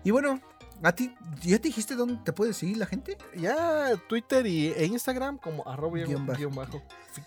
Y 0.03 0.12
bueno, 0.12 0.39
a 0.84 0.92
ti, 0.92 1.16
¿ya 1.42 1.58
te 1.58 1.70
dijiste 1.70 1.96
dónde 1.96 2.20
te 2.24 2.34
puede 2.34 2.54
seguir 2.54 2.78
la 2.78 2.86
gente? 2.86 3.18
Ya 3.36 3.92
Twitter 4.08 4.46
y, 4.46 4.68
e 4.68 4.86
Instagram 4.86 5.38
como 5.38 5.68
arroba 5.68 5.98
Guión 5.98 6.26
bajo. 6.26 6.38
guion 6.38 6.56
bajo 6.56 6.82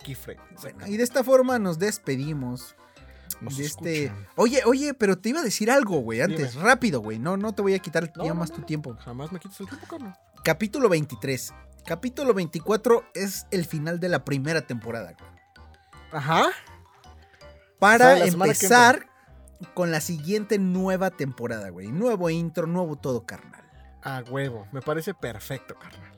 keyframe. 0.05 0.41
Bueno, 0.61 0.87
y 0.87 0.97
de 0.97 1.03
esta 1.03 1.25
forma 1.25 1.59
nos 1.59 1.79
despedimos. 1.79 2.75
Nos 3.41 3.57
de 3.57 3.65
este... 3.65 4.13
Oye, 4.37 4.63
oye, 4.65 4.95
pero 4.95 5.19
te 5.19 5.29
iba 5.29 5.41
a 5.41 5.45
decir 5.45 5.71
algo, 5.71 5.99
güey, 6.01 6.21
antes. 6.21 6.53
Dime. 6.53 6.65
Rápido, 6.65 7.01
güey. 7.01 7.19
No, 7.19 7.37
no 7.37 7.53
te 7.53 7.63
voy 7.63 7.75
a 7.75 7.79
quitar 7.79 8.11
No, 8.17 8.25
ya 8.25 8.31
no, 8.31 8.35
más 8.37 8.51
no, 8.51 8.57
tu 8.57 8.63
tiempo. 8.63 8.97
Jamás 8.97 9.33
me 9.33 9.39
quites 9.39 9.61
el 9.61 9.69
tiempo, 9.69 9.87
carnal. 9.87 10.19
Capítulo 10.43 10.89
23. 10.89 11.55
Capítulo 11.85 12.35
24 12.35 13.05
es 13.15 13.47
el 13.51 13.65
final 13.65 14.01
de 14.01 14.09
la 14.09 14.25
primera 14.25 14.67
temporada, 14.67 15.13
güey. 15.19 15.31
Ajá. 16.13 16.49
Para 17.79 18.15
O 18.15 18.17
sea, 18.17 18.27
empezar 18.27 19.07
con 19.75 19.91
la 19.91 20.01
siguiente 20.01 20.59
nueva 20.59 21.11
temporada, 21.11 21.71
güey. 21.71 21.89
Nuevo 21.89 22.31
intro, 22.31 22.67
nuevo 22.67 22.97
todo, 22.97 23.25
carnal. 23.25 23.65
A 24.03 24.23
huevo. 24.29 24.67
Me 24.73 24.81
parece 24.81 25.15
perfecto, 25.15 25.75
carnal. 25.79 26.13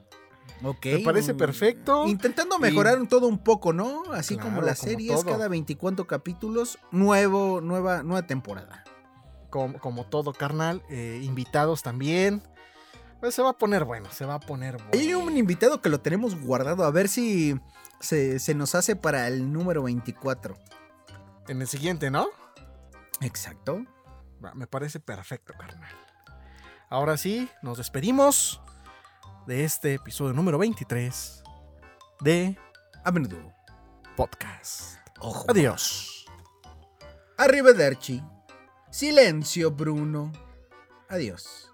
Ok. 0.63 0.87
Me 0.87 0.99
parece 1.01 1.35
perfecto. 1.35 2.07
Intentando 2.07 2.59
mejorar 2.59 3.07
todo 3.09 3.27
un 3.27 3.39
poco, 3.39 3.73
¿no? 3.73 4.05
Así 4.13 4.37
como 4.37 4.61
las 4.61 4.81
como 4.81 4.91
series, 4.91 5.21
todo. 5.21 5.33
cada 5.33 5.49
24 5.49 6.07
capítulos, 6.07 6.79
nuevo, 6.91 7.61
nueva, 7.61 8.03
nueva 8.03 8.27
temporada. 8.27 8.85
Como, 9.49 9.79
como 9.79 10.05
todo, 10.05 10.33
carnal. 10.33 10.83
Eh, 10.91 11.21
invitados 11.23 11.83
también. 11.83 12.43
Pues 13.21 13.35
se 13.35 13.43
va 13.43 13.51
a 13.51 13.59
poner 13.59 13.85
bueno, 13.85 14.11
se 14.11 14.25
va 14.25 14.35
a 14.35 14.41
poner 14.41 14.77
bueno. 14.77 14.91
Hay 14.95 15.13
un 15.13 15.37
invitado 15.37 15.83
que 15.83 15.91
lo 15.91 16.01
tenemos 16.01 16.41
guardado, 16.41 16.85
a 16.85 16.91
ver 16.91 17.07
si 17.07 17.61
se, 18.01 18.39
se 18.39 18.55
nos 18.55 18.75
hace 18.75 18.97
para 18.97 19.29
el 19.29 19.53
número 19.53 19.83
24. 19.83 20.57
En 21.49 21.61
el 21.61 21.69
siguiente, 21.69 22.11
¿no? 22.11 22.29
Exacto. 23.21 23.85
Me 24.55 24.67
parece 24.67 25.01
perfecto, 25.01 25.53
carnal. 25.59 25.93
Ahora 26.89 27.17
sí, 27.17 27.49
nos 27.63 27.79
despedimos 27.79 28.61
de 29.47 29.65
este 29.65 29.95
episodio 29.95 30.33
número 30.33 30.59
23 30.59 31.43
de 32.21 32.59
A 33.05 33.13
menudo. 33.13 33.53
Podcast. 34.17 34.99
Ojo. 35.21 35.47
Adiós. 35.49 36.27
Arrivederci. 37.37 38.23
Silencio, 38.91 39.71
Bruno. 39.71 40.33
Adiós. 41.09 41.71